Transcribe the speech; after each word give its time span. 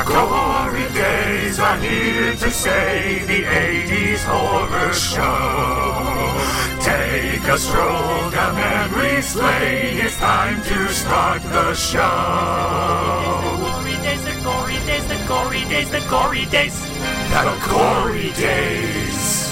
The 0.00 0.06
gory 0.06 0.88
days 0.94 1.58
are 1.58 1.76
here 1.76 2.32
to 2.32 2.50
stay. 2.50 3.22
The 3.26 3.42
80s 3.42 4.24
horror 4.24 4.94
show. 4.94 6.40
Take 6.80 7.44
a 7.44 7.58
stroll 7.58 8.30
down 8.30 8.54
memory 8.54 9.20
lane. 9.36 9.98
It's 10.00 10.16
time 10.16 10.62
to 10.62 10.88
start 10.88 11.42
the 11.42 11.74
show. 11.74 12.00
Gory 13.60 13.92
days, 14.00 14.24
the 14.24 14.40
gory 14.42 14.78
days, 14.86 15.06
the 15.06 15.22
gory 15.28 15.64
days, 15.68 15.90
the 15.90 16.00
gory 16.08 16.46
days. 16.46 16.80
The 17.28 17.68
gory 17.68 18.32
days. 18.40 19.50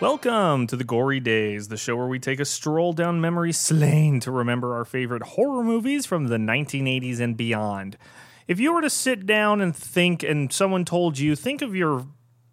Welcome 0.00 0.66
to 0.68 0.76
the 0.76 0.84
Gory 0.84 1.20
Days, 1.20 1.68
the 1.68 1.76
show 1.76 1.94
where 1.96 2.06
we 2.06 2.18
take 2.18 2.40
a 2.40 2.44
stroll 2.46 2.94
down 2.94 3.20
memory 3.20 3.52
lane 3.70 4.20
to 4.20 4.30
remember 4.30 4.74
our 4.74 4.86
favorite 4.86 5.22
horror 5.22 5.62
movies 5.62 6.06
from 6.06 6.28
the 6.28 6.38
1980s 6.38 7.20
and 7.20 7.36
beyond. 7.36 7.98
If 8.46 8.60
you 8.60 8.72
were 8.72 8.82
to 8.82 8.90
sit 8.90 9.26
down 9.26 9.60
and 9.60 9.74
think, 9.74 10.22
and 10.22 10.52
someone 10.52 10.84
told 10.84 11.18
you, 11.18 11.34
think 11.34 11.62
of 11.62 11.74
your 11.74 12.06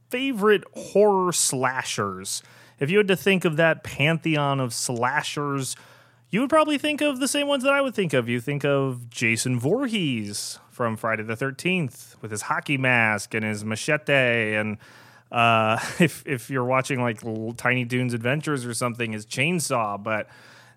favorite 0.09 0.63
horror 0.73 1.32
slashers, 1.32 2.41
if 2.80 2.90
you 2.90 2.98
had 2.98 3.08
to 3.09 3.16
think 3.16 3.45
of 3.45 3.58
that 3.58 3.84
pantheon 3.84 4.59
of 4.59 4.73
slashers, 4.73 5.76
you 6.30 6.40
would 6.40 6.49
probably 6.49 6.77
think 6.77 7.02
of 7.02 7.20
the 7.20 7.27
same 7.27 7.48
ones 7.48 7.63
that 7.63 7.73
I 7.73 7.82
would 7.82 7.94
think 7.94 8.13
of. 8.13 8.30
You 8.30 8.40
think 8.40 8.63
of 8.63 9.09
Jason 9.09 9.59
Voorhees 9.59 10.59
from 10.70 10.96
Friday 10.96 11.23
the 11.23 11.35
13th 11.35 12.21
with 12.21 12.32
his 12.32 12.44
hockey 12.44 12.77
mask 12.77 13.34
and 13.34 13.44
his 13.44 13.66
machete 13.66 14.55
and 14.55 14.77
uh, 15.32 15.77
if 15.99 16.26
if 16.26 16.49
you're 16.49 16.66
watching 16.66 17.02
like 17.02 17.21
Tiny 17.58 17.85
Toons 17.85 18.13
Adventures 18.13 18.66
or 18.66 18.73
something, 18.73 19.13
is 19.13 19.26
Chainsaw, 19.26 20.02
but 20.02 20.27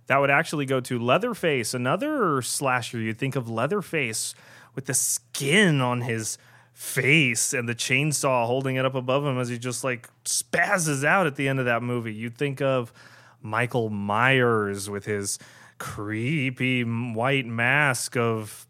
that 0.06 0.19
would 0.19 0.30
actually 0.30 0.66
go 0.66 0.80
to 0.80 0.98
Leatherface, 0.98 1.74
another 1.74 2.42
slasher. 2.42 2.98
You'd 2.98 3.19
think 3.19 3.36
of 3.36 3.48
Leatherface 3.48 4.34
with 4.75 4.86
the 4.86 4.94
skin 4.94 5.80
on 5.80 6.03
his 6.03 6.39
face 6.72 7.53
and 7.53 7.69
the 7.69 7.75
chainsaw 7.75 8.47
holding 8.47 8.77
it 8.77 8.84
up 8.84 8.94
above 8.94 9.25
him 9.25 9.39
as 9.39 9.48
he 9.48 9.58
just 9.58 9.84
like 9.84 10.08
spazzes 10.25 11.05
out 11.05 11.27
at 11.27 11.36
the 11.36 11.48
end 11.48 11.61
of 11.61 11.64
that 11.64 11.83
movie. 11.83 12.12
You'd 12.12 12.36
think 12.36 12.61
of 12.61 12.92
Michael 13.41 13.91
Myers 13.91 14.91
with 14.91 15.05
his 15.05 15.39
creepy 15.78 16.83
white 16.83 17.47
mask 17.47 18.17
of 18.17 18.67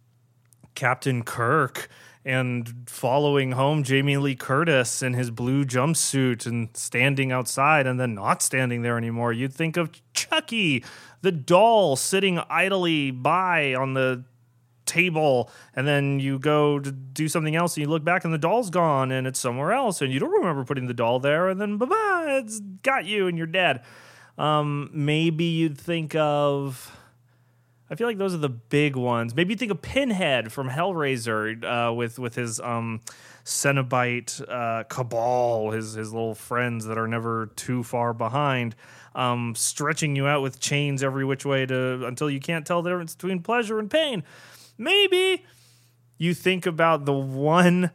Captain 0.75 1.23
Kirk 1.23 1.89
and 2.25 2.85
following 2.87 3.53
home 3.53 3.83
Jamie 3.83 4.17
Lee 4.17 4.35
Curtis 4.35 5.03
in 5.03 5.15
his 5.15 5.31
blue 5.31 5.65
jumpsuit 5.65 6.47
and 6.47 6.75
standing 6.75 7.31
outside 7.33 7.87
and 7.87 8.01
then 8.01 8.15
not 8.15 8.43
standing 8.43 8.83
there 8.83 8.97
anymore. 8.97 9.33
You'd 9.33 9.53
think 9.53 9.77
of 9.77 9.91
Chucky, 10.15 10.85
the 11.21 11.33
doll 11.33 11.97
sitting 11.97 12.41
idly 12.51 13.11
by 13.11 13.75
on 13.75 13.95
the 13.95 14.25
table 14.87 15.51
and 15.75 15.87
then 15.87 16.21
you 16.21 16.39
go 16.39 16.79
to 16.79 16.93
do 16.93 17.29
something 17.29 17.57
else 17.57 17.77
and 17.77 17.83
you 17.83 17.89
look 17.89 18.05
back 18.05 18.25
and 18.25 18.35
the 18.35 18.39
doll's 18.39 18.71
gone 18.71 19.11
and 19.11 19.27
it's 19.27 19.41
somewhere 19.41 19.73
else 19.73 20.03
and 20.03 20.13
you 20.13 20.21
don't 20.21 20.33
remember 20.33 20.65
putting 20.65 20.87
the 20.87 20.95
doll 20.95 21.19
there 21.19 21.49
and 21.49 21.61
then 21.61 21.77
bye-bye 21.77 22.41
it's 22.43 22.61
got 22.83 23.05
you 23.05 23.27
and 23.27 23.39
you're 23.39 23.47
dead 23.47 23.83
um, 24.37 24.91
maybe 24.93 25.45
you'd 25.45 25.79
think 25.79 26.15
of 26.15 26.95
I 27.91 27.97
feel 27.97 28.07
like 28.07 28.19
those 28.19 28.35
are 28.35 28.39
the 28.39 28.49
big 28.49 28.97
ones. 28.97 29.37
Maybe 29.37 29.53
you 29.53 29.59
think 29.59 29.71
of 29.71 29.83
Pinhead 29.83 30.51
from 30.51 30.71
Hellraiser 30.71 31.63
uh, 31.91 31.93
with 31.93 32.19
with 32.19 32.35
his 32.35 32.59
um, 32.61 33.01
Cenobite 33.45 34.41
uh, 34.49 34.85
cabal, 34.85 35.71
his 35.71 35.93
his 35.93 36.13
little 36.13 36.35
friends 36.35 36.87
that 36.87 36.97
are 36.97 37.07
never 37.07 37.51
too 37.57 37.83
far 37.83 38.15
behind, 38.15 38.75
um, 39.15 39.55
stretching 39.55 40.17
you 40.17 40.27
out 40.27 40.43
with 40.43 40.61
chains 40.61 41.03
every 41.03 41.25
which 41.27 41.45
way 41.45 41.67
to 41.67 42.07
until 42.07 42.31
you 42.31 42.41
can't 42.41 42.67
tell 42.67 42.81
the 42.81 42.89
difference 42.89 43.15
between 43.15 43.43
pleasure 43.43 43.79
and 43.79 43.91
pain. 43.91 44.25
Maybe 44.77 45.45
you 46.19 46.35
think 46.35 46.67
about 46.67 47.05
the 47.05 47.13
one 47.13 47.91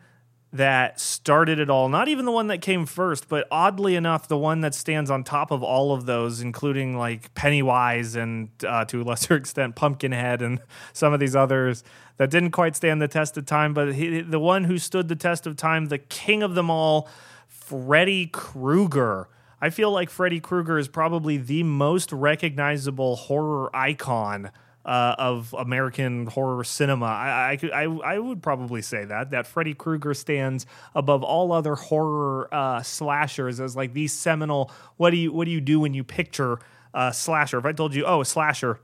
that 0.52 0.99
started 0.99 1.59
it 1.59 1.69
all, 1.69 1.89
not 1.89 2.08
even 2.08 2.26
the 2.26 2.31
one 2.31 2.48
that 2.48 2.59
came 2.59 2.86
first, 2.86 3.30
but 3.30 3.48
oddly 3.52 3.95
enough, 3.95 4.27
the 4.27 4.37
one 4.37 4.61
that 4.61 4.73
stands 4.73 5.11
on 5.11 5.23
top 5.23 5.52
of 5.52 5.61
all 5.61 5.93
of 5.93 6.08
those, 6.08 6.42
including 6.42 6.98
like 6.98 7.33
Pennywise 7.36 8.15
and 8.15 8.49
uh, 8.67 8.83
to 8.86 9.02
a 9.02 9.03
lesser 9.03 9.36
extent 9.36 9.76
Pumpkinhead 9.76 10.42
and 10.42 10.59
some 10.93 11.14
of 11.14 11.20
these 11.20 11.36
others 11.36 11.83
that 12.17 12.31
didn't 12.31 12.52
quite 12.52 12.76
stand 12.76 13.02
the 13.02 13.08
test 13.08 13.37
of 13.37 13.45
time. 13.45 13.73
But 13.73 13.93
he, 13.93 14.21
the 14.21 14.39
one 14.39 14.64
who 14.64 14.77
stood 14.80 15.08
the 15.08 15.15
test 15.15 15.45
of 15.45 15.55
time, 15.55 15.86
the 15.86 15.99
king 15.99 16.42
of 16.42 16.55
them 16.55 16.71
all, 16.71 17.08
Freddy 17.48 18.26
Krueger. 18.26 19.30
I 19.61 19.70
feel 19.70 19.92
like 19.92 20.09
Freddy 20.09 20.39
Krueger 20.39 20.80
is 20.80 20.87
probably 20.87 21.37
the 21.37 21.64
most 21.64 22.11
recognizable 22.11 23.17
horror 23.17 23.70
icon 23.76 24.52
uh, 24.89 25.14
of 25.20 25.54
American 25.55 26.26
horror 26.26 26.64
cinema. 26.64 27.05
I, 27.05 27.60
I, 27.61 27.83
I 27.83 27.83
I 27.83 28.17
would 28.17 28.42
probably 28.42 28.82
say 28.82 29.05
that 29.05 29.30
that 29.30 29.45
Freddy 29.45 29.76
Krueger 29.76 30.16
stands 30.16 30.66
above 30.95 31.22
all 31.22 31.52
other 31.52 31.76
horror 31.76 32.50
uh, 32.52 32.82
slashers 32.82 33.60
as 33.60 33.76
like 33.76 33.94
the 33.94 34.08
seminal. 34.08 34.72
What 34.98 35.11
do 35.11 35.17
you 35.17 35.32
what 35.32 35.45
do 35.45 35.52
you 35.52 35.61
do 35.61 35.80
when 35.80 35.94
you 35.94 36.04
picture 36.04 36.58
a 36.92 37.14
slasher? 37.14 37.60
If 37.60 37.66
I 37.66 37.72
told 37.72 37.94
you, 37.94 38.04
oh, 38.04 38.22
a 38.22 38.26
slasher, 38.26 38.80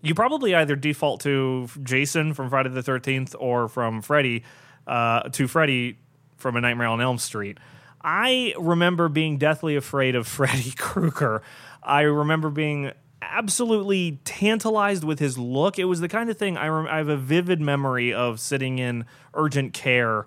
you 0.00 0.14
probably 0.14 0.54
either 0.54 0.74
default 0.74 1.20
to 1.20 1.68
Jason 1.82 2.32
from 2.32 2.48
Friday 2.48 2.70
the 2.70 2.82
Thirteenth 2.82 3.36
or 3.38 3.68
from 3.68 4.00
Freddy 4.00 4.42
uh, 4.86 5.28
to 5.28 5.46
Freddy 5.46 5.98
from 6.38 6.56
A 6.56 6.62
Nightmare 6.62 6.86
on 6.86 7.02
Elm 7.02 7.18
Street. 7.18 7.58
I 8.00 8.54
remember 8.58 9.10
being 9.10 9.36
deathly 9.36 9.76
afraid 9.76 10.14
of 10.14 10.26
Freddy 10.26 10.70
Krueger. 10.70 11.42
I 11.82 12.02
remember 12.02 12.48
being 12.48 12.92
absolutely 13.30 14.20
tantalized 14.24 15.04
with 15.04 15.18
his 15.18 15.38
look. 15.38 15.78
It 15.78 15.84
was 15.84 16.00
the 16.00 16.08
kind 16.08 16.30
of 16.30 16.38
thing 16.38 16.56
I, 16.56 16.68
rem- 16.68 16.86
I 16.86 16.98
have 16.98 17.08
a 17.08 17.16
vivid 17.16 17.60
memory 17.60 18.12
of 18.12 18.40
sitting 18.40 18.78
in 18.78 19.04
urgent 19.34 19.72
care. 19.72 20.26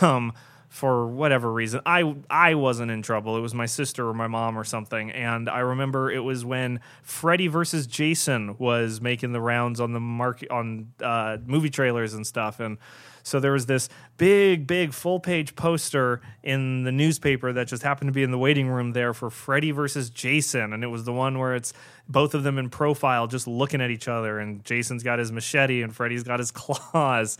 Um, 0.00 0.32
for 0.74 1.06
whatever 1.06 1.52
reason. 1.52 1.80
I 1.86 2.16
I 2.28 2.56
wasn't 2.56 2.90
in 2.90 3.00
trouble. 3.00 3.36
It 3.36 3.40
was 3.40 3.54
my 3.54 3.66
sister 3.66 4.08
or 4.08 4.12
my 4.12 4.26
mom 4.26 4.58
or 4.58 4.64
something. 4.64 5.12
And 5.12 5.48
I 5.48 5.60
remember 5.60 6.10
it 6.10 6.24
was 6.24 6.44
when 6.44 6.80
Freddy 7.04 7.46
versus 7.46 7.86
Jason 7.86 8.56
was 8.58 9.00
making 9.00 9.32
the 9.32 9.40
rounds 9.40 9.78
on 9.78 9.92
the 9.92 10.00
market 10.00 10.50
on 10.50 10.92
uh, 11.00 11.36
movie 11.46 11.70
trailers 11.70 12.12
and 12.12 12.26
stuff. 12.26 12.58
And 12.58 12.78
so 13.24 13.40
there 13.40 13.52
was 13.52 13.64
this 13.64 13.88
big, 14.18 14.66
big 14.66 14.92
full 14.92 15.18
page 15.18 15.56
poster 15.56 16.20
in 16.42 16.84
the 16.84 16.92
newspaper 16.92 17.54
that 17.54 17.66
just 17.66 17.82
happened 17.82 18.08
to 18.08 18.12
be 18.12 18.22
in 18.22 18.30
the 18.30 18.38
waiting 18.38 18.68
room 18.68 18.92
there 18.92 19.14
for 19.14 19.30
Freddy 19.30 19.70
versus 19.70 20.10
Jason. 20.10 20.74
And 20.74 20.84
it 20.84 20.88
was 20.88 21.04
the 21.04 21.12
one 21.12 21.38
where 21.38 21.56
it's 21.56 21.72
both 22.06 22.34
of 22.34 22.42
them 22.42 22.58
in 22.58 22.68
profile 22.68 23.26
just 23.26 23.48
looking 23.48 23.80
at 23.80 23.90
each 23.90 24.08
other. 24.08 24.38
And 24.38 24.62
Jason's 24.62 25.02
got 25.02 25.18
his 25.18 25.32
machete 25.32 25.80
and 25.80 25.96
Freddy's 25.96 26.22
got 26.22 26.38
his 26.38 26.50
claws. 26.52 27.38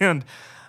and 0.00 0.24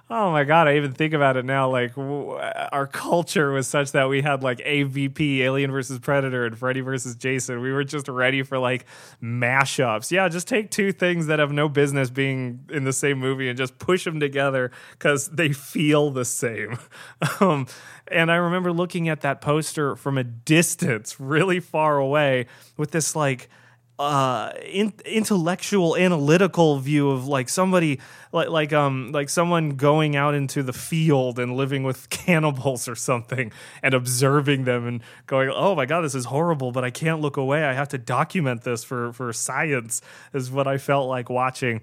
Oh 0.10 0.32
my 0.32 0.44
god! 0.44 0.68
I 0.68 0.76
even 0.76 0.92
think 0.92 1.14
about 1.14 1.38
it 1.38 1.46
now. 1.46 1.70
Like 1.72 1.96
w- 1.96 2.34
our 2.34 2.86
culture 2.86 3.52
was 3.52 3.68
such 3.68 3.94
that 3.94 4.10
we 4.10 4.22
had 4.22 4.44
like 4.44 4.60
AVP, 4.60 5.40
Alien 5.40 5.72
versus 5.72 5.98
Predator, 5.98 6.46
and 6.46 6.58
Freddy 6.58 6.82
versus 6.82 7.16
Jason. 7.16 7.62
We 7.62 7.72
were 7.72 7.86
just 7.86 8.10
ready 8.10 8.44
for 8.44 8.60
like 8.60 8.86
mashups. 9.24 10.12
Yeah, 10.12 10.28
just 10.28 10.48
take 10.48 10.70
two 10.70 10.92
things 10.92 11.28
that 11.28 11.40
have 11.40 11.54
no 11.54 11.70
business 11.70 12.10
being 12.10 12.60
in 12.70 12.84
the 12.84 12.92
same 12.94 13.18
movie 13.18 13.48
and 13.48 13.58
just 13.58 13.80
push 13.80 14.04
them 14.04 14.20
together 14.20 14.72
because 14.92 15.30
they 15.30 15.52
feel 15.54 16.12
the 16.12 16.26
same. 16.26 16.78
Um, 17.40 17.68
and 18.08 18.32
I 18.32 18.36
remember 18.36 18.72
looking 18.72 19.10
at 19.10 19.22
that 19.22 19.42
poster 19.42 19.96
from 19.96 20.18
a 20.18 20.24
distance, 20.24 21.20
really 21.20 21.60
far 21.60 21.98
away, 21.98 22.46
with 22.78 22.92
this 22.92 23.16
like 23.16 23.50
uh 24.00 24.52
in, 24.66 24.92
intellectual 25.06 25.96
analytical 25.96 26.80
view 26.80 27.12
of 27.12 27.28
like 27.28 27.48
somebody 27.48 28.00
like 28.32 28.50
like 28.50 28.74
um 28.74 29.12
like 29.12 29.30
someone 29.30 29.72
going 29.72 30.16
out 30.16 30.34
into 30.34 30.64
the 30.64 30.74
field 30.74 31.38
and 31.38 31.56
living 31.56 31.84
with 31.84 32.10
cannibals 32.10 32.88
or 32.88 32.96
something 32.96 33.52
and 33.84 33.94
observing 33.94 34.64
them 34.64 34.88
and 34.88 35.02
going 35.28 35.50
oh 35.54 35.76
my 35.76 35.86
god 35.86 36.02
this 36.02 36.16
is 36.16 36.26
horrible 36.26 36.72
but 36.72 36.84
I 36.84 36.90
can't 36.90 37.22
look 37.22 37.38
away. 37.38 37.64
I 37.64 37.74
have 37.74 37.90
to 37.90 37.98
document 37.98 38.64
this 38.64 38.84
for 38.84 39.14
for 39.14 39.32
science 39.32 40.02
is 40.34 40.52
what 40.52 40.68
I 40.68 40.78
felt 40.78 41.08
like 41.08 41.30
watching 41.30 41.82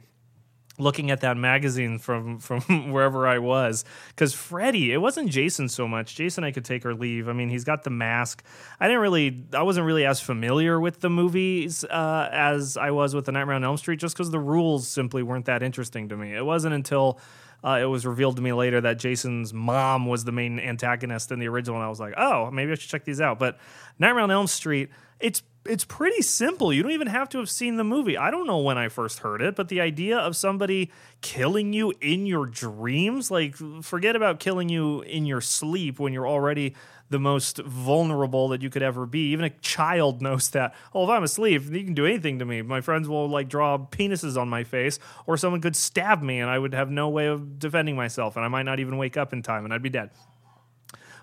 looking 0.81 1.11
at 1.11 1.21
that 1.21 1.37
magazine 1.37 1.99
from 1.99 2.39
from 2.39 2.61
wherever 2.93 3.27
I 3.27 3.39
was 3.39 3.85
because 4.09 4.35
Freddy, 4.35 4.93
it 4.93 4.99
wasn't 4.99 5.31
Jason 5.31 5.69
so 5.69 5.87
much. 5.87 6.15
Jason, 6.15 6.45
I 6.45 6.51
could 6.51 6.65
take 6.65 6.85
or 6.85 6.95
leave. 6.95 7.29
I 7.29 7.33
mean, 7.33 7.49
he's 7.49 7.65
got 7.65 7.85
the 7.85 7.91
mask. 7.91 8.43
I 8.81 8.87
didn't 8.87 9.03
really, 9.03 9.45
I 9.53 9.63
wasn't 9.63 9.87
really 9.87 10.07
as 10.07 10.21
familiar 10.21 10.81
with 10.81 11.01
the 11.01 11.11
movies 11.11 11.85
uh, 11.85 12.29
as 12.33 12.77
I 12.77 12.91
was 12.91 13.15
with 13.15 13.27
the 13.27 13.33
Nightmare 13.33 13.57
on 13.57 13.65
Elm 13.65 13.77
Street, 13.77 14.01
just 14.01 14.17
because 14.17 14.31
the 14.31 14.41
rules 14.41 14.89
simply 14.89 15.23
weren't 15.23 15.47
that 15.47 15.63
interesting 15.63 16.09
to 16.09 16.17
me. 16.17 16.35
It 16.35 16.45
wasn't 16.45 16.75
until 16.75 17.21
uh, 17.63 17.79
it 17.81 17.85
was 17.85 18.07
revealed 18.07 18.37
to 18.37 18.43
me 18.43 18.53
later 18.53 18.81
that 18.81 18.99
Jason's 18.99 19.53
mom 19.53 20.07
was 20.07 20.25
the 20.25 20.33
main 20.33 20.59
antagonist 20.59 21.31
in 21.31 21.39
the 21.39 21.49
original, 21.49 21.77
and 21.77 21.85
I 21.85 21.89
was 21.89 22.01
like, 22.01 22.15
oh, 22.17 22.51
maybe 22.51 22.73
I 22.73 22.75
should 22.75 22.91
check 22.91 23.05
these 23.05 23.21
out. 23.21 23.39
But 23.39 23.59
Nightmare 23.99 24.25
on 24.25 24.31
Elm 24.31 24.47
Street, 24.47 24.89
it's 25.21 25.43
it's 25.67 25.85
pretty 25.85 26.23
simple. 26.23 26.73
You 26.73 26.83
don't 26.83 26.93
even 26.93 27.09
have 27.09 27.29
to 27.31 27.39
have 27.39 27.51
seen 27.51 27.77
the 27.77 27.85
movie. 27.85 28.17
I 28.17 28.31
don't 28.31 28.47
know 28.47 28.59
when 28.59 28.79
I 28.79 28.89
first 28.89 29.19
heard 29.19 29.43
it, 29.43 29.57
but 29.57 29.69
the 29.69 29.81
idea 29.81 30.19
of 30.19 30.35
somebody 30.35 30.91
killing 31.21 31.73
you 31.73 31.93
in 32.01 32.27
your 32.27 32.47
dreams, 32.47 33.31
like 33.31 33.57
forget 33.83 34.17
about 34.17 34.41
killing 34.41 34.71
you 34.71 35.03
in 35.03 35.27
your 35.27 35.43
sleep 35.43 35.99
when 35.99 36.13
you're 36.15 36.27
already 36.27 36.75
the 37.11 37.19
most 37.19 37.59
vulnerable 37.59 38.49
that 38.49 38.63
you 38.63 38.71
could 38.71 38.83
ever 38.83 39.05
be. 39.05 39.33
Even 39.33 39.45
a 39.45 39.51
child 39.51 40.23
knows 40.23 40.49
that. 40.51 40.75
Oh, 40.95 41.05
if 41.05 41.11
I'm 41.11 41.25
asleep, 41.25 41.63
you 41.71 41.85
can 41.85 41.95
do 41.95 42.07
anything 42.07 42.39
to 42.39 42.47
me. 42.47 42.63
My 42.63 42.81
friends 42.81 43.07
will 43.07 43.29
like 43.29 43.49
draw 43.49 43.77
penises 43.77 44.41
on 44.41 44.49
my 44.49 44.65
face, 44.65 44.99
or 45.27 45.37
someone 45.37 45.61
could 45.61 45.77
stab 45.77 46.23
me, 46.23 46.41
and 46.41 46.49
I 46.49 46.59
would 46.59 46.73
have 46.73 46.91
no 46.91 47.11
way 47.11 47.27
of 47.27 47.59
defending 47.59 47.97
myself, 47.97 48.37
and 48.37 48.45
I 48.45 48.49
might 48.49 48.63
not 48.63 48.81
even 48.81 48.97
wake 48.97 49.19
up 49.19 49.35
in 49.35 49.43
time, 49.43 49.65
and 49.65 49.75
I'd 49.75 49.83
be 49.83 49.91
dead. 49.91 50.11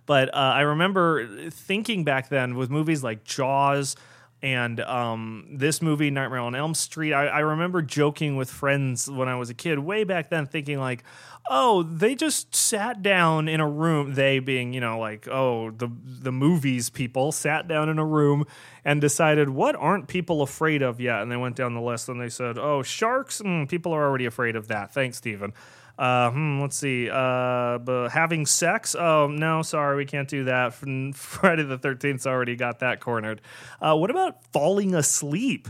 But 0.05 0.29
uh, 0.33 0.37
I 0.37 0.61
remember 0.61 1.49
thinking 1.49 2.03
back 2.03 2.29
then 2.29 2.55
with 2.55 2.69
movies 2.69 3.03
like 3.03 3.23
Jaws 3.23 3.95
and 4.41 4.79
um, 4.81 5.47
this 5.51 5.81
movie, 5.81 6.11
Nightmare 6.11 6.39
on 6.39 6.53
Elm 6.53 6.75
Street, 6.75 7.13
I, 7.13 7.25
I, 7.27 7.39
remember 7.39 7.81
joking 7.81 8.35
with 8.35 8.51
friends 8.51 9.09
when 9.09 9.27
I 9.27 9.35
was 9.35 9.49
a 9.49 9.55
kid, 9.55 9.79
way 9.79 10.03
back 10.03 10.29
then, 10.29 10.45
thinking 10.45 10.79
like, 10.79 11.03
"Oh, 11.49 11.81
they 11.81 12.13
just 12.13 12.53
sat 12.53 13.01
down 13.01 13.47
in 13.47 13.59
a 13.59 13.67
room." 13.67 14.13
They 14.13 14.37
being, 14.37 14.73
you 14.73 14.79
know, 14.79 14.99
like, 14.99 15.27
"Oh, 15.27 15.71
the 15.71 15.89
the 16.03 16.31
movies 16.31 16.91
people 16.91 17.31
sat 17.31 17.67
down 17.67 17.89
in 17.89 17.97
a 17.97 18.05
room 18.05 18.45
and 18.85 19.01
decided 19.01 19.49
what 19.49 19.75
aren't 19.75 20.07
people 20.07 20.43
afraid 20.43 20.83
of 20.83 21.01
yet?" 21.01 21.23
And 21.23 21.31
they 21.31 21.37
went 21.37 21.55
down 21.55 21.73
the 21.73 21.81
list 21.81 22.07
and 22.07 22.21
they 22.21 22.29
said, 22.29 22.59
"Oh, 22.59 22.83
sharks. 22.83 23.41
Mm, 23.41 23.67
people 23.67 23.91
are 23.91 24.05
already 24.05 24.25
afraid 24.25 24.55
of 24.55 24.67
that." 24.67 24.93
Thanks, 24.93 25.17
Stephen. 25.17 25.51
Uh, 25.97 26.29
hmm, 26.31 26.61
let's 26.61 26.77
see. 26.77 27.09
Uh, 27.09 27.79
but 27.79 28.09
having 28.09 28.45
sex? 28.45 28.95
Oh 28.95 29.27
no, 29.27 29.61
sorry, 29.61 29.97
we 29.97 30.05
can't 30.05 30.27
do 30.27 30.43
that. 30.45 30.73
Friday 31.13 31.63
the 31.63 31.77
Thirteenth 31.77 32.25
already 32.27 32.55
got 32.55 32.79
that 32.79 32.99
cornered. 32.99 33.41
Uh, 33.81 33.95
what 33.95 34.09
about 34.11 34.43
falling 34.53 34.93
asleep? 34.93 35.67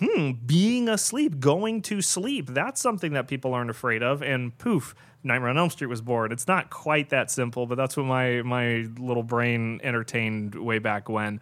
Hmm, 0.00 0.32
being 0.46 0.88
asleep, 0.88 1.40
going 1.40 1.82
to 1.82 2.00
sleep. 2.00 2.50
That's 2.50 2.80
something 2.80 3.14
that 3.14 3.26
people 3.26 3.52
aren't 3.52 3.70
afraid 3.70 4.02
of. 4.02 4.22
And 4.22 4.56
poof, 4.56 4.94
Nightmare 5.24 5.50
on 5.50 5.58
Elm 5.58 5.70
Street 5.70 5.88
was 5.88 6.00
born. 6.00 6.30
It's 6.30 6.46
not 6.46 6.70
quite 6.70 7.10
that 7.10 7.30
simple, 7.30 7.66
but 7.66 7.74
that's 7.76 7.96
what 7.96 8.06
my 8.06 8.42
my 8.42 8.86
little 8.98 9.24
brain 9.24 9.80
entertained 9.82 10.54
way 10.54 10.78
back 10.78 11.08
when. 11.08 11.40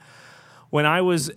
When 0.71 0.87
I 0.87 1.03
was 1.03 1.31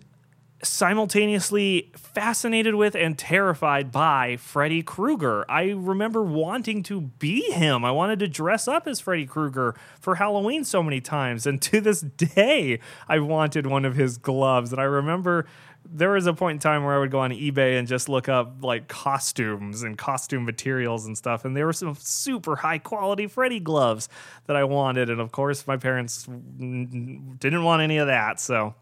simultaneously 0.61 1.91
fascinated 1.95 2.75
with 2.75 2.95
and 2.95 3.17
terrified 3.17 3.91
by 3.91 4.35
Freddy 4.38 4.83
Krueger. 4.83 5.45
I 5.50 5.69
remember 5.69 6.21
wanting 6.21 6.83
to 6.83 7.01
be 7.01 7.51
him. 7.51 7.85
I 7.85 7.91
wanted 7.91 8.19
to 8.19 8.27
dress 8.27 8.67
up 8.67 8.88
as 8.88 9.00
Freddy 9.00 9.25
Krueger 9.25 9.75
for 10.01 10.15
Halloween 10.15 10.63
so 10.63 10.83
many 10.83 11.00
times. 11.00 11.45
And 11.45 11.61
to 11.61 11.79
this 11.79 12.01
day, 12.01 12.79
I 13.07 13.19
wanted 13.19 13.67
one 13.67 13.85
of 13.85 13.95
his 13.95 14.17
gloves. 14.17 14.71
And 14.71 14.81
I 14.81 14.85
remember 14.85 15.45
there 15.85 16.11
was 16.11 16.27
a 16.27 16.33
point 16.33 16.57
in 16.57 16.59
time 16.59 16.83
where 16.83 16.94
I 16.94 17.00
would 17.00 17.12
go 17.12 17.19
on 17.19 17.31
eBay 17.31 17.79
and 17.79 17.88
just 17.88 18.09
look 18.09 18.27
up 18.27 18.57
like 18.62 18.89
costumes 18.89 19.81
and 19.81 19.97
costume 19.97 20.44
materials 20.44 21.05
and 21.05 21.17
stuff. 21.17 21.45
And 21.45 21.55
there 21.55 21.65
were 21.65 21.73
some 21.73 21.95
super 21.95 22.57
high 22.57 22.79
quality 22.79 23.27
Freddy 23.27 23.62
gloves 23.62 24.09
that 24.47 24.57
I 24.57 24.65
wanted. 24.65 25.09
And 25.09 25.21
of 25.21 25.31
course, 25.31 25.65
my 25.65 25.77
parents 25.77 26.25
didn't 26.25 27.63
want 27.63 27.81
any 27.81 27.97
of 27.97 28.07
that. 28.07 28.41
So 28.41 28.75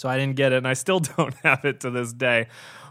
so 0.00 0.08
I 0.08 0.16
didn't 0.16 0.36
get 0.36 0.52
it, 0.52 0.56
and 0.56 0.66
I 0.66 0.72
still 0.72 1.00
don't 1.16 1.34
have 1.42 1.66
it 1.66 1.80
to 1.80 1.90
this 1.90 2.12
day. 2.14 2.46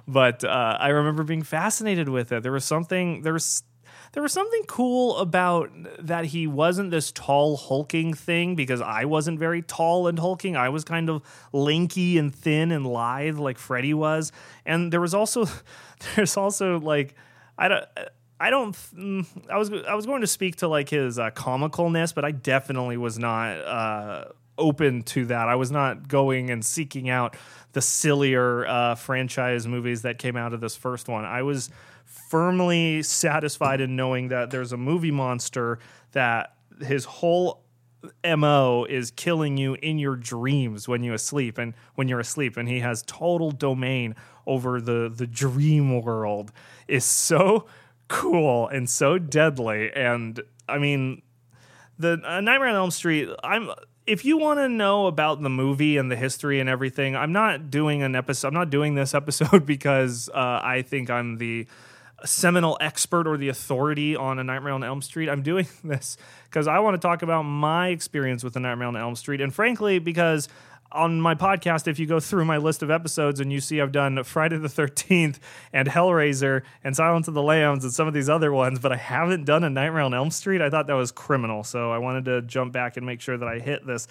But 0.07 0.43
uh, 0.43 0.77
I 0.79 0.89
remember 0.89 1.23
being 1.23 1.41
fascinated 1.41 2.07
with 2.07 2.31
it. 2.31 2.43
There 2.43 2.51
was 2.51 2.65
something 2.65 3.23
there 3.23 3.33
was 3.33 3.63
there 4.11 4.21
was 4.21 4.31
something 4.31 4.63
cool 4.67 5.17
about 5.17 5.71
that 5.99 6.25
he 6.25 6.45
wasn't 6.45 6.91
this 6.91 7.11
tall 7.11 7.57
hulking 7.57 8.13
thing 8.13 8.55
because 8.55 8.79
I 8.81 9.05
wasn't 9.05 9.39
very 9.39 9.63
tall 9.63 10.07
and 10.07 10.19
hulking. 10.19 10.55
I 10.55 10.69
was 10.69 10.83
kind 10.83 11.09
of 11.09 11.23
lanky 11.51 12.19
and 12.19 12.33
thin 12.33 12.71
and 12.71 12.85
lithe 12.85 13.37
like 13.37 13.57
Freddy 13.57 13.93
was. 13.93 14.31
And 14.65 14.93
there 14.93 15.01
was 15.01 15.15
also 15.15 15.45
there's 16.15 16.37
also 16.37 16.79
like 16.79 17.15
I 17.57 17.67
don't 17.67 17.85
I 18.39 18.51
don't 18.51 18.75
mm, 18.95 19.25
I 19.49 19.57
was 19.57 19.71
I 19.71 19.95
was 19.95 20.05
going 20.05 20.21
to 20.21 20.27
speak 20.27 20.57
to 20.57 20.67
like 20.67 20.89
his 20.89 21.17
uh, 21.17 21.31
comicalness, 21.31 22.13
but 22.13 22.23
I 22.23 22.31
definitely 22.31 22.97
was 22.97 23.17
not 23.17 23.57
uh, 23.57 24.25
open 24.59 25.01
to 25.03 25.25
that. 25.25 25.47
I 25.47 25.55
was 25.55 25.71
not 25.71 26.07
going 26.07 26.49
and 26.49 26.63
seeking 26.63 27.09
out 27.09 27.35
the 27.71 27.81
sillier 27.81 28.67
uh, 28.67 28.95
franchise 28.95 29.67
movies 29.67 30.03
that 30.03 30.17
came 30.19 30.35
out 30.35 30.53
of 30.53 30.61
this 30.61 30.75
first 30.75 31.07
one. 31.07 31.25
I 31.25 31.43
was 31.43 31.69
firmly 32.05 33.03
satisfied 33.03 33.81
in 33.81 33.95
knowing 33.95 34.29
that 34.29 34.51
there's 34.51 34.71
a 34.71 34.77
movie 34.77 35.11
monster 35.11 35.79
that 36.11 36.55
his 36.81 37.05
whole 37.05 37.63
mo 38.25 38.85
is 38.89 39.11
killing 39.11 39.57
you 39.57 39.75
in 39.81 39.99
your 39.99 40.15
dreams 40.15 40.87
when 40.87 41.03
you 41.03 41.13
asleep 41.13 41.57
and 41.57 41.73
when 41.95 42.07
you're 42.07 42.19
asleep 42.19 42.55
and 42.55 42.69
he 42.69 42.79
has 42.79 43.03
total 43.03 43.51
domain 43.51 44.15
over 44.47 44.79
the 44.79 45.11
the 45.13 45.27
dream 45.27 46.01
world 46.01 46.51
is 46.87 47.03
so 47.03 47.65
cool 48.07 48.67
and 48.69 48.89
so 48.89 49.17
deadly 49.19 49.91
and 49.93 50.41
i 50.69 50.77
mean 50.77 51.21
the 51.97 52.21
uh, 52.23 52.39
nightmare 52.39 52.69
on 52.69 52.75
elm 52.75 52.91
street 52.91 53.27
i'm 53.43 53.69
if 54.09 54.25
you 54.25 54.37
want 54.37 54.59
to 54.59 54.67
know 54.67 55.05
about 55.05 55.39
the 55.41 55.49
movie 55.49 55.97
and 55.97 56.11
the 56.11 56.15
history 56.15 56.59
and 56.59 56.67
everything, 56.67 57.15
I'm 57.15 57.31
not 57.31 57.69
doing 57.69 58.01
an 58.01 58.15
episode. 58.15 58.47
I'm 58.47 58.53
not 58.55 58.71
doing 58.71 58.95
this 58.95 59.13
episode 59.21 59.65
because 59.65 60.29
uh, 60.29 60.59
I 60.63 60.81
think 60.81 61.11
I'm 61.11 61.37
the 61.37 61.67
seminal 62.25 62.75
expert 62.81 63.27
or 63.27 63.37
the 63.37 63.49
authority 63.49 64.15
on 64.15 64.39
a 64.39 64.43
Nightmare 64.43 64.73
on 64.73 64.83
Elm 64.83 65.03
Street. 65.03 65.29
I'm 65.29 65.43
doing 65.43 65.67
this 65.83 66.17
because 66.45 66.67
I 66.67 66.79
want 66.79 66.95
to 66.95 67.07
talk 67.07 67.21
about 67.21 67.43
my 67.43 67.89
experience 67.89 68.43
with 68.43 68.55
A 68.55 68.59
Nightmare 68.59 68.87
on 68.87 68.97
Elm 68.97 69.15
Street, 69.15 69.41
and 69.41 69.53
frankly, 69.53 69.99
because 69.99 70.49
on 70.91 71.21
my 71.21 71.35
podcast, 71.35 71.87
if 71.87 71.99
you 71.99 72.05
go 72.05 72.19
through 72.19 72.45
my 72.45 72.57
list 72.57 72.81
of 72.81 72.89
episodes 72.89 73.39
and 73.39 73.51
you 73.51 73.61
see 73.61 73.79
I've 73.79 73.91
done 73.91 74.23
Friday 74.23 74.57
the 74.57 74.67
13th 74.67 75.37
and 75.71 75.87
Hellraiser 75.87 76.63
and 76.83 76.95
Silence 76.95 77.27
of 77.27 77.33
the 77.33 77.43
Lambs 77.43 77.83
and 77.83 77.93
some 77.93 78.07
of 78.07 78.13
these 78.13 78.29
other 78.29 78.51
ones, 78.51 78.79
but 78.79 78.91
I 78.91 78.95
haven't 78.97 79.45
done 79.45 79.63
a 79.63 79.69
Nightmare 79.69 80.01
on 80.01 80.13
Elm 80.13 80.31
Street, 80.31 80.61
I 80.61 80.69
thought 80.69 80.87
that 80.87 80.93
was 80.93 81.11
criminal. 81.11 81.63
So 81.63 81.91
I 81.91 81.99
wanted 81.99 82.25
to 82.25 82.41
jump 82.41 82.73
back 82.73 82.97
and 82.97 83.05
make 83.05 83.21
sure 83.21 83.37
that 83.37 83.47
I 83.47 83.59
hit 83.59 83.85
this 83.85 84.07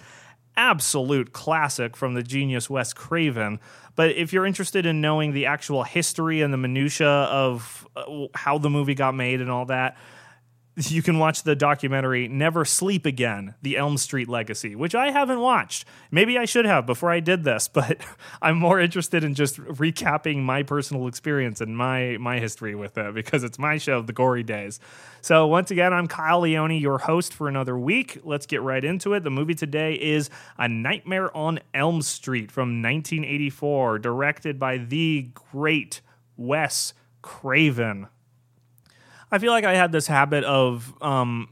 absolute 0.55 1.31
classic 1.31 1.95
from 1.95 2.13
the 2.13 2.23
genius 2.23 2.69
Wes 2.69 2.93
Craven. 2.93 3.59
But 3.95 4.11
if 4.11 4.31
you're 4.31 4.45
interested 4.45 4.85
in 4.85 5.01
knowing 5.01 5.33
the 5.33 5.45
actual 5.45 5.83
history 5.83 6.41
and 6.41 6.53
the 6.53 6.57
minutia 6.57 7.07
of 7.07 7.87
uh, 7.95 8.27
how 8.35 8.57
the 8.57 8.69
movie 8.69 8.95
got 8.95 9.15
made 9.15 9.41
and 9.41 9.51
all 9.51 9.65
that, 9.65 9.97
you 10.87 11.01
can 11.01 11.19
watch 11.19 11.43
the 11.43 11.55
documentary 11.55 12.27
Never 12.27 12.63
Sleep 12.63 13.05
Again 13.05 13.55
The 13.61 13.75
Elm 13.75 13.97
Street 13.97 14.29
Legacy, 14.29 14.75
which 14.75 14.95
I 14.95 15.11
haven't 15.11 15.41
watched. 15.41 15.85
Maybe 16.09 16.37
I 16.37 16.45
should 16.45 16.65
have 16.65 16.85
before 16.85 17.11
I 17.11 17.19
did 17.19 17.43
this, 17.43 17.67
but 17.73 17.97
I'm 18.41 18.57
more 18.57 18.79
interested 18.79 19.23
in 19.23 19.35
just 19.35 19.57
recapping 19.57 20.37
my 20.37 20.63
personal 20.63 21.07
experience 21.07 21.59
and 21.59 21.75
my, 21.75 22.17
my 22.19 22.39
history 22.39 22.75
with 22.75 22.97
it 22.97 23.13
because 23.13 23.43
it's 23.43 23.59
my 23.59 23.77
show, 23.77 24.01
The 24.01 24.13
Gory 24.13 24.43
Days. 24.43 24.79
So, 25.21 25.47
once 25.47 25.69
again, 25.69 25.93
I'm 25.93 26.07
Kyle 26.07 26.39
Leone, 26.39 26.71
your 26.77 26.99
host 26.99 27.33
for 27.33 27.49
another 27.49 27.77
week. 27.77 28.19
Let's 28.23 28.45
get 28.45 28.61
right 28.61 28.83
into 28.83 29.13
it. 29.13 29.23
The 29.23 29.29
movie 29.29 29.55
today 29.55 29.95
is 29.95 30.29
A 30.57 30.69
Nightmare 30.69 31.35
on 31.35 31.59
Elm 31.73 32.01
Street 32.01 32.51
from 32.51 32.81
1984, 32.81 33.99
directed 33.99 34.57
by 34.57 34.77
the 34.77 35.29
great 35.51 35.99
Wes 36.37 36.93
Craven. 37.21 38.07
I 39.31 39.37
feel 39.37 39.51
like 39.51 39.65
I 39.65 39.75
had 39.75 39.91
this 39.91 40.07
habit 40.07 40.43
of 40.43 40.93
um, 41.01 41.49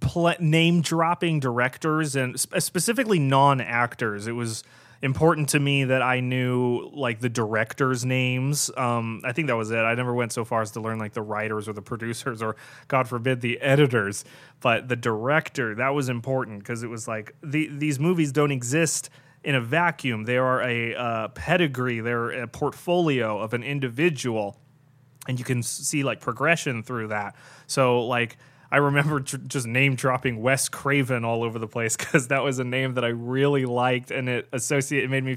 pl- 0.00 0.34
name 0.40 0.82
dropping 0.82 1.40
directors 1.40 2.16
and 2.16 2.38
sp- 2.38 2.58
specifically 2.58 3.18
non 3.18 3.60
actors. 3.60 4.26
It 4.26 4.32
was 4.32 4.64
important 5.02 5.48
to 5.50 5.60
me 5.60 5.84
that 5.84 6.02
I 6.02 6.20
knew 6.20 6.90
like 6.92 7.20
the 7.20 7.28
directors' 7.28 8.04
names. 8.04 8.70
Um, 8.76 9.22
I 9.24 9.32
think 9.32 9.48
that 9.48 9.56
was 9.56 9.70
it. 9.70 9.78
I 9.78 9.94
never 9.94 10.12
went 10.12 10.32
so 10.32 10.44
far 10.44 10.60
as 10.60 10.72
to 10.72 10.80
learn 10.80 10.98
like 10.98 11.14
the 11.14 11.22
writers 11.22 11.68
or 11.68 11.72
the 11.72 11.82
producers 11.82 12.42
or, 12.42 12.56
God 12.88 13.08
forbid, 13.08 13.40
the 13.40 13.60
editors. 13.60 14.24
But 14.60 14.88
the 14.88 14.96
director 14.96 15.74
that 15.76 15.94
was 15.94 16.08
important 16.08 16.58
because 16.58 16.82
it 16.82 16.88
was 16.88 17.08
like 17.08 17.34
the, 17.42 17.68
these 17.68 17.98
movies 17.98 18.32
don't 18.32 18.52
exist 18.52 19.08
in 19.42 19.54
a 19.54 19.60
vacuum. 19.60 20.24
They 20.24 20.36
are 20.36 20.60
a 20.62 20.94
uh, 20.94 21.28
pedigree. 21.28 22.00
They're 22.00 22.30
a 22.42 22.46
portfolio 22.46 23.38
of 23.38 23.54
an 23.54 23.62
individual 23.62 24.58
and 25.28 25.38
you 25.38 25.44
can 25.44 25.62
see 25.62 26.02
like 26.02 26.20
progression 26.20 26.82
through 26.82 27.08
that. 27.08 27.34
So 27.66 28.04
like 28.06 28.36
I 28.72 28.76
remember 28.76 29.20
tr- 29.20 29.36
just 29.38 29.66
name 29.66 29.96
dropping 29.96 30.40
Wes 30.40 30.68
Craven 30.68 31.24
all 31.24 31.42
over 31.42 31.58
the 31.58 31.66
place 31.66 31.96
because 31.98 32.28
that 32.28 32.42
was 32.42 32.58
a 32.58 32.64
name 32.64 32.94
that 32.94 33.04
I 33.04 33.08
really 33.08 33.66
liked, 33.66 34.10
and 34.10 34.28
it 34.28 34.48
associate 34.52 35.04
it 35.04 35.10
made 35.10 35.24
me 35.24 35.36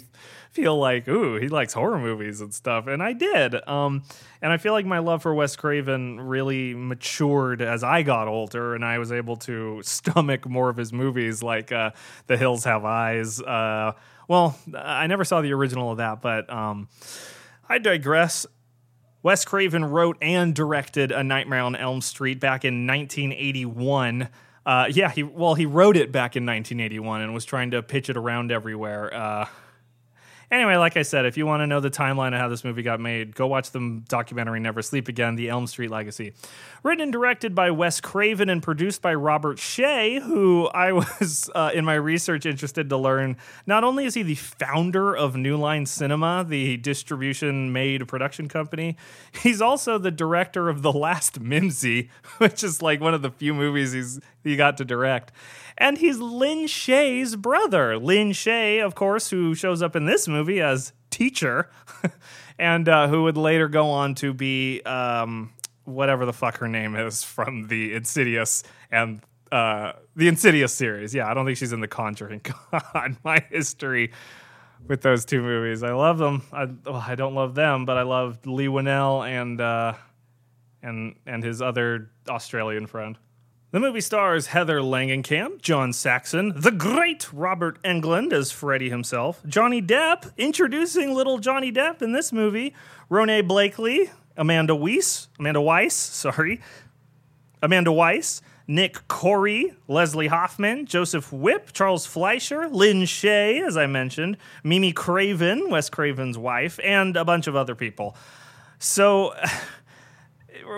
feel 0.51 0.77
like, 0.77 1.07
ooh, 1.07 1.37
he 1.39 1.47
likes 1.47 1.73
horror 1.73 1.97
movies 1.97 2.41
and 2.41 2.53
stuff, 2.53 2.85
and 2.87 3.01
I 3.01 3.13
did. 3.13 3.67
Um, 3.67 4.03
and 4.41 4.51
I 4.51 4.57
feel 4.57 4.73
like 4.73 4.85
my 4.85 4.99
love 4.99 5.23
for 5.23 5.33
Wes 5.33 5.55
Craven 5.55 6.21
really 6.21 6.75
matured 6.75 7.61
as 7.61 7.83
I 7.83 8.03
got 8.03 8.27
older, 8.27 8.75
and 8.75 8.85
I 8.85 8.99
was 8.99 9.11
able 9.11 9.37
to 9.37 9.81
stomach 9.83 10.47
more 10.47 10.69
of 10.69 10.77
his 10.77 10.93
movies, 10.93 11.41
like 11.41 11.71
uh, 11.71 11.91
The 12.27 12.37
Hills 12.37 12.63
Have 12.65 12.85
Eyes. 12.85 13.41
Uh, 13.41 13.93
well, 14.27 14.57
I 14.77 15.07
never 15.07 15.25
saw 15.25 15.41
the 15.41 15.53
original 15.53 15.91
of 15.91 15.97
that, 15.97 16.21
but 16.21 16.49
um, 16.51 16.87
I 17.67 17.79
digress. 17.79 18.45
Wes 19.24 19.46
Craven 19.46 19.86
wrote 19.86 20.18
and 20.22 20.53
directed 20.53 21.13
A 21.13 21.24
Nightmare 21.24 21.62
on 21.62 21.77
Elm 21.77 22.01
Street 22.01 22.42
back 22.42 22.65
in 22.65 22.86
1981. 22.86 24.27
Uh, 24.65 24.88
yeah, 24.92 25.10
he 25.10 25.24
well 25.24 25.56
he 25.56 25.65
wrote 25.65 25.96
it 25.96 26.12
back 26.12 26.36
in 26.36 26.46
1981 26.46 27.22
and 27.22 27.34
was 27.34 27.46
trying 27.46 27.72
to 27.72 27.82
pitch 27.82 28.10
it 28.10 28.18
around 28.18 28.51
everywhere. 28.51 29.13
Uh, 29.13 29.46
Anyway, 30.53 30.75
like 30.75 30.98
I 30.98 31.01
said, 31.01 31.25
if 31.25 31.36
you 31.36 31.48
want 31.48 31.62
to 31.62 31.67
know 31.67 31.79
the 31.79 31.89
timeline 31.89 32.36
of 32.36 32.39
how 32.39 32.48
this 32.48 32.63
movie 32.63 32.83
got 32.83 33.00
made, 33.00 33.33
go 33.33 33.48
watch 33.48 33.72
the 33.72 34.03
documentary 34.07 34.60
Never 34.60 34.83
Sleep 34.83 35.07
Again 35.07 35.36
The 35.36 35.50
Elm 35.50 35.65
Street 35.65 35.89
Legacy. 35.89 36.33
Written 36.83 37.01
and 37.01 37.12
directed 37.12 37.55
by 37.55 37.72
Wes 37.72 38.00
Craven 38.00 38.50
and 38.50 38.62
produced 38.62 39.01
by 39.01 39.15
Robert 39.15 39.57
Shaye, 39.57 40.22
who 40.22 40.67
I 40.67 40.91
was, 40.91 41.50
uh, 41.55 41.72
in 41.74 41.86
my 41.86 41.95
research, 41.95 42.45
interested 42.45 42.88
to 42.89 42.98
learn. 42.98 43.36
Not 43.65 43.83
only 43.83 44.05
is 44.05 44.13
he 44.13 44.22
the 44.22 44.36
founder 44.36 45.15
of 45.15 45.36
New 45.36 45.57
Line 45.57 45.88
Cinema, 45.88 46.45
the 46.48 46.77
distribution 46.77 47.74
made 47.74 48.07
production 48.07 48.48
company, 48.48 48.95
he's 49.41 49.60
also 49.60 49.98
the 49.98 50.12
director 50.12 50.69
of 50.69 50.83
The 50.83 50.93
Last 50.93 51.39
Mimsy, 51.39 52.12
which 52.38 52.63
is 52.63 52.79
like 52.79 53.01
one 53.01 53.15
of 53.15 53.24
the 53.24 53.31
few 53.31 53.55
movies 53.55 53.93
he's 53.93 54.19
he 54.43 54.55
got 54.55 54.77
to 54.77 54.86
direct. 54.86 55.31
And 55.83 55.97
he's 55.97 56.17
Lin 56.17 56.59
Shaye's 56.59 57.35
brother. 57.35 57.97
Lin 57.99 58.29
Shaye, 58.31 58.81
of 58.81 58.95
course, 58.95 59.29
who 59.29 59.53
shows 59.53 59.81
up 59.81 59.97
in 59.97 60.05
this 60.05 60.29
movie 60.29 60.61
as 60.61 60.93
teacher, 61.09 61.69
and 62.57 62.87
uh, 62.87 63.09
who 63.09 63.23
would 63.23 63.35
later 63.35 63.67
go 63.67 63.89
on 63.89 64.15
to 64.15 64.33
be 64.33 64.81
um, 64.83 65.51
whatever 65.83 66.25
the 66.25 66.31
fuck 66.31 66.59
her 66.59 66.69
name 66.69 66.95
is 66.95 67.21
from 67.21 67.67
the 67.67 67.93
Insidious 67.95 68.63
and 68.93 69.19
uh, 69.51 69.91
the 70.15 70.29
Insidious 70.29 70.73
series. 70.73 71.13
Yeah, 71.13 71.29
I 71.29 71.33
don't 71.33 71.45
think 71.45 71.57
she's 71.57 71.73
in 71.73 71.81
The 71.81 71.89
Conjuring. 71.89 72.39
God, 72.71 73.17
my 73.25 73.43
history 73.51 74.13
with 74.87 75.01
those 75.01 75.25
two 75.25 75.41
movies. 75.41 75.83
I 75.83 75.91
love 75.91 76.17
them. 76.17 76.43
I, 76.53 76.63
well, 76.85 77.03
I 77.05 77.15
don't 77.15 77.35
love 77.35 77.55
them, 77.55 77.83
but 77.83 77.97
I 77.97 78.03
love 78.03 78.45
Leigh 78.45 78.67
Whannell 78.67 79.27
and 79.27 79.59
uh, 79.59 79.95
and 80.81 81.15
and 81.25 81.43
his 81.43 81.61
other 81.61 82.09
Australian 82.29 82.87
friend. 82.87 83.17
The 83.74 83.80
movie 83.80 84.01
stars 84.01 84.46
Heather 84.46 84.82
Langenkamp, 84.82 85.63
John 85.63 85.94
Saxon, 85.94 86.53
the 86.56 86.70
great 86.70 87.34
Robert 87.34 87.82
Englund 87.82 88.32
as 88.32 88.51
Freddy 88.51 88.92
himself, 88.92 89.42
Johnny 89.48 89.82
Depp, 89.82 90.32
introducing 90.38 91.15
little 91.15 91.39
Johnny 91.39 91.72
Depp 91.72 92.03
in 92.03 92.12
this 92.12 92.32
movie, 92.32 92.75
Ronee 93.10 93.42
Blakley, 93.42 94.12
Amanda 94.38 94.75
Weiss, 94.75 95.27
Amanda 95.39 95.60
Weiss, 95.60 95.96
sorry, 95.96 96.62
Amanda 97.63 97.92
Weiss, 97.92 98.44
Nick 98.68 99.08
Corri, 99.08 99.74
Leslie 99.88 100.27
Hoffman, 100.27 100.86
Joseph 100.86 101.34
Whipp, 101.34 101.74
Charles 101.74 102.06
Fleischer, 102.06 102.70
Lin 102.70 103.06
Shaye, 103.06 103.65
as 103.65 103.75
I 103.75 103.88
mentioned, 103.88 104.38
Mimi 104.63 104.94
Craven, 104.94 105.72
Wes 105.72 105.89
Craven's 105.89 106.38
wife, 106.38 106.80
and 106.84 107.18
a 107.18 107.25
bunch 107.25 107.48
of 107.48 107.56
other 107.56 107.74
people. 107.74 108.15
So 108.77 109.34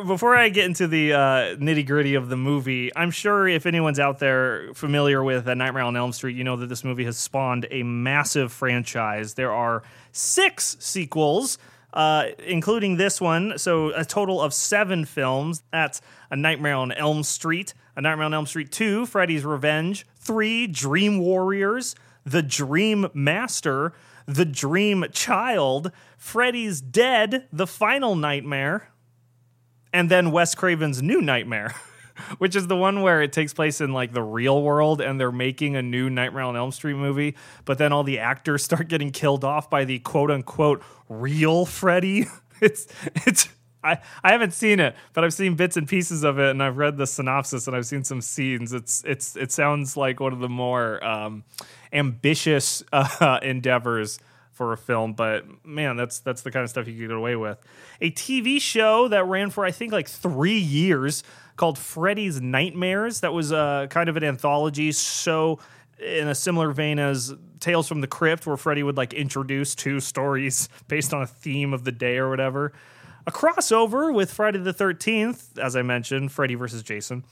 before 0.06 0.36
I 0.36 0.50
get 0.50 0.66
into 0.66 0.88
the 0.88 1.14
uh, 1.14 1.20
nitty 1.56 1.86
gritty 1.86 2.16
of 2.16 2.30
the 2.30 2.38
movie, 2.38 2.92
I'm 2.96 3.12
sure 3.12 3.48
if 3.48 3.66
anyone's 3.66 4.00
out 4.00 4.20
there 4.20 4.74
familiar 4.74 5.24
with 5.24 5.48
A 5.48 5.56
Nightmare 5.56 5.84
on 5.84 5.96
Elm 5.96 6.12
Street, 6.12 6.36
you 6.36 6.44
know 6.44 6.56
that 6.58 6.68
this 6.68 6.84
movie 6.84 7.06
has 7.06 7.18
spawned 7.18 7.68
a 7.72 7.84
massive 7.84 8.52
franchise. 8.52 9.34
There 9.34 9.52
are 9.52 9.84
six 10.12 10.78
sequels. 10.80 11.58
Uh, 11.94 12.32
including 12.46 12.98
this 12.98 13.22
one, 13.22 13.58
so 13.58 13.94
a 13.96 14.04
total 14.04 14.42
of 14.42 14.54
seven 14.54 15.06
films. 15.06 15.64
That's 15.72 16.02
A 16.30 16.36
Nightmare 16.36 16.76
on 16.76 16.92
Elm 16.92 17.24
Street, 17.24 17.74
A 17.96 18.02
Nightmare 18.02 18.26
on 18.26 18.34
Elm 18.34 18.46
Street 18.46 18.70
2, 18.70 19.06
Freddy's 19.06 19.46
Revenge, 19.46 20.06
3, 20.18 20.68
Dream 20.68 21.20
Warriors, 21.20 21.96
The 22.26 22.44
Dream 22.44 23.08
Master, 23.14 23.94
The 24.26 24.44
Dream 24.44 25.06
Child, 25.14 25.94
Freddy's 26.18 26.82
Dead, 26.82 27.48
The 27.54 27.66
Final 27.66 28.18
Nightmare, 28.18 28.90
and 29.96 30.12
then 30.12 30.32
Wes 30.32 30.54
Craven's 30.56 31.02
New 31.02 31.22
Nightmare, 31.22 31.74
which 32.38 32.54
is 32.54 32.68
the 32.68 32.76
one 32.76 33.02
where 33.02 33.22
it 33.22 33.32
takes 33.32 33.54
place 33.54 33.80
in 33.80 33.94
like 33.94 34.12
the 34.12 34.22
real 34.22 34.62
world 34.62 35.00
and 35.00 35.18
they're 35.18 35.32
making 35.32 35.78
a 35.78 35.82
new 35.82 36.10
Nightmare 36.10 36.44
on 36.44 36.58
Elm 36.58 36.72
Street 36.72 36.96
movie, 36.96 37.36
but 37.64 37.78
then 37.78 37.94
all 37.94 38.04
the 38.04 38.20
actors 38.20 38.62
start 38.66 38.90
getting 38.90 39.10
killed 39.12 39.46
off 39.46 39.70
by 39.70 39.86
the 39.86 40.00
quote 40.00 40.30
unquote 40.30 40.84
real 41.10 41.66
Freddy. 41.66 42.28
It's 42.62 42.88
it's 43.28 43.50
I, 43.84 44.00
I 44.24 44.32
haven't 44.32 44.54
seen 44.54 44.80
it, 44.80 44.96
but 45.12 45.26
I've 45.26 45.34
seen 45.34 45.56
bits 45.56 45.76
and 45.76 45.86
pieces 45.86 46.24
of 46.24 46.40
it, 46.40 46.52
and 46.52 46.64
I've 46.64 46.78
read 46.78 46.96
the 46.96 47.06
synopsis 47.06 47.68
and 47.68 47.76
I've 47.76 47.86
seen 47.86 48.06
some 48.06 48.22
scenes. 48.22 48.72
It's 48.72 49.04
it's 49.06 49.36
it 49.36 49.52
sounds 49.52 49.98
like 49.98 50.22
one 50.22 50.32
of 50.32 50.40
the 50.40 50.48
more 50.48 51.06
um, 51.06 51.44
ambitious 51.92 52.82
uh, 52.94 53.40
endeavors 53.44 54.20
for 54.56 54.72
a 54.72 54.78
film, 54.78 55.14
but 55.14 55.46
man, 55.66 55.98
that's 55.98 56.20
that's 56.20 56.42
the 56.42 56.50
kind 56.50 56.64
of 56.64 56.70
stuff 56.70 56.88
you 56.88 56.94
could 56.94 57.10
get 57.10 57.12
away 57.12 57.36
with. 57.36 57.60
A 58.00 58.10
TV 58.10 58.60
show 58.60 59.10
that 59.10 59.26
ran 59.26 59.50
for 59.50 59.66
I 59.66 59.72
think 59.72 59.92
like 59.92 60.08
three 60.08 60.58
years 60.58 61.24
called 61.58 61.78
Freddy's 61.78 62.42
Nightmares. 62.42 63.20
That 63.20 63.34
was 63.34 63.52
uh, 63.52 63.88
kind 63.90 64.08
of 64.08 64.16
an 64.16 64.24
anthology 64.24 64.94
show 64.94 65.60
in 66.00 66.30
a 66.30 66.36
similar 66.36 66.72
vein 66.72 67.00
as 67.00 67.34
Tales 67.60 67.88
from 67.88 68.00
the 68.00 68.08
Crypt, 68.08 68.48
where 68.48 68.56
Freddy 68.56 68.82
would 68.82 68.96
like 68.96 69.14
introduce 69.14 69.76
two 69.76 70.00
stories 70.00 70.70
based 70.88 71.14
on 71.14 71.22
a 71.22 71.28
theme 71.28 71.74
of 71.74 71.84
the 71.84 71.92
day 71.92 72.18
or 72.18 72.30
whatever. 72.30 72.72
A 73.28 73.32
crossover 73.32 74.14
with 74.14 74.32
Friday 74.32 74.60
the 74.60 74.74
Thirteenth, 74.74 75.60
as 75.60 75.76
I 75.76 75.82
mentioned, 75.82 76.32
Freddy 76.32 76.56
versus 76.56 76.82
Jason, 76.82 77.26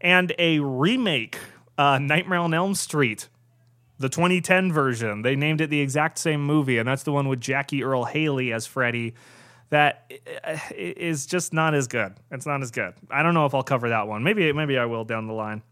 and 0.00 0.32
a 0.38 0.60
remake, 0.60 1.38
uh, 1.76 1.98
Nightmare 1.98 2.38
on 2.38 2.54
Elm 2.54 2.74
Street 2.74 3.28
the 4.00 4.08
2010 4.08 4.72
version. 4.72 5.22
They 5.22 5.36
named 5.36 5.60
it 5.60 5.68
the 5.68 5.80
exact 5.80 6.18
same 6.18 6.44
movie, 6.44 6.78
and 6.78 6.88
that's 6.88 7.02
the 7.02 7.12
one 7.12 7.28
with 7.28 7.40
Jackie 7.40 7.84
Earle 7.84 8.06
Haley 8.06 8.52
as 8.52 8.66
Freddy. 8.66 9.14
That 9.68 10.10
eh, 10.10 10.16
eh, 10.42 10.92
is 10.96 11.26
just 11.26 11.52
not 11.52 11.74
as 11.74 11.86
good. 11.86 12.14
It's 12.32 12.46
not 12.46 12.62
as 12.62 12.72
good. 12.72 12.94
I 13.08 13.22
don't 13.22 13.34
know 13.34 13.46
if 13.46 13.54
I'll 13.54 13.62
cover 13.62 13.90
that 13.90 14.08
one. 14.08 14.24
Maybe 14.24 14.52
maybe 14.52 14.78
I 14.78 14.86
will 14.86 15.04
down 15.04 15.28
the 15.28 15.32
line. 15.32 15.62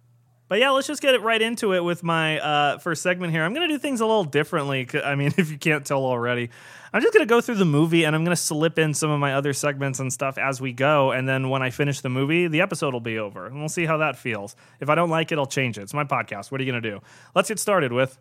But 0.49 0.61
yeah, 0.61 0.71
let's 0.71 0.87
just 0.87 1.03
get 1.03 1.15
it 1.15 1.21
right 1.21 1.41
into 1.41 1.75
it 1.75 1.85
with 1.85 2.03
my 2.03 2.41
uh, 2.41 2.79
first 2.79 3.03
segment 3.03 3.33
here. 3.33 3.45
I'm 3.45 3.53
going 3.53 3.69
to 3.69 3.75
do 3.75 3.79
things 3.79 4.01
a 4.01 4.07
little 4.07 4.25
differently. 4.25 4.89
I 5.05 5.15
mean, 5.15 5.33
if 5.37 5.51
you 5.51 5.59
can't 5.59 5.85
tell 5.85 6.05
already, 6.05 6.49
I'm 6.93 7.03
just 7.03 7.13
going 7.13 7.27
to 7.27 7.29
go 7.29 7.43
through 7.43 7.57
the 7.57 7.67
movie 7.67 8.05
and 8.05 8.17
I'm 8.17 8.25
going 8.25 8.35
to 8.35 8.43
slip 8.43 8.79
in 8.79 8.95
some 8.95 9.11
of 9.11 9.21
my 9.21 9.35
other 9.35 9.53
segments 9.53 10.01
and 10.01 10.11
stuff 10.11 10.39
as 10.39 10.61
we 10.61 10.73
go. 10.73 11.13
And 11.13 11.29
then 11.29 11.51
when 11.51 11.63
I 11.63 11.69
finish 11.69 12.01
the 12.01 12.09
movie, 12.09 12.49
the 12.49 12.63
episode 12.63 12.95
will 12.95 13.01
be 13.01 13.19
over. 13.19 13.47
And 13.47 13.59
we'll 13.59 13.69
see 13.69 13.85
how 13.85 13.99
that 13.99 14.17
feels. 14.17 14.57
If 14.81 14.89
I 14.89 14.95
don't 14.95 15.11
like 15.11 15.33
it, 15.33 15.39
I'll 15.39 15.47
change 15.47 15.77
it. 15.77 15.83
It's 15.83 15.95
my 15.95 16.05
podcast. 16.05 16.51
What 16.51 16.61
are 16.61 16.65
you 16.65 16.73
going 16.73 16.83
to 16.83 16.91
do? 16.91 17.01
Let's 17.35 17.49
get 17.49 17.59
started 17.59 17.93
with 17.93 18.19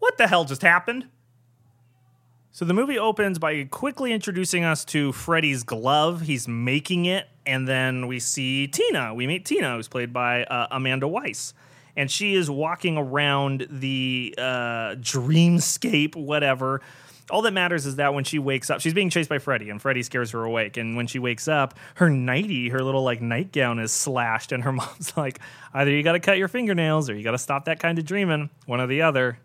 What 0.00 0.18
the 0.18 0.26
hell 0.26 0.44
just 0.44 0.62
happened? 0.62 1.08
So 2.50 2.64
the 2.64 2.74
movie 2.74 2.98
opens 2.98 3.38
by 3.38 3.64
quickly 3.64 4.12
introducing 4.12 4.64
us 4.64 4.82
to 4.86 5.12
Freddy's 5.12 5.62
glove. 5.62 6.22
He's 6.22 6.48
making 6.48 7.04
it, 7.04 7.28
and 7.46 7.66
then 7.66 8.06
we 8.06 8.18
see 8.20 8.66
Tina. 8.66 9.14
We 9.14 9.26
meet 9.26 9.44
Tina, 9.44 9.76
who's 9.76 9.88
played 9.88 10.12
by 10.12 10.44
uh, 10.44 10.66
Amanda 10.70 11.08
Weiss, 11.08 11.54
and 11.96 12.10
she 12.10 12.34
is 12.34 12.50
walking 12.50 12.98
around 12.98 13.66
the 13.70 14.34
uh, 14.36 14.96
dreamscape, 14.96 16.16
whatever. 16.16 16.82
All 17.30 17.42
that 17.42 17.52
matters 17.52 17.86
is 17.86 17.96
that 17.96 18.14
when 18.14 18.22
she 18.22 18.38
wakes 18.38 18.70
up, 18.70 18.80
she's 18.80 18.94
being 18.94 19.10
chased 19.10 19.28
by 19.28 19.38
Freddy, 19.38 19.70
and 19.70 19.82
Freddy 19.82 20.02
scares 20.02 20.30
her 20.30 20.44
awake. 20.44 20.76
And 20.76 20.96
when 20.96 21.06
she 21.06 21.18
wakes 21.18 21.48
up, 21.48 21.74
her 21.96 22.08
nightie, 22.08 22.68
her 22.68 22.82
little 22.82 23.02
like 23.02 23.20
nightgown, 23.20 23.78
is 23.78 23.92
slashed, 23.92 24.52
and 24.52 24.62
her 24.62 24.72
mom's 24.72 25.16
like, 25.16 25.40
"Either 25.72 25.90
you 25.90 26.02
got 26.02 26.12
to 26.12 26.20
cut 26.20 26.38
your 26.38 26.48
fingernails, 26.48 27.08
or 27.08 27.16
you 27.16 27.24
got 27.24 27.32
to 27.32 27.38
stop 27.38 27.64
that 27.64 27.80
kind 27.80 27.98
of 27.98 28.04
dreaming. 28.04 28.50
One 28.66 28.80
or 28.80 28.86
the 28.86 29.02
other." 29.02 29.38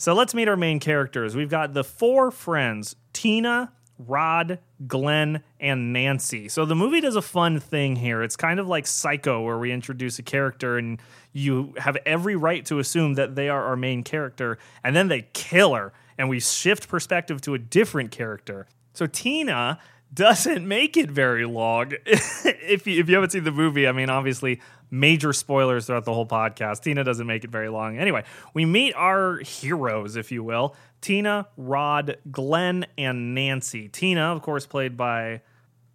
So 0.00 0.14
let's 0.14 0.32
meet 0.34 0.48
our 0.48 0.56
main 0.56 0.80
characters. 0.80 1.36
We've 1.36 1.50
got 1.50 1.74
the 1.74 1.84
four 1.84 2.30
friends 2.30 2.96
Tina, 3.12 3.70
Rod, 4.06 4.58
Glenn, 4.86 5.42
and 5.58 5.92
Nancy. 5.92 6.48
So 6.48 6.64
the 6.64 6.74
movie 6.74 7.00
does 7.00 7.16
a 7.16 7.22
fun 7.22 7.60
thing 7.60 7.96
here. 7.96 8.22
It's 8.22 8.36
kind 8.36 8.58
of 8.58 8.68
like 8.68 8.86
Psycho, 8.86 9.42
where 9.42 9.58
we 9.58 9.72
introduce 9.72 10.18
a 10.18 10.22
character 10.22 10.78
and 10.78 11.00
you 11.32 11.74
have 11.76 11.96
every 12.06 12.36
right 12.36 12.64
to 12.66 12.78
assume 12.78 13.14
that 13.14 13.34
they 13.36 13.48
are 13.48 13.64
our 13.64 13.76
main 13.76 14.02
character, 14.02 14.58
and 14.82 14.96
then 14.96 15.08
they 15.08 15.28
kill 15.32 15.74
her, 15.74 15.92
and 16.18 16.28
we 16.28 16.40
shift 16.40 16.88
perspective 16.88 17.40
to 17.42 17.54
a 17.54 17.58
different 17.58 18.10
character. 18.10 18.66
So 18.94 19.06
Tina 19.06 19.78
doesn't 20.12 20.66
make 20.66 20.96
it 20.96 21.10
very 21.10 21.46
long. 21.46 21.92
if 22.04 22.86
you 22.86 23.00
if 23.00 23.08
you 23.08 23.14
haven't 23.14 23.30
seen 23.30 23.44
the 23.44 23.52
movie, 23.52 23.86
I 23.86 23.92
mean, 23.92 24.10
obviously 24.10 24.60
major 24.90 25.32
spoilers 25.32 25.86
throughout 25.86 26.04
the 26.04 26.12
whole 26.12 26.26
podcast. 26.26 26.82
Tina 26.82 27.04
doesn't 27.04 27.26
make 27.26 27.44
it 27.44 27.50
very 27.50 27.68
long. 27.68 27.96
Anyway, 27.96 28.24
we 28.54 28.64
meet 28.64 28.92
our 28.94 29.38
heroes, 29.38 30.16
if 30.16 30.32
you 30.32 30.42
will. 30.42 30.74
Tina, 31.00 31.48
Rod, 31.56 32.18
Glenn, 32.30 32.86
and 32.98 33.34
Nancy. 33.34 33.88
Tina, 33.88 34.32
of 34.32 34.42
course, 34.42 34.66
played 34.66 34.96
by 34.96 35.42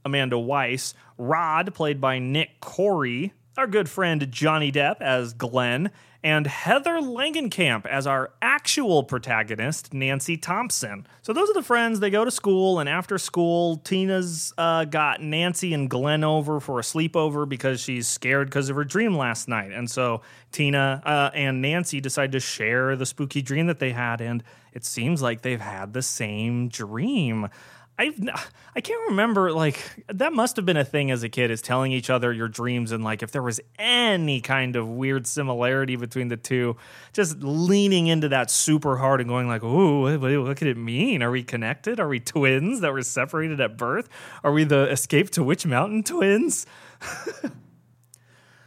Amanda 0.04 0.38
Weiss. 0.38 0.94
Rod, 1.18 1.74
played 1.74 2.02
by 2.02 2.20
Nick 2.20 2.60
Corri. 2.62 3.32
Our 3.58 3.68
good 3.68 3.88
friend 3.88 4.30
Johnny 4.32 4.70
Depp 4.70 5.00
as 5.00 5.34
Glenn, 5.34 5.92
and 6.22 6.46
Heather 6.46 7.00
Langenkamp 7.00 7.86
as 7.86 8.06
our 8.06 8.34
actual 8.42 9.04
protagonist, 9.04 9.94
Nancy 9.94 10.36
Thompson. 10.36 11.08
So 11.22 11.32
those 11.32 11.50
are 11.52 11.54
the 11.54 11.64
friends. 11.64 12.00
They 12.02 12.10
go 12.10 12.26
to 12.26 12.32
school, 12.32 12.80
and 12.80 12.90
after 12.90 13.18
school, 13.18 13.78
Tina's 13.78 14.52
uh, 14.58 14.86
got 14.86 15.22
Nancy 15.22 15.74
and 15.74 15.90
Glenn 15.90 16.24
over 16.24 16.60
for 16.60 16.80
a 16.80 16.82
sleepover 16.82 17.48
because 17.48 17.80
she's 17.80 18.08
scared 18.08 18.48
because 18.48 18.70
of 18.70 18.76
her 18.76 18.84
dream 18.84 19.16
last 19.16 19.48
night. 19.48 19.72
And 19.72 19.90
so 19.90 20.22
Tina 20.52 21.02
uh, 21.06 21.30
and 21.34 21.62
Nancy 21.62 22.02
decide 22.02 22.32
to 22.34 22.40
share 22.40 22.96
the 22.96 23.06
spooky 23.06 23.42
dream 23.42 23.68
that 23.68 23.80
they 23.80 23.92
had, 23.92 24.20
and 24.20 24.44
it 24.76 24.86
seems 24.86 25.22
like 25.22 25.42
they've 25.42 25.60
had 25.60 25.94
the 25.94 26.02
same 26.02 26.68
dream. 26.68 27.48
I've 27.98 28.20
I 28.76 28.82
can't 28.82 29.10
remember 29.10 29.54
like 29.54 29.80
that 30.10 30.34
must 30.34 30.58
have 30.58 30.66
been 30.66 30.76
a 30.76 30.84
thing 30.84 31.12
as 31.12 31.24
a 31.24 31.30
kid 31.30 31.50
is 31.50 31.62
telling 31.62 31.94
each 31.94 32.10
other 32.10 32.34
your 32.34 32.50
dreams 32.50 32.92
and 32.92 33.06
like 33.06 33.24
if 33.24 33.32
there 33.32 33.42
was 33.42 33.62
any 33.80 34.42
kind 34.42 34.76
of 34.76 34.90
weird 34.90 35.26
similarity 35.26 35.96
between 35.96 36.28
the 36.28 36.36
two 36.36 36.76
just 37.14 37.40
leaning 37.40 38.08
into 38.08 38.28
that 38.28 38.52
super 38.52 38.98
hard 38.98 39.22
and 39.22 39.30
going 39.30 39.48
like 39.48 39.64
ooh 39.64 40.02
what, 40.20 40.20
what 40.20 40.58
could 40.58 40.68
it 40.68 40.76
mean? 40.76 41.24
Are 41.24 41.32
we 41.32 41.42
connected? 41.42 42.02
Are 42.02 42.10
we 42.10 42.20
twins 42.20 42.82
that 42.82 42.92
were 42.92 43.02
separated 43.02 43.62
at 43.62 43.78
birth? 43.78 44.10
Are 44.44 44.52
we 44.52 44.66
the 44.66 44.92
escape 44.92 45.30
to 45.32 45.44
witch 45.44 45.66
mountain 45.66 46.04
twins 46.04 46.66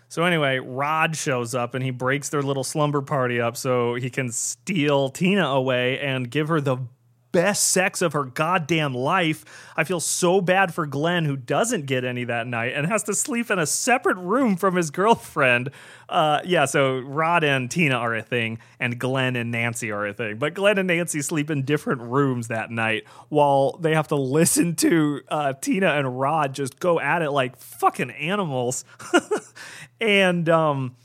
So 0.08 0.24
anyway, 0.24 0.58
Rod 0.58 1.16
shows 1.16 1.54
up 1.54 1.74
and 1.74 1.84
he 1.84 1.90
breaks 1.90 2.30
their 2.30 2.42
little 2.42 2.64
slumber 2.64 3.02
party 3.02 3.40
up 3.40 3.56
so 3.56 3.94
he 3.94 4.08
can 4.08 4.32
steal 4.32 5.10
Tina 5.10 5.44
away 5.44 5.98
and 6.00 6.30
give 6.30 6.48
her 6.48 6.60
the 6.60 6.78
best 7.32 7.70
sex 7.70 8.02
of 8.02 8.12
her 8.12 8.24
goddamn 8.24 8.94
life. 8.94 9.44
I 9.76 9.84
feel 9.84 10.00
so 10.00 10.40
bad 10.40 10.74
for 10.74 10.86
Glenn 10.86 11.24
who 11.24 11.36
doesn't 11.36 11.86
get 11.86 12.04
any 12.04 12.24
that 12.24 12.46
night 12.46 12.72
and 12.74 12.86
has 12.86 13.02
to 13.04 13.14
sleep 13.14 13.50
in 13.50 13.58
a 13.58 13.66
separate 13.66 14.16
room 14.16 14.56
from 14.56 14.76
his 14.76 14.90
girlfriend. 14.90 15.70
Uh, 16.08 16.40
yeah, 16.44 16.64
so 16.64 16.98
Rod 17.00 17.44
and 17.44 17.70
Tina 17.70 17.94
are 17.94 18.14
a 18.14 18.22
thing, 18.22 18.58
and 18.80 18.98
Glenn 18.98 19.36
and 19.36 19.50
Nancy 19.50 19.90
are 19.90 20.06
a 20.06 20.14
thing. 20.14 20.38
But 20.38 20.54
Glenn 20.54 20.78
and 20.78 20.88
Nancy 20.88 21.22
sleep 21.22 21.50
in 21.50 21.64
different 21.64 22.00
rooms 22.02 22.48
that 22.48 22.70
night 22.70 23.04
while 23.28 23.78
they 23.78 23.94
have 23.94 24.08
to 24.08 24.16
listen 24.38 24.74
to 24.76 25.20
uh, 25.28 25.52
Tina 25.54 25.88
and 25.94 26.18
Rod 26.18 26.54
just 26.54 26.80
go 26.80 26.98
at 26.98 27.22
it 27.22 27.30
like 27.30 27.58
fucking 27.58 28.10
animals. 28.10 28.84
and 30.00 30.48
um, 30.48 30.96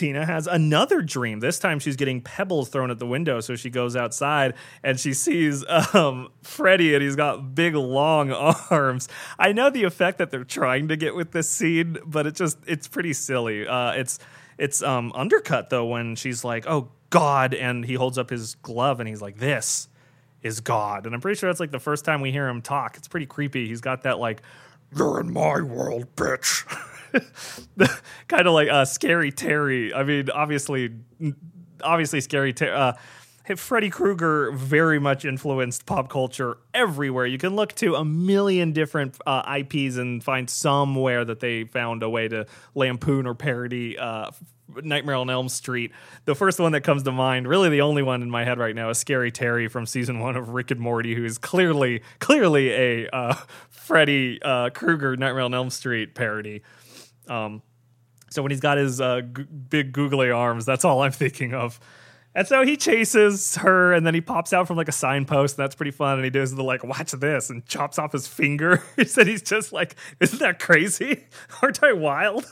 Tina 0.00 0.24
has 0.24 0.46
another 0.46 1.02
dream. 1.02 1.40
This 1.40 1.58
time 1.58 1.78
she's 1.78 1.94
getting 1.94 2.22
pebbles 2.22 2.70
thrown 2.70 2.90
at 2.90 2.98
the 2.98 3.06
window. 3.06 3.40
So 3.40 3.54
she 3.54 3.68
goes 3.68 3.96
outside 3.96 4.54
and 4.82 4.98
she 4.98 5.12
sees 5.12 5.62
um, 5.92 6.32
Freddy 6.42 6.94
and 6.94 7.02
he's 7.02 7.16
got 7.16 7.54
big, 7.54 7.74
long 7.74 8.32
arms. 8.70 9.10
I 9.38 9.52
know 9.52 9.68
the 9.68 9.84
effect 9.84 10.16
that 10.16 10.30
they're 10.30 10.42
trying 10.42 10.88
to 10.88 10.96
get 10.96 11.14
with 11.14 11.32
this 11.32 11.50
scene, 11.50 11.98
but 12.06 12.26
it 12.26 12.34
just, 12.34 12.56
it's 12.66 12.88
pretty 12.88 13.12
silly. 13.12 13.66
Uh, 13.66 13.92
it's, 13.92 14.18
it's 14.56 14.82
um, 14.82 15.12
undercut 15.14 15.68
though 15.68 15.84
when 15.84 16.16
she's 16.16 16.44
like, 16.44 16.64
oh, 16.66 16.88
God. 17.10 17.52
And 17.52 17.84
he 17.84 17.92
holds 17.92 18.16
up 18.16 18.30
his 18.30 18.54
glove 18.54 19.00
and 19.00 19.08
he's 19.08 19.20
like, 19.20 19.36
this 19.36 19.88
is 20.42 20.60
God. 20.60 21.04
And 21.04 21.14
I'm 21.14 21.20
pretty 21.20 21.38
sure 21.38 21.50
that's 21.50 21.60
like 21.60 21.72
the 21.72 21.78
first 21.78 22.06
time 22.06 22.22
we 22.22 22.32
hear 22.32 22.48
him 22.48 22.62
talk. 22.62 22.96
It's 22.96 23.06
pretty 23.06 23.26
creepy. 23.26 23.68
He's 23.68 23.82
got 23.82 24.04
that 24.04 24.18
like, 24.18 24.40
you're 24.96 25.20
in 25.20 25.30
my 25.30 25.60
world, 25.60 26.16
bitch. 26.16 26.64
kind 28.28 28.46
of 28.46 28.52
like 28.52 28.68
uh, 28.68 28.84
Scary 28.84 29.32
Terry. 29.32 29.92
I 29.92 30.02
mean, 30.04 30.30
obviously, 30.30 30.90
obviously, 31.82 32.20
Scary 32.20 32.52
Terry. 32.52 32.72
Uh, 32.72 32.92
Freddy 33.56 33.90
Krueger 33.90 34.52
very 34.52 35.00
much 35.00 35.24
influenced 35.24 35.86
pop 35.86 36.08
culture 36.08 36.58
everywhere. 36.72 37.26
You 37.26 37.38
can 37.38 37.56
look 37.56 37.74
to 37.76 37.96
a 37.96 38.04
million 38.04 38.72
different 38.72 39.18
uh, 39.26 39.58
IPs 39.58 39.96
and 39.96 40.22
find 40.22 40.48
somewhere 40.48 41.24
that 41.24 41.40
they 41.40 41.64
found 41.64 42.02
a 42.02 42.08
way 42.08 42.28
to 42.28 42.46
lampoon 42.74 43.26
or 43.26 43.34
parody 43.34 43.98
uh, 43.98 44.30
Nightmare 44.82 45.16
on 45.16 45.30
Elm 45.30 45.48
Street. 45.48 45.92
The 46.24 46.34
first 46.34 46.60
one 46.60 46.72
that 46.72 46.82
comes 46.82 47.02
to 47.04 47.12
mind, 47.12 47.48
really 47.48 47.68
the 47.68 47.80
only 47.80 48.02
one 48.02 48.22
in 48.22 48.30
my 48.30 48.44
head 48.44 48.58
right 48.58 48.74
now, 48.74 48.90
is 48.90 48.98
Scary 48.98 49.30
Terry 49.30 49.68
from 49.68 49.86
season 49.86 50.20
one 50.20 50.36
of 50.36 50.50
Rick 50.50 50.70
and 50.70 50.80
Morty, 50.80 51.14
who 51.14 51.24
is 51.24 51.38
clearly, 51.38 52.02
clearly 52.18 52.70
a 52.70 53.08
uh, 53.10 53.34
Freddy 53.68 54.40
uh, 54.42 54.70
Krueger 54.70 55.16
Nightmare 55.16 55.42
on 55.42 55.54
Elm 55.54 55.70
Street 55.70 56.14
parody. 56.14 56.62
Um, 57.30 57.62
so 58.30 58.42
when 58.42 58.50
he's 58.50 58.60
got 58.60 58.76
his 58.76 59.00
uh, 59.00 59.22
g- 59.22 59.44
big 59.44 59.92
googly 59.92 60.30
arms, 60.30 60.66
that's 60.66 60.84
all 60.84 61.02
I'm 61.02 61.12
thinking 61.24 61.54
of. 61.54 61.80
And 62.32 62.46
so 62.46 62.64
he 62.64 62.76
chases 62.76 63.56
her, 63.56 63.92
and 63.92 64.06
then 64.06 64.14
he 64.14 64.20
pops 64.20 64.52
out 64.52 64.68
from 64.68 64.76
like 64.76 64.88
a 64.88 64.92
signpost. 64.92 65.58
And 65.58 65.64
that's 65.64 65.74
pretty 65.74 65.90
fun. 65.90 66.14
And 66.14 66.24
he 66.24 66.30
does 66.30 66.54
the 66.54 66.62
like, 66.62 66.84
watch 66.84 67.10
this, 67.12 67.50
and 67.50 67.66
chops 67.66 67.98
off 67.98 68.12
his 68.12 68.28
finger. 68.28 68.82
he 68.96 69.04
said 69.04 69.26
he's 69.26 69.42
just 69.42 69.72
like, 69.72 69.96
isn't 70.20 70.38
that 70.38 70.58
crazy? 70.60 71.24
Aren't 71.62 71.82
I 71.82 71.92
wild? 71.92 72.46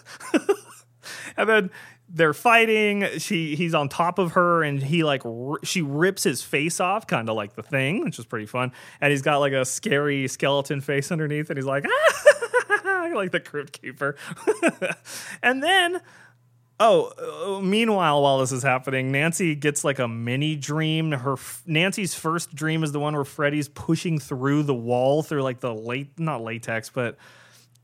and 1.36 1.48
then 1.48 1.70
they're 2.08 2.34
fighting. 2.34 3.06
She 3.18 3.54
he's 3.54 3.72
on 3.72 3.88
top 3.88 4.18
of 4.18 4.32
her, 4.32 4.64
and 4.64 4.82
he 4.82 5.04
like 5.04 5.24
r- 5.24 5.60
she 5.62 5.80
rips 5.82 6.24
his 6.24 6.42
face 6.42 6.80
off, 6.80 7.06
kind 7.06 7.28
of 7.28 7.36
like 7.36 7.54
the 7.54 7.62
thing, 7.62 8.02
which 8.02 8.18
is 8.18 8.24
pretty 8.24 8.46
fun. 8.46 8.72
And 9.00 9.12
he's 9.12 9.22
got 9.22 9.38
like 9.38 9.52
a 9.52 9.64
scary 9.64 10.26
skeleton 10.26 10.80
face 10.80 11.12
underneath, 11.12 11.50
and 11.50 11.56
he's 11.56 11.66
like, 11.66 11.84
like 13.14 13.32
the 13.32 13.40
crypt 13.40 13.80
keeper. 13.80 14.16
and 15.42 15.62
then 15.62 16.00
Oh, 16.80 17.56
uh, 17.56 17.60
meanwhile, 17.60 18.22
while 18.22 18.38
this 18.38 18.52
is 18.52 18.62
happening, 18.62 19.10
Nancy 19.10 19.56
gets 19.56 19.82
like 19.82 19.98
a 19.98 20.06
mini 20.06 20.54
dream. 20.54 21.10
Her 21.10 21.36
Nancy's 21.66 22.14
first 22.14 22.54
dream 22.54 22.84
is 22.84 22.92
the 22.92 23.00
one 23.00 23.14
where 23.14 23.24
Freddy's 23.24 23.68
pushing 23.68 24.20
through 24.20 24.62
the 24.62 24.74
wall 24.74 25.24
through 25.24 25.42
like 25.42 25.58
the 25.58 25.74
late, 25.74 26.18
not 26.20 26.40
latex, 26.40 26.88
but 26.88 27.16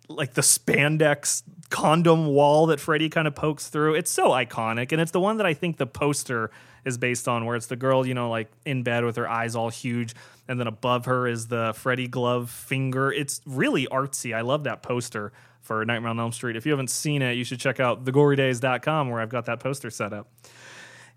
like 0.08 0.34
the 0.34 0.42
spandex 0.42 1.42
condom 1.70 2.26
wall 2.26 2.66
that 2.66 2.78
Freddy 2.78 3.08
kind 3.08 3.26
of 3.26 3.34
pokes 3.34 3.68
through. 3.68 3.94
It's 3.94 4.12
so 4.12 4.28
iconic, 4.28 4.92
and 4.92 5.00
it's 5.00 5.10
the 5.10 5.20
one 5.20 5.38
that 5.38 5.46
I 5.46 5.54
think 5.54 5.76
the 5.76 5.86
poster 5.86 6.52
is 6.84 6.98
based 6.98 7.28
on, 7.28 7.44
where 7.44 7.56
it's 7.56 7.66
the 7.66 7.76
girl, 7.76 8.06
you 8.06 8.14
know, 8.14 8.30
like 8.30 8.50
in 8.64 8.82
bed 8.82 9.04
with 9.04 9.16
her 9.16 9.28
eyes 9.28 9.56
all 9.56 9.70
huge, 9.70 10.14
and 10.48 10.58
then 10.60 10.66
above 10.66 11.06
her 11.06 11.26
is 11.26 11.48
the 11.48 11.72
Freddy 11.76 12.08
glove 12.08 12.50
finger. 12.50 13.12
It's 13.12 13.40
really 13.46 13.86
artsy. 13.86 14.34
I 14.34 14.42
love 14.42 14.64
that 14.64 14.82
poster 14.82 15.32
for 15.60 15.84
Nightmare 15.84 16.10
on 16.10 16.20
Elm 16.20 16.32
Street. 16.32 16.56
If 16.56 16.66
you 16.66 16.72
haven't 16.72 16.90
seen 16.90 17.22
it, 17.22 17.32
you 17.34 17.44
should 17.44 17.58
check 17.58 17.80
out 17.80 18.04
thegorydays.com 18.04 19.08
where 19.08 19.20
I've 19.20 19.30
got 19.30 19.46
that 19.46 19.60
poster 19.60 19.90
set 19.90 20.12
up. 20.12 20.28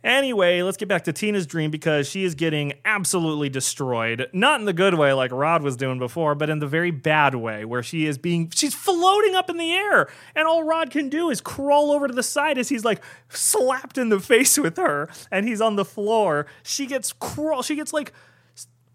Anyway, 0.03 0.61
let's 0.61 0.77
get 0.77 0.87
back 0.87 1.03
to 1.03 1.11
Tina's 1.11 1.47
dream 1.47 1.71
because 1.71 2.07
she 2.07 2.23
is 2.23 2.35
getting 2.35 2.73
absolutely 2.85 3.49
destroyed. 3.49 4.27
Not 4.31 4.59
in 4.59 4.65
the 4.65 4.73
good 4.73 4.93
way 4.93 5.11
like 5.11 5.31
Rod 5.31 5.63
was 5.63 5.75
doing 5.75 5.97
before, 5.97 6.35
but 6.35 6.49
in 6.49 6.59
the 6.59 6.67
very 6.67 6.91
bad 6.91 7.33
way 7.35 7.65
where 7.65 7.81
she 7.81 8.05
is 8.05 8.17
being 8.17 8.51
she's 8.53 8.75
floating 8.75 9.33
up 9.33 9.49
in 9.49 9.57
the 9.57 9.73
air 9.73 10.07
and 10.35 10.47
all 10.47 10.63
Rod 10.63 10.91
can 10.91 11.09
do 11.09 11.29
is 11.29 11.41
crawl 11.41 11.91
over 11.91 12.07
to 12.07 12.13
the 12.13 12.23
side 12.23 12.57
as 12.57 12.69
he's 12.69 12.85
like 12.85 13.03
slapped 13.29 13.97
in 13.97 14.09
the 14.09 14.19
face 14.19 14.57
with 14.57 14.77
her 14.77 15.09
and 15.31 15.47
he's 15.47 15.61
on 15.61 15.75
the 15.75 15.85
floor. 15.85 16.45
She 16.63 16.85
gets 16.85 17.11
crawl 17.13 17.63
she 17.63 17.75
gets 17.75 17.91
like 17.91 18.13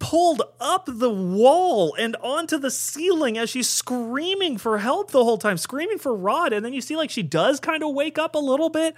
pulled 0.03 0.43
up 0.61 0.87
the 0.87 1.09
wall 1.09 1.95
and 1.95 2.17
onto 2.17 2.59
the 2.59 2.73
ceiling 2.73 3.39
as 3.39 3.49
she's 3.49 3.69
screaming 3.69 4.59
for 4.59 4.79
help 4.79 5.13
the 5.13 5.23
whole 5.23 5.39
time, 5.39 5.57
screaming 5.57 5.97
for 5.97 6.13
Rod. 6.13 6.53
And 6.53 6.65
then 6.65 6.73
you 6.73 6.81
see 6.81 6.97
like 6.97 7.09
she 7.09 7.23
does 7.23 7.61
kind 7.61 7.85
of 7.85 7.95
wake 7.95 8.19
up 8.19 8.35
a 8.35 8.39
little 8.39 8.69
bit 8.69 8.97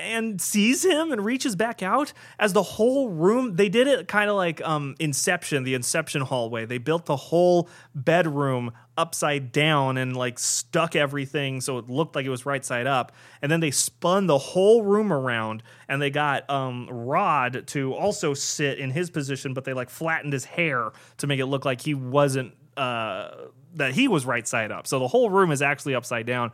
and 0.00 0.40
sees 0.40 0.82
him 0.82 1.12
and 1.12 1.22
reaches 1.22 1.54
back 1.54 1.82
out 1.82 2.14
as 2.38 2.54
the 2.54 2.62
whole 2.62 3.10
room 3.10 3.56
they 3.56 3.68
did 3.68 3.86
it 3.86 4.08
kind 4.08 4.30
of 4.30 4.36
like 4.36 4.62
um 4.62 4.96
Inception, 4.98 5.64
the 5.64 5.74
Inception 5.74 6.22
hallway. 6.22 6.64
They 6.64 6.78
built 6.78 7.04
the 7.04 7.16
whole 7.16 7.68
bedroom 7.94 8.72
upside 8.98 9.52
down 9.52 9.96
and 9.96 10.16
like 10.16 10.38
stuck 10.38 10.96
everything 10.96 11.60
so 11.60 11.78
it 11.78 11.88
looked 11.88 12.16
like 12.16 12.26
it 12.26 12.30
was 12.30 12.44
right 12.44 12.64
side 12.64 12.86
up. 12.86 13.12
And 13.40 13.50
then 13.50 13.60
they 13.60 13.70
spun 13.70 14.26
the 14.26 14.36
whole 14.36 14.82
room 14.82 15.12
around 15.12 15.62
and 15.88 16.02
they 16.02 16.10
got 16.10 16.48
um, 16.50 16.88
Rod 16.90 17.66
to 17.68 17.94
also 17.94 18.34
sit 18.34 18.78
in 18.78 18.90
his 18.90 19.08
position, 19.08 19.54
but 19.54 19.64
they 19.64 19.72
like 19.72 19.88
flattened 19.88 20.32
his 20.32 20.44
hair 20.44 20.90
to 21.18 21.26
make 21.26 21.38
it 21.38 21.46
look 21.46 21.64
like 21.64 21.80
he 21.80 21.94
wasn't 21.94 22.52
uh, 22.76 23.30
that 23.74 23.94
he 23.94 24.08
was 24.08 24.26
right 24.26 24.46
side 24.46 24.72
up. 24.72 24.86
So 24.86 24.98
the 24.98 25.08
whole 25.08 25.30
room 25.30 25.52
is 25.52 25.62
actually 25.62 25.94
upside 25.94 26.26
down. 26.26 26.50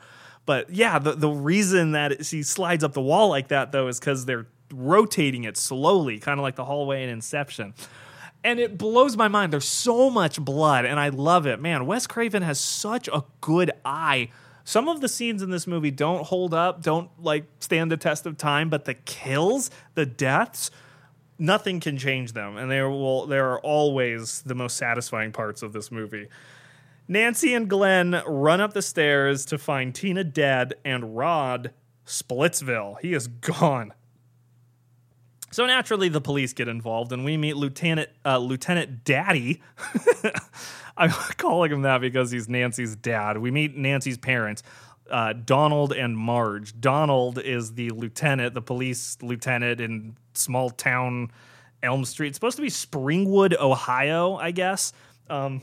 But 0.47 0.71
yeah, 0.71 0.99
the 0.99 1.13
the 1.13 1.31
reason 1.31 1.93
that 1.93 2.27
she 2.27 2.43
slides 2.43 2.85
up 2.85 2.93
the 2.93 3.01
wall 3.01 3.31
like 3.31 3.49
that 3.49 3.73
though 3.73 3.89
is 3.89 3.99
because 3.99 4.27
they're 4.27 4.47
rotating 4.73 5.45
it 5.45 5.57
slowly, 5.57 6.19
kind 6.19 6.39
of 6.39 6.43
like 6.43 6.57
the 6.57 6.65
hallway 6.65 7.03
in 7.03 7.09
Inception 7.09 7.73
and 8.45 8.61
it 8.61 8.77
blows 8.77 9.17
my 9.17 9.27
mind. 9.27 9.53
There's 9.53 9.69
so 9.69 10.11
much 10.11 10.39
blood, 10.39 10.85
and 10.85 11.01
I 11.01 11.09
love 11.09 11.47
it. 11.47 11.61
Man, 11.61 11.87
Wes 11.87 12.07
Craven 12.07 12.43
has 12.43 12.61
such 12.61 13.09
a 13.09 13.25
good 13.41 13.73
eye. 13.85 14.29
Some 14.65 14.89
of 14.89 15.01
the 15.01 15.09
scenes 15.09 15.43
in 15.43 15.51
this 15.51 15.67
movie 15.67 15.91
don't 15.91 16.25
hold 16.27 16.55
up, 16.55 16.83
don't 16.83 17.11
like 17.21 17.47
stand 17.59 17.91
the 17.91 17.97
test 17.97 18.27
of 18.27 18.37
time, 18.37 18.69
but 18.69 18.85
the 18.85 18.95
kills, 18.95 19.71
the 19.95 20.07
deaths, 20.07 20.71
nothing 21.39 21.81
can 21.81 21.97
change 21.97 22.33
them, 22.33 22.57
and 22.57 22.71
they 22.71 22.83
will. 22.83 23.27
They 23.27 23.39
are 23.39 23.59
always 23.61 24.43
the 24.43 24.55
most 24.55 24.77
satisfying 24.77 25.33
parts 25.33 25.63
of 25.63 25.73
this 25.73 25.91
movie. 25.91 26.29
Nancy 27.09 27.55
and 27.55 27.69
Glenn 27.69 28.23
run 28.27 28.61
up 28.61 28.73
the 28.73 28.81
stairs 28.83 29.45
to 29.47 29.59
find 29.59 29.95
Tina 29.95 30.25
dead 30.25 30.75
and 30.85 31.17
Rod 31.17 31.73
Splitsville. 32.07 33.01
He 33.01 33.13
is 33.13 33.27
gone. 33.27 33.93
So 35.55 35.67
naturally, 35.67 36.09
the 36.09 36.21
police 36.21 36.53
get 36.53 36.67
involved, 36.67 37.13
and 37.13 37.25
we 37.25 37.37
meet 37.37 37.57
Lieutenant 37.57 38.11
uh, 38.25 38.39
Lieutenant 38.39 39.05
Daddy. 39.05 39.63
I'm 40.97 41.11
calling 41.37 41.71
him 41.71 41.83
that 41.83 42.01
because 42.01 42.33
he's 42.33 42.49
Nancy's 42.49 42.97
dad. 42.97 43.39
We 43.39 43.53
meet 43.53 43.77
Nancy's 43.77 44.19
parents, 44.19 44.65
uh, 45.09 45.33
Donald 45.33 45.93
and 45.93 46.19
Marge. 46.19 46.81
Donald 46.81 47.39
is 47.39 47.75
the 47.75 47.91
lieutenant, 47.91 48.55
the 48.55 48.63
police 48.63 49.17
lieutenant 49.23 49.81
in 49.81 50.17
small 50.33 50.71
town 50.71 51.31
Elm 51.85 52.05
Street. 52.05 52.31
It's 52.31 52.37
supposed 52.37 52.57
to 52.57 52.63
be 52.63 52.69
Springwood, 52.69 53.57
Ohio, 53.57 54.35
I 54.35 54.51
guess. 54.51 54.93
Um, 55.31 55.63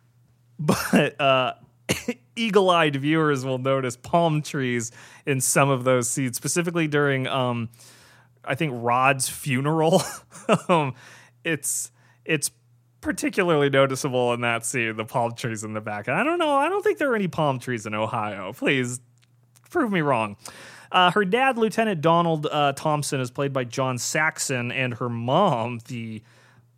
but 0.58 1.18
uh, 1.18 1.54
eagle-eyed 2.36 2.96
viewers 2.96 3.46
will 3.46 3.56
notice 3.56 3.96
palm 3.96 4.42
trees 4.42 4.92
in 5.24 5.40
some 5.40 5.70
of 5.70 5.84
those 5.84 6.10
scenes, 6.10 6.36
specifically 6.36 6.86
during. 6.86 7.26
Um, 7.28 7.70
I 8.44 8.54
think 8.54 8.72
Rod's 8.74 9.28
funeral. 9.28 10.02
um, 10.68 10.94
it's 11.44 11.90
it's 12.24 12.50
particularly 13.00 13.68
noticeable 13.68 14.32
in 14.32 14.40
that 14.42 14.64
scene, 14.64 14.96
the 14.96 15.04
palm 15.04 15.34
trees 15.34 15.64
in 15.64 15.74
the 15.74 15.80
back. 15.80 16.08
I 16.08 16.22
don't 16.22 16.38
know. 16.38 16.56
I 16.56 16.68
don't 16.68 16.82
think 16.82 16.98
there 16.98 17.10
are 17.12 17.16
any 17.16 17.28
palm 17.28 17.58
trees 17.58 17.84
in 17.84 17.94
Ohio. 17.94 18.52
Please 18.52 19.00
prove 19.70 19.92
me 19.92 20.00
wrong. 20.00 20.36
Uh, 20.90 21.10
her 21.10 21.24
dad, 21.24 21.56
Lieutenant 21.58 22.00
Donald 22.00 22.46
uh, 22.46 22.72
Thompson, 22.74 23.20
is 23.20 23.30
played 23.30 23.52
by 23.52 23.64
John 23.64 23.98
Saxon, 23.98 24.70
and 24.70 24.94
her 24.94 25.08
mom, 25.08 25.80
the 25.88 26.22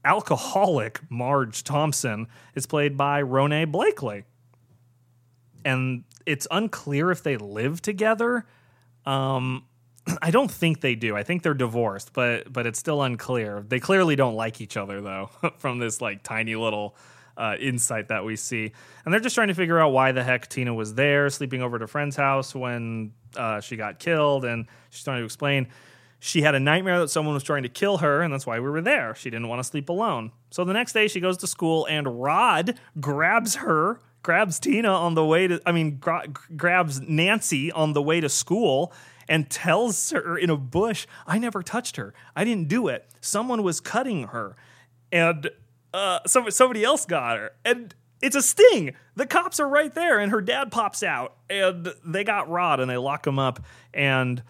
alcoholic 0.05 1.00
Marge 1.11 1.64
Thompson, 1.64 2.29
is 2.55 2.64
played 2.66 2.96
by 2.96 3.22
Ronee 3.22 3.70
Blakley. 3.70 4.24
And 5.64 6.05
it's 6.27 6.46
unclear 6.50 7.11
if 7.11 7.22
they 7.22 7.37
live 7.37 7.83
together. 7.83 8.46
Um, 9.05 9.64
I 10.23 10.31
don't 10.31 10.51
think 10.51 10.81
they 10.81 10.95
do. 10.95 11.17
I 11.17 11.23
think 11.23 11.43
they're 11.43 11.55
divorced, 11.55 12.12
but 12.12 12.53
but 12.53 12.67
it's 12.67 12.79
still 12.79 13.03
unclear. 13.03 13.64
They 13.67 13.81
clearly 13.81 14.17
don't 14.17 14.35
like 14.35 14.61
each 14.61 14.77
other 14.77 15.01
though, 15.01 15.31
from 15.59 15.79
this 15.79 16.01
like 16.01 16.23
tiny 16.23 16.57
little 16.57 16.97
uh, 17.37 17.57
insight 17.61 18.09
that 18.09 18.25
we 18.25 18.37
see. 18.37 18.73
And 19.05 19.12
they're 19.12 19.21
just 19.21 19.35
trying 19.35 19.49
to 19.49 19.55
figure 19.55 19.79
out 19.79 19.93
why 19.93 20.12
the 20.12 20.23
heck 20.23 20.49
Tina 20.49 20.73
was 20.73 20.95
there, 20.95 21.29
sleeping 21.31 21.62
over 21.62 21.77
at 21.77 21.83
a 21.83 21.87
friend's 21.87 22.17
house 22.17 22.55
when 22.55 23.12
uh, 23.37 23.61
she 23.61 23.77
got 23.77 23.99
killed, 23.99 24.45
and 24.45 24.67
she's 24.90 25.05
trying 25.05 25.19
to 25.19 25.25
explain. 25.25 25.69
She 26.21 26.40
had 26.40 26.55
a 26.55 26.61
nightmare 26.61 27.01
that 27.01 27.09
someone 27.09 27.35
was 27.35 27.43
trying 27.43 27.64
to 27.64 27.69
kill 27.69 27.99
her, 27.99 28.23
and 28.23 28.33
that's 28.33 28.47
why 28.47 28.59
we 28.59 28.71
were 28.71 28.81
there. 28.81 29.14
She 29.14 29.29
didn't 29.29 29.49
want 29.49 29.59
to 29.59 29.64
sleep 29.64 29.90
alone. 29.90 30.33
So 30.51 30.64
the 30.64 30.73
next 30.73 30.95
day, 30.95 31.07
she 31.07 31.21
goes 31.21 31.37
to 31.38 31.47
school, 31.47 31.87
and 31.87 32.23
Rod 32.23 32.79
grabs 32.99 33.57
her, 33.57 34.01
grabs 34.23 34.59
Tina 34.59 34.88
on 34.88 35.14
the 35.14 35.25
way 35.25 35.49
to, 35.49 35.61
I 35.67 35.73
mean, 35.73 35.99
gra- 35.99 36.27
grabs 36.57 37.03
Nancy 37.03 37.71
on 37.73 37.93
the 37.93 38.01
way 38.01 38.21
to 38.21 38.31
school 38.31 38.90
and 39.29 39.51
tells 39.51 40.11
her 40.11 40.37
in 40.37 40.51
a 40.51 40.57
bush, 40.57 41.07
I 41.27 41.39
never 41.39 41.63
touched 41.63 41.97
her. 41.97 42.15
I 42.37 42.45
didn't 42.45 42.69
do 42.69 42.89
it. 42.89 43.09
Someone 43.21 43.63
was 43.63 43.81
cutting 43.81 44.29
her. 44.29 44.57
And 45.13 45.51
uh, 45.93 46.21
some, 46.27 46.51
somebody 46.51 46.85
else 46.85 47.07
got 47.07 47.39
her. 47.39 47.53
And 47.65 47.95
it's 48.21 48.37
a 48.37 48.43
sting. 48.43 48.95
The 49.17 49.27
cops 49.27 49.61
are 49.61 49.69
right 49.69 49.95
there, 49.95 50.19
and 50.19 50.33
her 50.33 50.41
dad 50.41 50.73
pops 50.73 51.03
out, 51.03 51.37
and 51.51 51.93
they 52.05 52.25
got 52.25 52.49
Rod, 52.49 52.81
and 52.81 52.91
they 52.91 52.97
lock 52.97 53.27
him 53.27 53.39
up. 53.39 53.61
And 53.93 54.43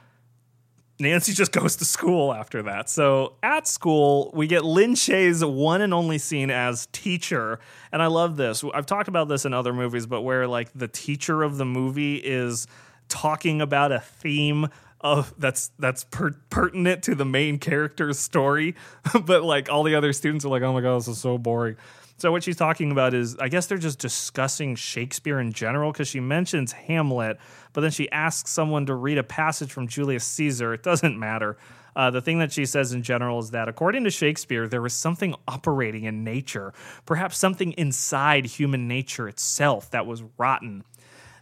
Nancy 1.01 1.33
just 1.35 1.53
goes 1.53 1.77
to 1.77 1.85
school 1.85 2.33
after 2.33 2.63
that. 2.63 2.89
So 2.89 3.35
at 3.43 3.67
school, 3.67 4.31
we 4.35 4.47
get 4.47 4.65
Lin 4.65 4.95
Shaye's 4.95 5.45
one 5.45 5.81
and 5.81 5.93
only 5.93 6.19
scene 6.19 6.51
as 6.51 6.87
teacher. 6.93 7.59
And 7.93 8.01
I 8.01 8.07
love 8.07 8.37
this. 8.37 8.65
I've 8.73 8.87
talked 8.87 9.09
about 9.09 9.29
this 9.29 9.45
in 9.45 9.53
other 9.53 9.73
movies, 9.73 10.07
but 10.07 10.23
where 10.23 10.47
like 10.47 10.71
the 10.75 10.89
teacher 10.89 11.43
of 11.43 11.57
the 11.57 11.65
movie 11.65 12.17
is 12.17 12.67
talking 13.09 13.61
about 13.61 13.93
a 13.93 14.01
theme 14.01 14.69
of 15.01 15.35
that's 15.39 15.71
that's 15.79 16.05
per- 16.05 16.37
pertinent 16.51 17.03
to 17.05 17.15
the 17.15 17.27
main 17.27 17.59
character's 17.59 18.19
story, 18.19 18.75
but 19.25 19.45
like 19.45 19.71
all 19.71 19.83
the 19.83 19.95
other 19.95 20.13
students 20.13 20.45
are 20.45 20.49
like, 20.49 20.63
"Oh 20.63 20.73
my 20.73 20.81
god, 20.81 20.97
this 20.97 21.09
is 21.09 21.19
so 21.19 21.39
boring." 21.39 21.77
So 22.17 22.31
what 22.31 22.45
she's 22.45 22.57
talking 22.57 22.93
about 22.93 23.13
is, 23.13 23.37
I 23.39 23.49
guess 23.49 23.67
they're 23.67 23.77
just 23.77 23.99
discussing 23.99 24.77
Shakespeare 24.77 25.41
in 25.41 25.53
general 25.53 25.91
because 25.91 26.07
she 26.07 26.21
mentions 26.21 26.71
Hamlet, 26.73 27.39
but 27.73 27.81
then 27.81 27.91
she 27.91 28.11
asks 28.13 28.51
someone 28.51 28.87
to 28.87 28.95
read 28.95 29.19
a 29.19 29.25
passage 29.25 29.73
from 29.73 29.89
Julius 29.89 30.25
Caesar. 30.25 30.73
It 30.73 30.85
doesn't 30.85 31.19
matter. 31.19 31.57
Uh, 31.97 32.11
the 32.11 32.21
thing 32.21 32.39
that 32.39 32.53
she 32.53 32.67
says 32.67 32.93
in 32.93 33.03
general 33.03 33.39
is 33.39 33.51
that 33.51 33.69
according 33.69 34.05
to 34.05 34.11
Shakespeare, 34.11 34.67
there 34.67 34.83
was 34.83 34.95
something 34.95 35.35
operating 35.47 36.05
in 36.05 36.25
nature, 36.25 36.73
perhaps 37.05 37.37
something 37.37 37.73
inside 37.73 38.47
human 38.47 38.89
nature 38.89 39.29
itself 39.29 39.91
that 39.91 40.07
was 40.07 40.23
rotten 40.39 40.85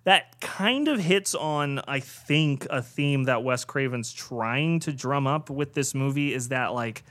that 0.05 0.41
kind 0.41 0.89
of 0.89 0.99
hits 0.99 1.35
on, 1.35 1.81
I 1.87 2.01
think, 2.01 2.67
a 2.71 2.83
theme 2.83 3.25
that 3.25 3.45
Wes 3.45 3.65
Craven's 3.65 4.13
trying 4.13 4.81
to 4.81 4.93
drum 4.93 5.27
up 5.27 5.49
with 5.49 5.75
this 5.75 5.95
movie 5.95 6.35
is 6.35 6.49
that 6.49 6.75
like 6.75 7.05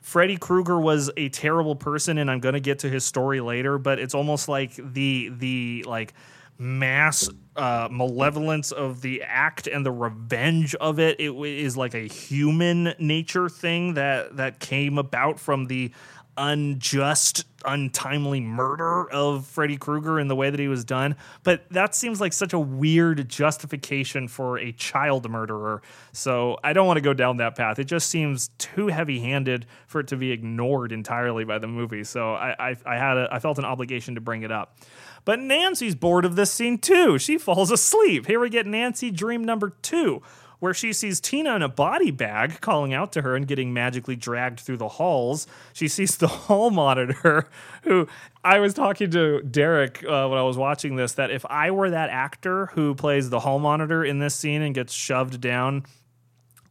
Freddy 0.00 0.36
Krueger 0.36 0.78
was 0.78 1.10
a 1.16 1.28
terrible 1.30 1.76
person, 1.76 2.18
and 2.18 2.30
I'm 2.30 2.40
gonna 2.40 2.60
get 2.60 2.80
to 2.80 2.88
his 2.88 3.04
story 3.04 3.40
later, 3.40 3.78
but 3.78 3.98
it's 3.98 4.14
almost 4.14 4.48
like 4.48 4.74
the 4.76 5.32
the 5.36 5.84
like 5.86 6.14
mass 6.58 7.28
uh, 7.56 7.88
malevolence 7.90 8.72
of 8.72 9.02
the 9.02 9.22
act 9.22 9.66
and 9.66 9.84
the 9.84 9.90
revenge 9.90 10.74
of 10.76 10.98
it. 10.98 11.20
It 11.20 11.34
is 11.34 11.76
like 11.76 11.94
a 11.94 12.06
human 12.06 12.94
nature 12.98 13.48
thing 13.48 13.94
that 13.94 14.36
that 14.36 14.60
came 14.60 14.98
about 14.98 15.38
from 15.40 15.66
the 15.66 15.90
unjust, 16.36 17.44
untimely 17.64 18.40
murder 18.40 19.10
of 19.10 19.46
Freddy 19.46 19.76
Krueger 19.76 20.20
in 20.20 20.28
the 20.28 20.36
way 20.36 20.50
that 20.50 20.60
he 20.60 20.68
was 20.68 20.84
done. 20.84 21.16
But 21.42 21.68
that 21.70 21.94
seems 21.94 22.20
like 22.20 22.32
such 22.32 22.52
a 22.52 22.58
weird 22.58 23.28
justification 23.28 24.28
for 24.28 24.58
a 24.58 24.72
child 24.72 25.28
murderer. 25.30 25.82
So 26.12 26.58
I 26.62 26.72
don't 26.72 26.86
want 26.86 26.98
to 26.98 27.02
go 27.02 27.14
down 27.14 27.38
that 27.38 27.56
path. 27.56 27.78
It 27.78 27.84
just 27.84 28.08
seems 28.08 28.48
too 28.58 28.88
heavy 28.88 29.20
handed 29.20 29.66
for 29.86 30.00
it 30.00 30.08
to 30.08 30.16
be 30.16 30.30
ignored 30.30 30.92
entirely 30.92 31.44
by 31.44 31.58
the 31.58 31.68
movie. 31.68 32.04
So 32.04 32.34
I, 32.34 32.54
I, 32.58 32.76
I 32.84 32.96
had 32.96 33.16
a, 33.16 33.28
I 33.30 33.38
felt 33.38 33.58
an 33.58 33.64
obligation 33.64 34.14
to 34.14 34.20
bring 34.20 34.42
it 34.42 34.52
up. 34.52 34.76
But 35.24 35.40
Nancy's 35.40 35.96
bored 35.96 36.24
of 36.24 36.36
this 36.36 36.52
scene 36.52 36.78
too. 36.78 37.18
She 37.18 37.36
falls 37.36 37.70
asleep. 37.72 38.26
Here 38.26 38.38
we 38.38 38.48
get 38.48 38.64
Nancy 38.66 39.10
dream 39.10 39.42
number 39.42 39.70
two 39.82 40.22
where 40.58 40.74
she 40.74 40.92
sees 40.92 41.20
Tina 41.20 41.54
in 41.56 41.62
a 41.62 41.68
body 41.68 42.10
bag 42.10 42.60
calling 42.60 42.94
out 42.94 43.12
to 43.12 43.22
her 43.22 43.36
and 43.36 43.46
getting 43.46 43.72
magically 43.72 44.16
dragged 44.16 44.60
through 44.60 44.78
the 44.78 44.88
halls. 44.88 45.46
She 45.72 45.88
sees 45.88 46.16
the 46.16 46.26
hall 46.46 46.70
monitor, 46.70 47.48
who 47.82 48.08
I 48.44 48.60
was 48.60 48.74
talking 48.74 49.10
to 49.10 49.42
Derek 49.42 50.02
uh, 50.04 50.28
when 50.28 50.38
I 50.38 50.42
was 50.42 50.56
watching 50.56 50.96
this, 50.96 51.12
that 51.14 51.30
if 51.30 51.44
I 51.46 51.70
were 51.70 51.90
that 51.90 52.10
actor 52.10 52.66
who 52.66 52.94
plays 52.94 53.30
the 53.30 53.40
hall 53.40 53.58
monitor 53.58 54.04
in 54.04 54.18
this 54.18 54.34
scene 54.34 54.62
and 54.62 54.74
gets 54.74 54.92
shoved 54.92 55.40
down, 55.40 55.84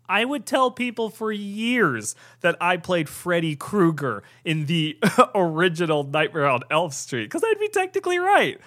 I 0.07 0.25
would 0.25 0.45
tell 0.45 0.71
people 0.71 1.09
for 1.09 1.31
years 1.31 2.15
that 2.41 2.55
I 2.61 2.77
played 2.77 3.09
Freddy 3.09 3.55
Krueger 3.55 4.23
in 4.43 4.65
the 4.67 4.97
original 5.35 6.03
Nightmare 6.03 6.47
on 6.47 6.61
Elm 6.69 6.91
Street 6.91 7.25
because 7.25 7.43
I'd 7.43 7.59
be 7.59 7.69
technically 7.69 8.19
right. 8.19 8.59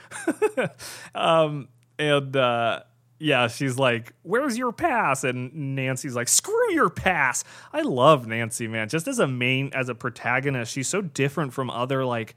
um, 1.14 1.68
and 1.98 2.36
uh, 2.36 2.80
yeah, 3.18 3.48
she's 3.48 3.78
like, 3.78 4.12
"Where's 4.22 4.56
your 4.56 4.72
pass?" 4.72 5.24
And 5.24 5.74
Nancy's 5.74 6.14
like, 6.14 6.28
"Screw 6.28 6.72
your 6.72 6.90
pass." 6.90 7.44
I 7.72 7.82
love 7.82 8.26
Nancy, 8.26 8.68
man. 8.68 8.88
Just 8.88 9.08
as 9.08 9.18
a 9.18 9.26
main 9.26 9.70
as 9.74 9.88
a 9.88 9.94
protagonist, 9.94 10.72
she's 10.72 10.88
so 10.88 11.00
different 11.00 11.52
from 11.52 11.70
other 11.70 12.04
like 12.04 12.34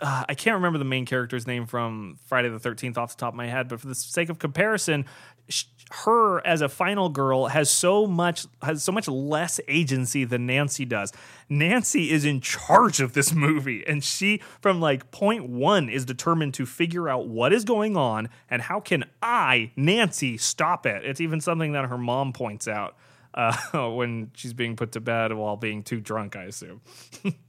uh, 0.00 0.24
I 0.28 0.34
can't 0.34 0.54
remember 0.54 0.78
the 0.78 0.84
main 0.84 1.06
character's 1.06 1.46
name 1.46 1.66
from 1.66 2.18
Friday 2.26 2.48
the 2.48 2.58
13th 2.58 2.98
off 2.98 3.16
the 3.16 3.20
top 3.20 3.34
of 3.34 3.36
my 3.36 3.46
head, 3.46 3.68
but 3.68 3.80
for 3.80 3.86
the 3.86 3.94
sake 3.94 4.28
of 4.28 4.38
comparison, 4.38 5.06
sh- 5.48 5.64
her 5.90 6.46
as 6.46 6.60
a 6.60 6.68
final 6.68 7.08
girl 7.08 7.46
has 7.46 7.70
so 7.70 8.06
much 8.06 8.46
has 8.62 8.82
so 8.82 8.92
much 8.92 9.08
less 9.08 9.58
agency 9.68 10.24
than 10.24 10.46
Nancy 10.46 10.84
does. 10.84 11.12
Nancy 11.48 12.10
is 12.10 12.24
in 12.24 12.40
charge 12.40 13.00
of 13.00 13.14
this 13.14 13.32
movie 13.32 13.84
and 13.86 14.04
she 14.04 14.42
from 14.60 14.80
like 14.80 15.10
point 15.10 15.48
1 15.48 15.88
is 15.88 16.04
determined 16.04 16.54
to 16.54 16.66
figure 16.66 17.08
out 17.08 17.26
what 17.26 17.52
is 17.52 17.64
going 17.64 17.96
on 17.96 18.28
and 18.50 18.62
how 18.62 18.80
can 18.80 19.04
I, 19.22 19.72
Nancy, 19.76 20.36
stop 20.36 20.84
it. 20.86 21.04
It's 21.04 21.20
even 21.20 21.40
something 21.40 21.72
that 21.72 21.86
her 21.86 21.98
mom 21.98 22.32
points 22.32 22.68
out 22.68 22.96
uh, 23.34 23.56
when 23.90 24.30
she's 24.34 24.52
being 24.52 24.76
put 24.76 24.92
to 24.92 25.00
bed 25.00 25.32
while 25.32 25.56
being 25.56 25.82
too 25.82 26.00
drunk, 26.00 26.36
I 26.36 26.44
assume. 26.44 26.82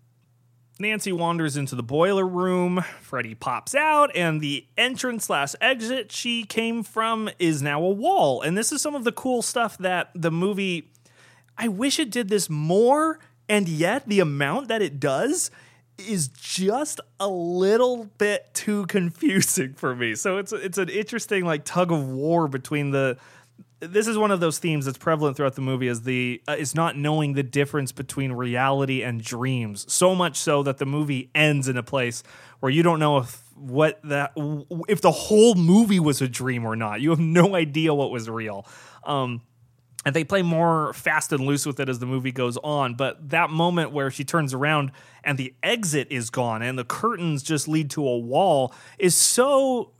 Nancy 0.80 1.12
wanders 1.12 1.58
into 1.58 1.76
the 1.76 1.84
boiler 1.84 2.26
room. 2.26 2.84
Freddy 3.02 3.36
pops 3.36 3.76
out, 3.76 4.15
and 4.15 4.39
the 4.39 4.65
entrance 4.78 5.26
slash 5.26 5.54
exit 5.60 6.10
she 6.10 6.44
came 6.44 6.84
from 6.84 7.30
is 7.38 7.62
now 7.62 7.82
a 7.84 7.89
wall. 7.89 8.42
And 8.42 8.58
this 8.58 8.72
is 8.72 8.82
some 8.82 8.96
of 8.96 9.04
the 9.04 9.12
cool 9.12 9.42
stuff 9.42 9.78
that 9.80 10.10
the 10.15 10.32
movie. 10.32 10.89
I 11.58 11.68
wish 11.68 12.00
it 12.00 12.10
did 12.10 12.30
this 12.30 12.50
more, 12.50 13.20
and 13.50 13.68
yet 13.68 14.08
the 14.08 14.22
amount 14.22 14.70
that 14.70 14.82
it 14.82 15.02
does 15.02 15.52
is 15.98 16.30
just 16.30 17.02
a 17.20 17.28
little 17.28 18.06
bit 18.18 18.50
too 18.54 18.86
confusing 18.88 19.74
for 19.74 19.94
me. 19.94 20.15
So 20.15 20.38
it's 20.38 20.54
it's 20.54 20.78
an 20.78 20.88
interesting 20.88 21.44
like 21.44 21.65
tug 21.65 21.92
of 21.92 22.08
war 22.08 22.48
between 22.48 22.92
the 22.92 23.18
this 23.80 24.08
is 24.08 24.18
one 24.18 24.32
of 24.32 24.39
those 24.39 24.60
themes 24.60 24.86
that's 24.86 24.98
prevalent 24.98 25.38
throughout 25.38 25.56
the 25.56 25.62
movie 25.62 25.88
is 25.88 26.02
the 26.02 26.42
uh, 26.48 26.56
is 26.58 26.76
not 26.76 26.98
knowing 26.98 27.34
the 27.34 27.44
difference 27.44 27.92
between 27.92 28.34
reality 28.34 29.04
and 29.04 29.24
dreams. 29.24 29.92
So 29.92 30.15
much 30.15 30.38
so 30.38 30.63
that 30.63 30.78
the 30.78 30.86
movie 30.86 31.30
ends 31.34 31.68
in 31.68 31.78
a 31.78 31.84
place 31.84 32.24
where 32.60 32.72
you 32.72 32.84
don't 32.84 33.00
know 33.00 33.20
if 33.20 33.42
what 33.56 34.00
that 34.04 34.34
if 34.88 35.02
the 35.02 35.12
whole 35.12 35.56
movie 35.56 36.00
was 36.00 36.22
a 36.22 36.28
dream 36.28 36.65
or 36.65 36.76
not. 36.76 37.00
You 37.02 37.10
have 37.12 37.20
no 37.20 37.56
idea 37.56 37.94
what 37.94 38.12
was 38.12 38.30
real. 38.30 38.65
Um, 39.06 39.42
and 40.06 40.15
they 40.15 40.24
play 40.24 40.42
more 40.42 40.94
fast 40.94 41.32
and 41.34 41.46
loose 41.46 41.65
with 41.65 41.80
it 41.80 41.89
as 41.89 42.00
the 42.00 42.06
movie 42.06 42.32
goes 42.32 42.56
on 42.58 42.96
but 42.96 43.30
that 43.30 43.50
moment 43.50 43.92
where 43.92 44.10
she 44.10 44.24
turns 44.24 44.54
around 44.54 44.94
and 45.26 45.38
the 45.38 45.54
exit 45.62 46.08
is 46.10 46.30
gone 46.30 46.62
and 46.62 46.80
the 46.80 46.86
curtains 46.86 47.44
just 47.44 47.68
lead 47.68 47.89
to 47.89 48.08
a 48.08 48.18
wall 48.18 48.74
is 48.98 49.13
so 49.13 49.92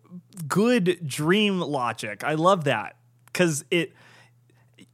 good 0.48 1.06
dream 1.06 1.60
logic. 1.60 2.24
I 2.24 2.36
love 2.36 2.64
that 2.64 2.96
because 3.32 3.66
it 3.72 3.94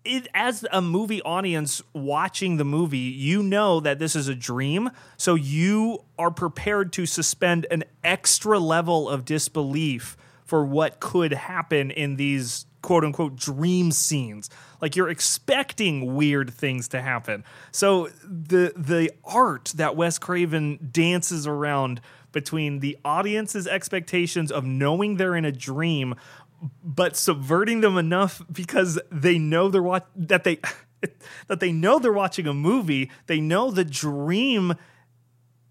it 0.04 0.28
as 0.34 0.66
a 0.72 0.82
movie 0.82 1.22
audience 1.24 1.82
watching 1.94 2.58
the 2.58 2.64
movie, 2.64 2.98
you 2.98 3.42
know 3.42 3.80
that 3.80 4.00
this 4.00 4.16
is 4.16 4.28
a 4.28 4.36
dream, 4.36 4.92
so 5.18 5.36
you 5.36 6.04
are 6.20 6.32
prepared 6.32 6.94
to 6.94 7.06
suspend 7.06 7.66
an 7.72 7.84
extra 8.04 8.60
level 8.60 9.10
of 9.10 9.26
disbelief 9.26 10.16
for 10.46 10.64
what 10.64 11.00
could 11.00 11.34
happen 11.34 11.90
in 11.90 12.18
these 12.18 12.68
quote 12.84 13.04
unquote 13.04 13.36
dream 13.36 13.92
scenes. 13.92 14.50
Like 14.80 14.96
you're 14.96 15.10
expecting 15.10 16.16
weird 16.16 16.54
things 16.54 16.88
to 16.90 17.02
happen. 17.02 17.44
So 17.72 18.10
the 18.24 18.74
the 18.78 19.12
art 19.24 19.74
that 19.76 19.96
Wes 19.96 20.20
Craven 20.20 20.90
dances 20.92 21.48
around 21.48 22.00
between 22.32 22.82
the 22.82 22.98
audience's 23.04 23.66
expectations 23.66 24.52
of 24.52 24.66
knowing 24.66 25.16
they're 25.16 25.36
in 25.36 25.46
a 25.46 25.52
dream 25.52 26.14
but 26.84 27.16
subverting 27.16 27.82
them 27.82 27.98
enough 27.98 28.42
because 28.52 29.00
they 29.12 29.38
know 29.38 29.70
they're 29.70 29.82
what 29.82 30.08
that 30.16 30.44
they 30.44 30.60
that 31.48 31.60
they 31.60 31.72
know 31.72 32.00
they're 32.00 32.14
watching 32.14 32.48
a 32.48 32.54
movie. 32.54 33.12
They 33.28 33.40
know 33.40 33.72
the 33.72 33.86
dream. 33.86 34.76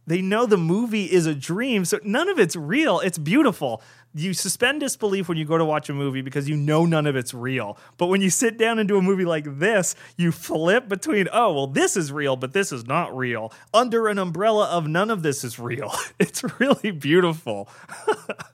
They 0.07 0.21
know 0.21 0.45
the 0.45 0.59
movie 0.59 1.05
is 1.05 1.27
a 1.27 1.35
dream, 1.35 1.87
so 1.87 1.99
none 2.05 2.29
of 2.29 2.39
it's 2.39 2.57
real. 2.57 3.01
It's 3.01 3.17
beautiful. 3.17 3.83
You 4.15 4.35
suspend 4.35 4.81
disbelief 4.81 5.29
when 5.29 5.39
you 5.39 5.47
go 5.47 5.57
to 5.57 5.65
watch 5.65 5.89
a 5.89 5.95
movie 5.95 6.21
because 6.21 6.49
you 6.49 6.57
know 6.57 6.85
none 6.85 7.07
of 7.07 7.17
it's 7.17 7.33
real. 7.33 7.79
But 7.97 8.09
when 8.09 8.21
you 8.21 8.29
sit 8.29 8.59
down 8.59 8.79
and 8.79 8.87
do 8.87 8.99
a 8.99 9.03
movie 9.03 9.25
like 9.25 9.59
this, 9.59 9.97
you 10.17 10.31
flip 10.31 10.89
between, 10.89 11.29
oh, 11.33 11.55
well, 11.55 11.67
this 11.67 11.97
is 11.97 12.13
real, 12.13 12.37
but 12.37 12.53
this 12.53 12.71
is 12.71 12.87
not 12.87 13.17
real, 13.17 13.53
under 13.73 14.09
an 14.09 14.19
umbrella 14.19 14.67
of 14.67 14.87
none 14.87 15.11
of 15.11 15.23
this 15.23 15.43
is 15.43 15.59
real. 15.59 15.93
It's 16.21 16.45
really 16.61 16.91
beautiful. 16.91 17.69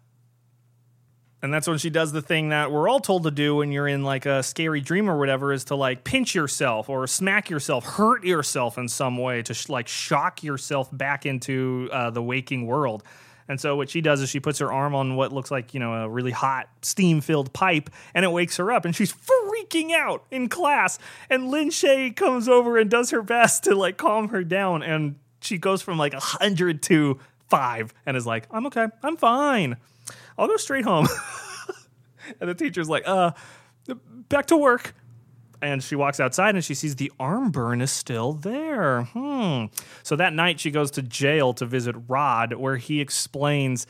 And 1.43 1.55
that's 1.55 1.67
when 1.67 1.79
she 1.79 1.89
does 1.89 2.13
the 2.13 2.21
thing 2.21 2.51
that 2.51 2.71
we're 2.71 2.89
all 2.89 3.01
told 3.01 3.23
to 3.23 3.31
do 3.31 3.57
when 3.57 3.73
you're 3.73 3.89
in 3.89 4.05
like 4.05 4.27
a 4.27 4.43
scary 4.43 4.81
dream 4.81 5.09
or 5.09 5.19
whatever 5.19 5.53
is 5.53 5.65
to 5.65 5.75
like 5.75 6.05
pinch 6.05 6.35
yourself 6.35 6.91
or 6.91 7.07
smack 7.07 7.49
yourself, 7.49 7.85
hurt 7.85 8.25
yourself 8.25 8.77
in 8.77 8.89
some 8.89 9.17
way 9.17 9.43
to 9.43 9.55
sh- 9.55 9.71
like 9.71 9.89
shock 9.89 10.43
yourself 10.43 10.89
back 10.93 11.25
into 11.25 11.89
uh, 11.93 12.11
the 12.11 12.23
waking 12.23 12.67
world. 12.67 13.03
And 13.49 13.61
so 13.61 13.75
what 13.75 13.91
she 13.91 14.01
does 14.01 14.21
is 14.21 14.29
she 14.29 14.39
puts 14.39 14.61
her 14.61 14.73
arm 14.73 14.95
on 14.95 15.17
what 15.17 15.33
looks 15.33 15.51
like, 15.51 15.75
you 15.75 15.81
know, 15.81 15.95
a 15.95 16.09
really 16.09 16.31
hot 16.31 16.69
steam 16.83 17.21
filled 17.21 17.53
pipe 17.53 17.91
and 18.15 18.25
it 18.25 18.29
wakes 18.29 18.59
her 18.59 18.71
up 18.71 18.85
and 18.85 18.95
she's 18.95 19.13
freaking 19.13 19.93
out 19.93 20.25
in 20.31 20.49
class. 20.49 20.99
And 21.29 21.49
Lin 21.51 21.71
Shaye 21.71 22.15
comes 22.15 22.49
over 22.49 22.79
and 22.79 22.89
does 22.89 23.11
her 23.11 23.23
best 23.23 23.65
to 23.65 23.75
like 23.75 23.97
calm 23.97 24.29
her 24.29 24.45
down. 24.45 24.83
And 24.83 25.17
she 25.41 25.59
goes 25.59 25.83
from 25.83 25.99
like 25.99 26.15
a 26.15 26.21
hundred 26.21 26.83
to 26.85 27.19
five 27.49 27.93
and 28.07 28.17
is 28.17 28.27
like, 28.27 28.47
I'm 28.53 28.67
okay. 28.67 28.87
I'm 29.03 29.17
fine. 29.17 29.79
I'll 30.41 30.47
go 30.47 30.57
straight 30.57 30.85
home. 30.85 31.07
and 32.41 32.49
the 32.49 32.55
teacher's 32.55 32.89
like, 32.89 33.07
uh, 33.07 33.33
back 34.31 34.47
to 34.47 34.57
work. 34.57 34.95
And 35.61 35.85
she 35.85 35.95
walks 35.95 36.19
outside 36.19 36.55
and 36.55 36.65
she 36.65 36.73
sees 36.73 36.97
the 36.97 37.13
arm 37.21 37.51
burn 37.51 37.83
is 37.83 37.93
still 37.93 38.33
there. 38.33 39.03
Hmm. 39.03 39.67
So 40.03 40.17
that 40.17 40.33
night 40.33 40.59
she 40.59 40.71
goes 40.71 40.91
to 40.93 41.03
jail 41.03 41.53
to 41.53 41.67
visit 41.67 41.95
Rod, 42.09 42.55
where 42.55 42.79
he 42.79 43.03
explains 43.03 43.87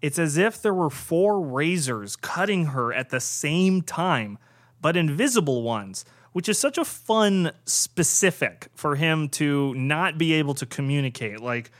it's 0.00 0.18
as 0.18 0.36
if 0.36 0.60
there 0.60 0.74
were 0.74 0.90
four 0.90 1.40
razors 1.40 2.16
cutting 2.16 2.66
her 2.66 2.92
at 2.92 3.10
the 3.10 3.20
same 3.20 3.82
time, 3.82 4.38
but 4.80 4.96
invisible 4.96 5.62
ones, 5.62 6.04
which 6.32 6.48
is 6.48 6.58
such 6.58 6.76
a 6.76 6.84
fun 6.84 7.52
specific 7.64 8.66
for 8.74 8.96
him 8.96 9.28
to 9.28 9.72
not 9.74 10.18
be 10.18 10.32
able 10.32 10.54
to 10.54 10.66
communicate. 10.66 11.38
Like, 11.38 11.70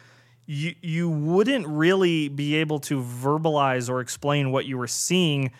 you 0.47 0.75
you 0.81 1.09
wouldn't 1.09 1.67
really 1.67 2.29
be 2.29 2.57
able 2.57 2.81
to 2.81 3.03
verbalize 3.03 3.89
or 3.89 4.01
explain 4.01 4.51
what 4.51 4.67
you 4.67 4.77
were 4.77 4.87
seeing 4.89 5.53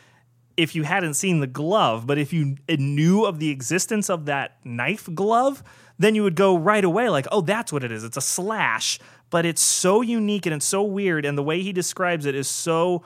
if 0.57 0.75
you 0.75 0.83
hadn't 0.83 1.15
seen 1.15 1.41
the 1.41 1.47
glove. 1.47 2.07
But 2.07 2.19
if 2.19 2.33
you 2.33 2.57
knew 2.69 3.25
of 3.25 3.39
the 3.39 3.51
existence 3.51 4.11
of 4.11 4.27
that 4.27 4.59
knife 4.65 5.09
glove 5.15 5.63
then 5.99 6.15
you 6.17 6.23
would 6.25 6.35
go 6.35 6.57
right 6.57 6.85
away 6.85 7.09
like 7.09 7.27
oh 7.31 7.41
that's 7.41 7.73
what 7.73 7.85
it 7.85 7.93
is. 7.93 8.05
It's 8.05 8.17
a 8.17 8.23
slash. 8.23 8.99
But 9.31 9.47
it's 9.47 9.63
so 9.63 10.03
unique 10.03 10.45
and 10.45 10.55
it's 10.55 10.67
so 10.67 10.83
weird 10.83 11.25
and 11.25 11.39
the 11.39 11.43
way 11.43 11.63
he 11.63 11.73
describes 11.73 12.27
it 12.27 12.35
is 12.35 12.49
so 12.49 13.03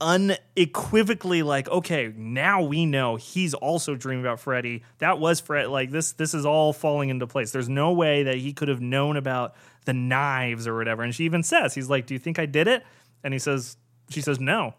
unequivocally 0.00 1.44
like 1.44 1.68
okay 1.68 2.12
now 2.16 2.60
we 2.60 2.84
know 2.84 3.14
he's 3.14 3.54
also 3.54 3.94
dreaming 3.94 4.24
about 4.24 4.40
freddy. 4.40 4.82
That 4.98 5.20
was 5.20 5.38
fred 5.40 5.68
like 5.68 5.90
this 5.90 6.12
this 6.12 6.34
is 6.34 6.44
all 6.44 6.72
falling 6.72 7.08
into 7.08 7.26
place. 7.26 7.52
There's 7.52 7.68
no 7.68 7.92
way 7.92 8.24
that 8.24 8.36
he 8.36 8.52
could 8.52 8.68
have 8.68 8.80
known 8.80 9.16
about 9.16 9.54
the 9.84 9.92
knives 9.92 10.66
or 10.66 10.76
whatever. 10.76 11.02
And 11.02 11.14
she 11.14 11.24
even 11.24 11.42
says 11.42 11.74
he's 11.74 11.90
like 11.90 12.06
do 12.06 12.14
you 12.14 12.20
think 12.20 12.38
i 12.38 12.46
did 12.46 12.68
it? 12.68 12.84
And 13.24 13.32
he 13.32 13.38
says 13.38 13.76
she 14.08 14.20
says 14.20 14.40
no. 14.40 14.74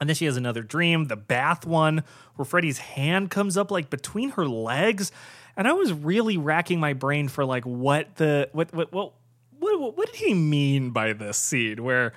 And 0.00 0.08
then 0.08 0.14
she 0.14 0.26
has 0.26 0.36
another 0.36 0.62
dream 0.62 1.06
the 1.06 1.16
bath 1.16 1.66
one 1.66 2.04
where 2.36 2.44
freddy's 2.44 2.78
hand 2.78 3.30
comes 3.30 3.56
up 3.56 3.70
like 3.70 3.90
between 3.90 4.30
her 4.30 4.46
legs. 4.46 5.12
And 5.56 5.66
i 5.66 5.72
was 5.72 5.92
really 5.92 6.36
racking 6.36 6.80
my 6.80 6.92
brain 6.92 7.28
for 7.28 7.44
like 7.44 7.64
what 7.64 8.16
the 8.16 8.48
what 8.52 8.72
what 8.72 8.92
what 8.92 9.12
what, 9.60 9.96
what 9.96 10.06
did 10.06 10.16
he 10.16 10.34
mean 10.34 10.90
by 10.90 11.12
this 11.12 11.36
scene 11.36 11.82
where 11.82 12.12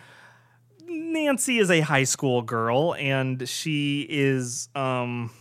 Nancy 0.88 1.58
is 1.58 1.72
a 1.72 1.80
high 1.82 2.04
school 2.04 2.42
girl 2.42 2.96
and 2.96 3.48
she 3.48 4.06
is 4.10 4.70
um 4.76 5.32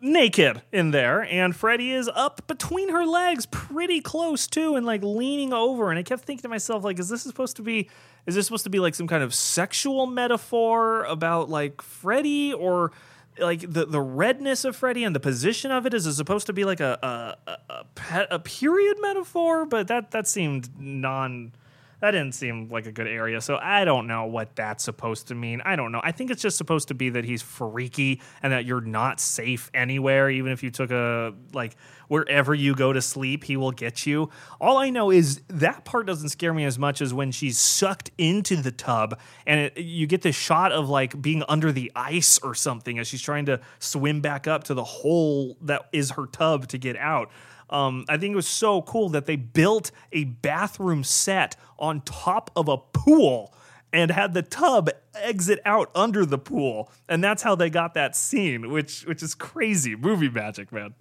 naked 0.00 0.62
in 0.70 0.92
there 0.92 1.22
and 1.22 1.56
Freddy 1.56 1.92
is 1.92 2.08
up 2.14 2.46
between 2.46 2.90
her 2.90 3.04
legs 3.04 3.46
pretty 3.46 4.00
close 4.00 4.46
too 4.46 4.76
and 4.76 4.86
like 4.86 5.02
leaning 5.02 5.52
over 5.52 5.90
and 5.90 5.98
I 5.98 6.04
kept 6.04 6.22
thinking 6.22 6.42
to 6.42 6.48
myself 6.48 6.84
like 6.84 7.00
is 7.00 7.08
this 7.08 7.22
supposed 7.22 7.56
to 7.56 7.62
be 7.62 7.88
is 8.26 8.34
this 8.34 8.46
supposed 8.46 8.64
to 8.64 8.70
be 8.70 8.78
like 8.78 8.94
some 8.94 9.08
kind 9.08 9.22
of 9.22 9.34
sexual 9.34 10.06
metaphor 10.06 11.04
about 11.04 11.48
like 11.48 11.82
Freddy 11.82 12.52
or 12.52 12.92
like 13.40 13.60
the 13.60 13.86
the 13.86 14.00
redness 14.00 14.64
of 14.64 14.76
Freddy 14.76 15.04
and 15.04 15.14
the 15.14 15.20
position 15.20 15.70
of 15.70 15.86
it? 15.86 15.94
Is 15.94 16.06
it 16.06 16.14
supposed 16.14 16.46
to 16.46 16.52
be 16.52 16.64
like 16.64 16.80
a 16.80 17.36
a, 17.48 17.50
a, 17.50 17.84
a, 18.12 18.26
a 18.32 18.38
period 18.38 18.98
metaphor? 19.00 19.64
But 19.66 19.88
that 19.88 20.10
that 20.10 20.28
seemed 20.28 20.68
non 20.78 21.52
that 22.00 22.12
didn't 22.12 22.32
seem 22.32 22.68
like 22.70 22.86
a 22.86 22.92
good 22.92 23.08
area. 23.08 23.40
So 23.40 23.58
I 23.60 23.84
don't 23.84 24.06
know 24.06 24.26
what 24.26 24.54
that's 24.54 24.84
supposed 24.84 25.28
to 25.28 25.34
mean. 25.34 25.60
I 25.64 25.76
don't 25.76 25.90
know. 25.90 26.00
I 26.02 26.12
think 26.12 26.30
it's 26.30 26.42
just 26.42 26.56
supposed 26.56 26.88
to 26.88 26.94
be 26.94 27.10
that 27.10 27.24
he's 27.24 27.42
freaky 27.42 28.20
and 28.42 28.52
that 28.52 28.64
you're 28.64 28.80
not 28.80 29.20
safe 29.20 29.70
anywhere, 29.74 30.30
even 30.30 30.52
if 30.52 30.62
you 30.62 30.70
took 30.70 30.90
a 30.90 31.34
like 31.52 31.76
wherever 32.06 32.54
you 32.54 32.74
go 32.74 32.92
to 32.92 33.02
sleep, 33.02 33.44
he 33.44 33.56
will 33.56 33.72
get 33.72 34.06
you. 34.06 34.30
All 34.60 34.78
I 34.78 34.90
know 34.90 35.10
is 35.10 35.42
that 35.48 35.84
part 35.84 36.06
doesn't 36.06 36.30
scare 36.30 36.54
me 36.54 36.64
as 36.64 36.78
much 36.78 37.02
as 37.02 37.12
when 37.12 37.32
she's 37.32 37.58
sucked 37.58 38.10
into 38.16 38.56
the 38.56 38.72
tub 38.72 39.18
and 39.46 39.60
it, 39.60 39.78
you 39.78 40.06
get 40.06 40.22
this 40.22 40.36
shot 40.36 40.72
of 40.72 40.88
like 40.88 41.20
being 41.20 41.42
under 41.48 41.72
the 41.72 41.90
ice 41.94 42.38
or 42.38 42.54
something 42.54 42.98
as 42.98 43.08
she's 43.08 43.22
trying 43.22 43.46
to 43.46 43.60
swim 43.78 44.20
back 44.20 44.46
up 44.46 44.64
to 44.64 44.74
the 44.74 44.84
hole 44.84 45.56
that 45.60 45.88
is 45.92 46.12
her 46.12 46.26
tub 46.26 46.68
to 46.68 46.78
get 46.78 46.96
out. 46.96 47.30
Um, 47.70 48.04
I 48.08 48.16
think 48.16 48.32
it 48.32 48.36
was 48.36 48.48
so 48.48 48.82
cool 48.82 49.08
that 49.10 49.26
they 49.26 49.36
built 49.36 49.90
a 50.12 50.24
bathroom 50.24 51.04
set 51.04 51.56
on 51.78 52.00
top 52.02 52.50
of 52.56 52.68
a 52.68 52.78
pool 52.78 53.54
and 53.92 54.10
had 54.10 54.34
the 54.34 54.42
tub 54.42 54.90
exit 55.14 55.60
out 55.64 55.90
under 55.94 56.26
the 56.26 56.38
pool, 56.38 56.90
and 57.08 57.22
that's 57.22 57.42
how 57.42 57.54
they 57.54 57.70
got 57.70 57.94
that 57.94 58.14
scene, 58.16 58.70
which 58.70 59.02
which 59.06 59.22
is 59.22 59.34
crazy 59.34 59.96
movie 59.96 60.28
magic, 60.28 60.72
man. 60.72 60.94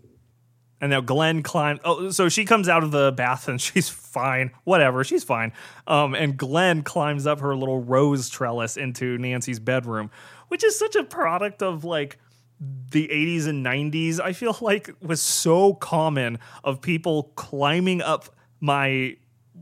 And 0.79 0.91
now 0.91 1.01
Glenn 1.01 1.41
climbs. 1.41 1.79
Oh, 1.83 2.11
so 2.11 2.29
she 2.29 2.45
comes 2.45 2.69
out 2.69 2.83
of 2.83 2.91
the 2.91 3.11
bath 3.11 3.47
and 3.47 3.59
she's 3.61 3.89
fine. 3.89 4.51
Whatever, 4.63 5.03
she's 5.03 5.23
fine. 5.23 5.53
Um, 5.87 6.13
and 6.13 6.37
Glenn 6.37 6.83
climbs 6.83 7.25
up 7.25 7.39
her 7.39 7.55
little 7.55 7.79
rose 7.79 8.29
trellis 8.29 8.77
into 8.77 9.17
Nancy's 9.17 9.59
bedroom, 9.59 10.11
which 10.49 10.63
is 10.63 10.77
such 10.77 10.95
a 10.95 11.03
product 11.03 11.63
of 11.63 11.83
like 11.83 12.19
the 12.59 13.07
80s 13.07 13.47
and 13.47 13.65
90s 13.65 14.19
i 14.19 14.33
feel 14.33 14.57
like 14.61 14.89
was 15.01 15.21
so 15.21 15.73
common 15.73 16.39
of 16.63 16.81
people 16.81 17.31
climbing 17.35 18.01
up 18.01 18.35
my 18.59 19.15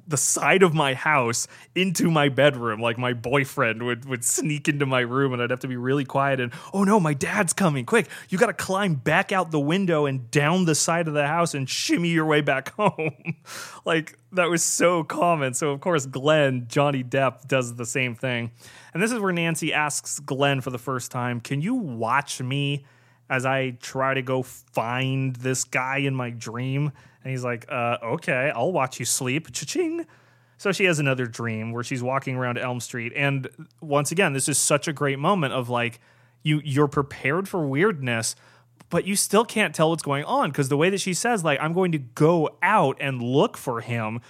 the 0.08 0.17
side 0.17 0.63
of 0.63 0.73
my 0.73 0.93
house 0.93 1.47
into 1.73 2.12
my 2.12 2.29
bedroom. 2.29 2.79
Like 2.79 2.97
my 2.97 3.13
boyfriend 3.13 3.84
would 3.84 4.05
would 4.05 4.23
sneak 4.23 4.67
into 4.67 4.86
my 4.86 5.01
room 5.01 5.34
and 5.34 5.41
I'd 5.41 5.49
have 5.49 5.60
to 5.62 5.67
be 5.67 5.77
really 5.77 6.05
quiet 6.05 6.39
and 6.39 6.53
oh 6.73 6.84
no 6.84 6.99
my 6.99 7.13
dad's 7.13 7.53
coming. 7.53 7.86
Quick 7.86 8.08
you 8.29 8.38
got 8.38 8.47
to 8.47 8.53
climb 8.53 8.95
back 8.95 9.31
out 9.31 9.51
the 9.51 9.60
window 9.60 10.05
and 10.05 10.29
down 10.31 10.65
the 10.65 10.75
side 10.75 11.08
of 11.08 11.13
the 11.13 11.27
house 11.27 11.53
and 11.53 11.69
shimmy 11.69 12.10
your 12.10 12.25
way 12.25 12.41
back 12.41 12.73
home. 12.77 13.36
Like 13.86 14.17
that 14.31 14.49
was 14.49 14.63
so 14.63 15.03
common. 15.03 15.53
So 15.53 15.71
of 15.71 15.81
course 15.81 16.05
Glenn 16.05 16.67
Johnny 16.67 17.03
Depp 17.03 17.47
does 17.47 17.75
the 17.75 17.86
same 17.86 18.15
thing. 18.15 18.51
And 18.93 19.01
this 19.01 19.12
is 19.12 19.19
where 19.19 19.34
Nancy 19.34 19.73
asks 19.73 20.19
Glenn 20.19 20.62
for 20.62 20.69
the 20.69 20.77
first 20.77 21.12
time 21.12 21.39
can 21.39 21.62
you 21.62 21.75
watch 21.75 22.41
me 22.41 22.86
as 23.29 23.45
I 23.45 23.71
try 23.81 24.13
to 24.13 24.21
go 24.21 24.43
find 24.43 25.36
this 25.38 25.63
guy 25.63 25.97
in 25.97 26.13
my 26.13 26.29
dream 26.29 26.91
and 27.25 27.31
he's 27.31 27.43
like, 27.43 27.65
uh, 27.69 27.97
okay, 28.03 28.51
I'll 28.55 28.71
watch 28.71 28.99
you 28.99 29.05
sleep. 29.05 29.51
Cha-ching. 29.51 30.05
So 30.59 30.71
she 30.71 30.85
has 30.85 30.99
another 30.99 31.25
dream 31.25 31.71
where 31.71 31.83
she's 31.83 32.03
walking 32.03 32.35
around 32.35 32.59
Elm 32.59 32.79
Street. 32.79 33.13
And 33.15 33.49
once 33.81 34.11
again, 34.11 34.33
this 34.33 34.47
is 34.47 34.59
such 34.59 34.88
a 34.88 34.93
great 34.93 35.17
moment 35.17 35.53
of 35.53 35.67
like, 35.67 35.99
you 36.43 36.61
you're 36.63 36.88
prepared 36.88 37.49
for 37.49 37.65
weirdness, 37.65 38.35
but 38.91 39.05
you 39.05 39.15
still 39.15 39.43
can't 39.43 39.73
tell 39.73 39.89
what's 39.89 40.03
going 40.03 40.23
on 40.25 40.51
because 40.51 40.69
the 40.69 40.77
way 40.77 40.91
that 40.91 41.01
she 41.01 41.15
says, 41.15 41.43
like, 41.43 41.59
I'm 41.59 41.73
going 41.73 41.91
to 41.93 41.97
go 41.97 42.57
out 42.61 42.97
and 43.01 43.23
look 43.23 43.57
for 43.57 43.81
him 43.81 44.21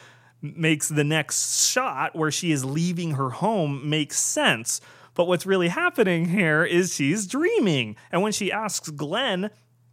makes 0.42 0.88
the 0.88 1.04
next 1.04 1.68
shot 1.68 2.16
where 2.16 2.32
she 2.32 2.54
is 2.54 2.64
leaving 2.64 3.12
her 3.12 3.32
home 3.32 3.90
makes 3.90 4.18
sense. 4.18 4.80
But 5.16 5.28
what's 5.28 5.46
really 5.46 5.68
happening 5.68 6.30
here 6.30 6.64
is 6.64 6.96
she's 6.96 7.28
dreaming. 7.28 7.98
And 8.10 8.22
when 8.22 8.32
she 8.32 8.54
asks 8.54 8.90
Glenn, 8.90 9.50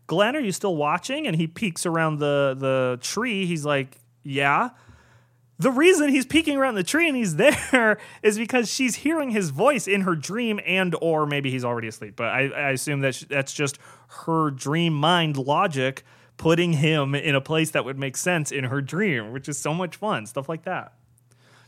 Glenn, 0.07 0.37
are 0.37 0.41
you 0.41 0.53
still 0.53 0.77
watching? 0.77 1.27
And 1.27 1.37
he 1.37 1.47
peeks 1.47 1.87
around 1.87 2.19
the 2.19 2.55
the 2.59 2.99
tree. 3.01 3.47
He's 3.47 3.65
like, 3.65 3.99
Yeah. 4.23 4.71
the 5.59 5.71
reason 5.71 6.09
he's 6.09 6.27
peeking 6.27 6.57
around 6.57 6.75
the 6.75 6.83
tree 6.83 7.07
and 7.09 7.17
he's 7.17 7.37
there 7.71 7.99
is 8.23 8.37
because 8.37 8.69
she's 8.73 8.97
hearing 8.97 9.31
his 9.31 9.51
voice 9.51 9.87
in 9.87 10.01
her 10.03 10.17
dream 10.17 10.59
and 10.67 10.97
or 11.01 11.25
maybe 11.27 11.51
he's 11.51 11.65
already 11.65 11.87
asleep 11.89 12.17
but 12.17 12.27
i, 12.29 12.49
I 12.49 12.71
assume 12.71 13.01
that 13.03 13.23
that's 13.29 13.53
just 13.53 13.79
her 14.25 14.51
dream 14.51 14.93
mind 14.93 15.37
logic 15.37 16.03
putting 16.37 16.73
him 16.73 17.15
in 17.15 17.37
a 17.37 17.41
place 17.41 17.71
that 17.71 17.85
would 17.85 17.97
make 17.99 18.17
sense 18.17 18.51
in 18.51 18.65
her 18.65 18.81
dream 18.81 19.31
which 19.31 19.49
is 19.49 19.57
so 19.57 19.73
much 19.73 19.95
fun 19.95 20.27
stuff 20.27 20.49
like 20.49 20.65
that 20.65 20.95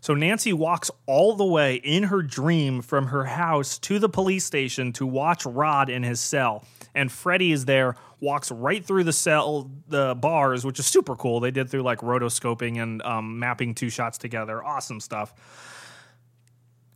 so 0.01 0.13
Nancy 0.13 0.53
walks 0.53 0.91
all 1.07 1.35
the 1.35 1.47
way 1.47 1.77
in 1.77 2.05
her 2.05 2.21
dream 2.21 2.83
from 2.83 3.07
her 3.07 3.25
house 3.25 3.79
to 3.79 3.99
the 3.99 4.09
police 4.09 4.45
station 4.45 4.93
to 4.95 5.07
watch 5.07 5.47
Rod 5.47 5.89
in 5.89 6.03
his 6.03 6.21
cell. 6.21 6.63
And 6.95 7.11
Freddy 7.11 7.53
is 7.53 7.65
there, 7.65 7.97
walks 8.21 8.51
right 8.51 8.85
through 8.85 9.05
the 9.05 9.13
cell, 9.13 9.71
the 9.89 10.15
bars, 10.15 10.65
which 10.65 10.79
is 10.79 10.87
super 10.87 11.17
cool. 11.17 11.41
They 11.41 11.51
did 11.51 11.69
through 11.69 11.83
like 11.83 12.01
rotoscoping 12.01 12.81
and 12.83 13.03
um, 13.03 13.39
mapping 13.39 13.75
two 13.75 13.91
shots 13.91 14.19
together. 14.19 14.63
Awesome 14.63 15.01
stuff. 15.01 15.35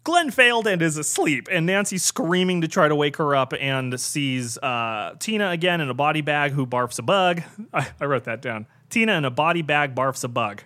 Glenn 0.05 0.31
failed 0.31 0.67
and 0.67 0.81
is 0.81 0.97
asleep, 0.97 1.49
and 1.51 1.67
Nancy's 1.67 2.03
screaming 2.03 2.63
to 2.63 2.69
try 2.69 2.89
to 2.89 2.95
wake 2.95 3.17
her 3.17 3.37
up 3.37 3.53
and 3.61 4.01
sees 4.01 4.57
uh, 4.57 5.15
Tina 5.19 5.51
again 5.51 5.83
in 5.83 5.91
a 5.91 5.95
body 5.95 6.23
bag 6.23 6.53
who 6.53 6.67
barfs 6.67 6.99
a 6.99 7.03
bug. 7.03 7.43
I, 7.75 7.89
I 8.01 8.07
wrote 8.07 8.25
that 8.25 8.41
down. 8.41 8.67
Tina 8.89 9.13
in 9.19 9.27
a 9.27 9.31
body 9.31 9.61
bag 9.61 9.95
barfs 9.95 10.25
a 10.25 10.29
bug. 10.29 10.63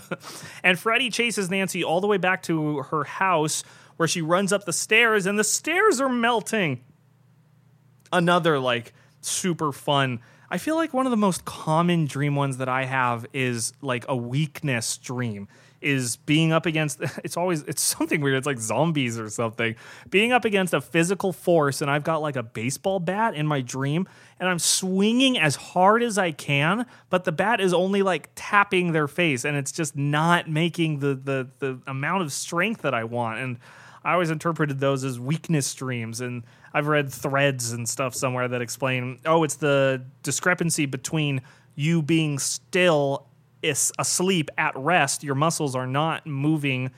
and 0.64 0.78
Freddy 0.78 1.10
chases 1.10 1.50
Nancy 1.50 1.84
all 1.84 2.00
the 2.00 2.06
way 2.06 2.16
back 2.16 2.42
to 2.44 2.78
her 2.84 3.04
house 3.04 3.64
where 3.98 4.08
she 4.08 4.22
runs 4.22 4.50
up 4.50 4.64
the 4.64 4.72
stairs 4.72 5.26
and 5.26 5.38
the 5.38 5.44
stairs 5.44 6.00
are 6.00 6.08
melting. 6.08 6.82
Another 8.12 8.58
like 8.58 8.92
super 9.20 9.72
fun. 9.72 10.20
I 10.50 10.58
feel 10.58 10.74
like 10.74 10.92
one 10.92 11.06
of 11.06 11.10
the 11.10 11.16
most 11.16 11.44
common 11.44 12.06
dream 12.06 12.34
ones 12.34 12.56
that 12.56 12.68
I 12.68 12.84
have 12.84 13.24
is 13.32 13.72
like 13.80 14.04
a 14.08 14.16
weakness 14.16 14.96
dream 14.96 15.48
is 15.80 16.16
being 16.16 16.52
up 16.52 16.66
against 16.66 17.00
it's 17.24 17.36
always 17.36 17.62
it's 17.62 17.82
something 17.82 18.20
weird 18.20 18.36
it's 18.36 18.46
like 18.46 18.58
zombies 18.58 19.18
or 19.18 19.28
something 19.28 19.74
being 20.10 20.32
up 20.32 20.44
against 20.44 20.74
a 20.74 20.80
physical 20.80 21.32
force 21.32 21.80
and 21.80 21.90
i've 21.90 22.04
got 22.04 22.20
like 22.20 22.36
a 22.36 22.42
baseball 22.42 23.00
bat 23.00 23.34
in 23.34 23.46
my 23.46 23.60
dream 23.60 24.06
and 24.38 24.48
i'm 24.48 24.58
swinging 24.58 25.38
as 25.38 25.56
hard 25.56 26.02
as 26.02 26.18
i 26.18 26.30
can 26.30 26.84
but 27.08 27.24
the 27.24 27.32
bat 27.32 27.60
is 27.60 27.72
only 27.72 28.02
like 28.02 28.28
tapping 28.34 28.92
their 28.92 29.08
face 29.08 29.44
and 29.44 29.56
it's 29.56 29.72
just 29.72 29.96
not 29.96 30.48
making 30.48 30.98
the 30.98 31.14
the 31.14 31.48
the 31.60 31.80
amount 31.86 32.22
of 32.22 32.32
strength 32.32 32.82
that 32.82 32.94
i 32.94 33.04
want 33.04 33.38
and 33.38 33.58
i 34.04 34.12
always 34.12 34.30
interpreted 34.30 34.80
those 34.80 35.04
as 35.04 35.18
weakness 35.18 35.66
streams. 35.66 36.20
and 36.20 36.42
i've 36.74 36.86
read 36.86 37.12
threads 37.12 37.72
and 37.72 37.88
stuff 37.88 38.14
somewhere 38.14 38.48
that 38.48 38.60
explain 38.62 39.18
oh 39.26 39.44
it's 39.44 39.56
the 39.56 40.02
discrepancy 40.22 40.86
between 40.86 41.40
you 41.74 42.02
being 42.02 42.38
still 42.38 43.26
is 43.62 43.92
asleep 43.98 44.50
at 44.58 44.74
rest, 44.76 45.22
your 45.22 45.34
muscles 45.34 45.74
are 45.76 45.86
not 45.86 46.26
moving, 46.26 46.90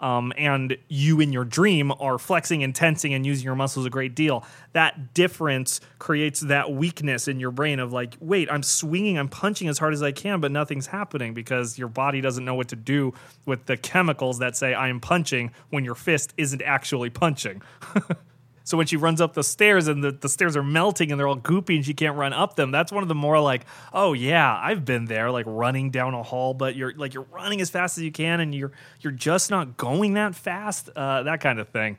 um, 0.00 0.32
and 0.36 0.76
you 0.88 1.20
in 1.20 1.32
your 1.32 1.44
dream 1.44 1.92
are 1.98 2.18
flexing 2.18 2.62
and 2.62 2.74
tensing 2.74 3.14
and 3.14 3.26
using 3.26 3.44
your 3.44 3.56
muscles 3.56 3.86
a 3.86 3.90
great 3.90 4.14
deal. 4.14 4.44
That 4.72 5.14
difference 5.14 5.80
creates 5.98 6.40
that 6.40 6.72
weakness 6.72 7.28
in 7.28 7.40
your 7.40 7.50
brain 7.50 7.80
of 7.80 7.92
like, 7.92 8.16
wait, 8.20 8.50
I'm 8.50 8.62
swinging, 8.62 9.18
I'm 9.18 9.28
punching 9.28 9.68
as 9.68 9.78
hard 9.78 9.92
as 9.92 10.02
I 10.02 10.12
can, 10.12 10.40
but 10.40 10.52
nothing's 10.52 10.86
happening 10.86 11.34
because 11.34 11.78
your 11.78 11.88
body 11.88 12.20
doesn't 12.20 12.44
know 12.44 12.54
what 12.54 12.68
to 12.68 12.76
do 12.76 13.14
with 13.46 13.66
the 13.66 13.76
chemicals 13.76 14.38
that 14.38 14.56
say 14.56 14.74
I 14.74 14.88
am 14.88 15.00
punching 15.00 15.52
when 15.70 15.84
your 15.84 15.94
fist 15.94 16.34
isn't 16.36 16.62
actually 16.62 17.10
punching. 17.10 17.62
So 18.68 18.76
when 18.76 18.86
she 18.86 18.98
runs 18.98 19.22
up 19.22 19.32
the 19.32 19.42
stairs 19.42 19.88
and 19.88 20.04
the, 20.04 20.12
the 20.12 20.28
stairs 20.28 20.54
are 20.54 20.62
melting 20.62 21.10
and 21.10 21.18
they're 21.18 21.26
all 21.26 21.38
goopy 21.38 21.76
and 21.76 21.82
she 21.82 21.94
can't 21.94 22.18
run 22.18 22.34
up 22.34 22.54
them, 22.54 22.70
that's 22.70 22.92
one 22.92 23.02
of 23.02 23.08
the 23.08 23.14
more 23.14 23.40
like, 23.40 23.64
oh 23.94 24.12
yeah, 24.12 24.60
I've 24.62 24.84
been 24.84 25.06
there, 25.06 25.30
like 25.30 25.46
running 25.48 25.90
down 25.90 26.12
a 26.12 26.22
hall, 26.22 26.52
but 26.52 26.76
you're 26.76 26.92
like 26.92 27.14
you're 27.14 27.26
running 27.32 27.62
as 27.62 27.70
fast 27.70 27.96
as 27.96 28.04
you 28.04 28.12
can 28.12 28.40
and 28.40 28.54
you're 28.54 28.72
you're 29.00 29.14
just 29.14 29.50
not 29.50 29.78
going 29.78 30.12
that 30.14 30.34
fast, 30.34 30.90
uh, 30.94 31.22
that 31.22 31.40
kind 31.40 31.58
of 31.58 31.70
thing. 31.70 31.96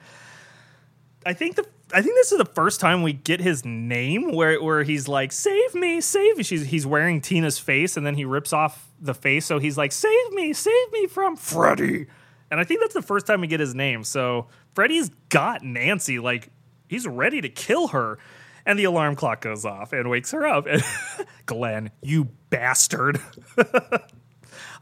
I 1.26 1.34
think 1.34 1.56
the 1.56 1.66
I 1.92 2.04
think 2.04 2.14
this 2.14 2.32
is 2.32 2.38
the 2.38 2.46
first 2.46 2.80
time 2.80 3.02
we 3.02 3.14
get 3.14 3.40
his 3.40 3.66
name 3.66 4.32
where 4.32 4.62
where 4.62 4.84
he's 4.84 5.08
like, 5.08 5.32
"Save 5.32 5.74
me, 5.74 6.00
save 6.02 6.38
me." 6.38 6.44
She's 6.44 6.68
he's 6.68 6.86
wearing 6.86 7.20
Tina's 7.20 7.58
face 7.58 7.98
and 7.98 8.06
then 8.06 8.14
he 8.14 8.26
rips 8.26 8.54
off 8.54 8.92
the 9.02 9.16
face, 9.16 9.44
so 9.48 9.58
he's 9.58 9.76
like, 9.76 9.92
"Save 9.92 10.34
me, 10.34 10.54
save 10.54 10.92
me 10.92 11.08
from 11.08 11.36
Freddy." 11.36 12.06
And 12.52 12.60
I 12.60 12.64
think 12.64 12.82
that's 12.82 12.94
the 12.94 13.02
first 13.02 13.26
time 13.26 13.42
we 13.42 13.48
get 13.48 13.60
his 13.60 13.74
name. 13.74 14.04
So 14.04 14.48
Freddy's 14.76 15.10
got 15.30 15.64
Nancy 15.64 16.20
like 16.20 16.52
he's 16.90 17.08
ready 17.08 17.40
to 17.40 17.48
kill 17.48 17.90
her. 17.90 18.20
And 18.66 18.78
the 18.78 18.84
alarm 18.84 19.16
clock 19.16 19.42
goes 19.42 19.64
off 19.64 19.94
and 19.94 20.10
wakes 20.10 20.32
her 20.32 20.46
up. 20.46 20.68
And 20.68 20.84
Glenn, 21.46 21.92
you 22.02 22.26
bastard. 22.50 23.22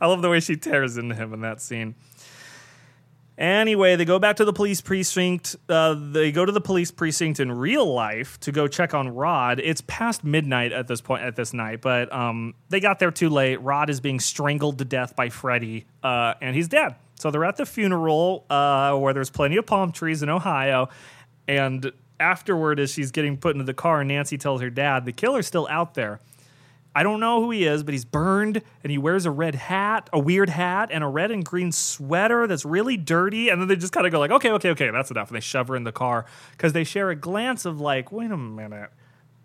I 0.02 0.08
love 0.08 0.22
the 0.22 0.30
way 0.30 0.39
she 0.39 0.56
tears 0.56 0.98
into 0.98 1.13
him 1.13 1.34
in 1.34 1.41
that 1.41 1.62
scene. 1.62 1.96
Anyway, 3.38 3.96
they 3.96 4.06
go 4.06 4.17
back 4.17 4.38
to 4.38 4.46
the 4.46 4.54
police 4.54 4.82
precinct. 4.82 5.56
Uh, 5.70 5.96
they 6.12 6.32
go 6.32 6.43
to 6.43 6.52
the 6.52 6.62
police 6.62 6.89
precinct 6.89 7.39
in 7.39 7.52
real 7.52 7.93
life 7.93 8.39
to 8.39 8.52
go 8.52 8.67
check 8.67 8.96
on 8.96 9.10
Rod. 9.10 9.60
It's 9.60 9.82
past 9.82 10.24
midnight 10.24 10.72
at 10.72 10.88
this 10.88 11.02
point 11.02 11.22
at 11.22 11.36
this 11.36 11.54
night, 11.54 11.82
but 11.82 12.12
um, 12.12 12.56
they 12.70 12.80
got 12.80 12.98
there 12.98 13.12
too 13.12 13.30
late. 13.30 13.62
Rod 13.62 13.91
is 13.91 14.00
being 14.00 14.20
strangled 14.20 14.80
to 14.80 14.86
death 14.86 15.15
by 15.15 15.30
Freddy, 15.30 15.86
uh, 16.02 16.34
and 16.41 16.56
he's 16.56 16.67
dead. 16.67 16.96
So 17.20 17.30
they're 17.30 17.46
at 17.46 17.58
the 17.58 17.65
funeral 17.65 18.46
uh, 18.50 18.96
where 18.96 19.13
there's 19.13 19.30
plenty 19.30 19.58
of 19.58 19.67
palm 19.67 19.91
trees 19.91 20.24
in 20.24 20.30
Ohio, 20.30 20.89
and 21.48 21.92
afterward, 22.20 22.80
as 22.80 22.92
she's 22.92 23.12
getting 23.12 23.38
put 23.38 23.56
into 23.56 23.66
the 23.66 23.74
car, 23.74 24.04
Nancy 24.04 24.38
tells 24.38 24.62
her 24.62 24.70
dad 24.70 25.06
the 25.06 25.12
killer's 25.12 25.48
still 25.48 25.68
out 25.70 25.94
there. 25.94 26.20
I 26.96 27.04
don't 27.04 27.20
know 27.20 27.42
who 27.42 27.52
he 27.52 27.66
is, 27.66 27.84
but 27.84 27.94
he's 27.94 28.06
burned 28.06 28.60
and 28.84 28.90
he 28.90 28.98
wears 28.98 29.28
a 29.28 29.32
red 29.32 29.54
hat, 29.54 30.10
a 30.12 30.18
weird 30.18 30.50
hat, 30.50 30.90
and 30.92 31.04
a 31.04 31.08
red 31.08 31.30
and 31.30 31.46
green 31.46 31.72
sweater 31.72 32.48
that's 32.48 32.66
really 32.66 32.98
dirty. 32.98 33.50
And 33.50 33.62
then 33.62 33.68
they 33.68 33.76
just 33.76 33.94
kind 33.94 34.08
of 34.08 34.12
go 34.12 34.18
like, 34.20 34.32
okay, 34.32 34.50
okay, 34.54 34.72
okay, 34.72 34.90
that's 34.90 35.12
enough. 35.12 35.30
And 35.30 35.36
they 35.36 35.42
shove 35.42 35.68
her 35.68 35.76
in 35.76 35.84
the 35.84 35.92
car 35.92 36.26
because 36.54 36.74
they 36.74 36.84
share 36.84 37.12
a 37.12 37.16
glance 37.16 37.66
of 37.66 37.80
like, 37.80 38.12
wait 38.12 38.32
a 38.32 38.38
minute, 38.38 38.90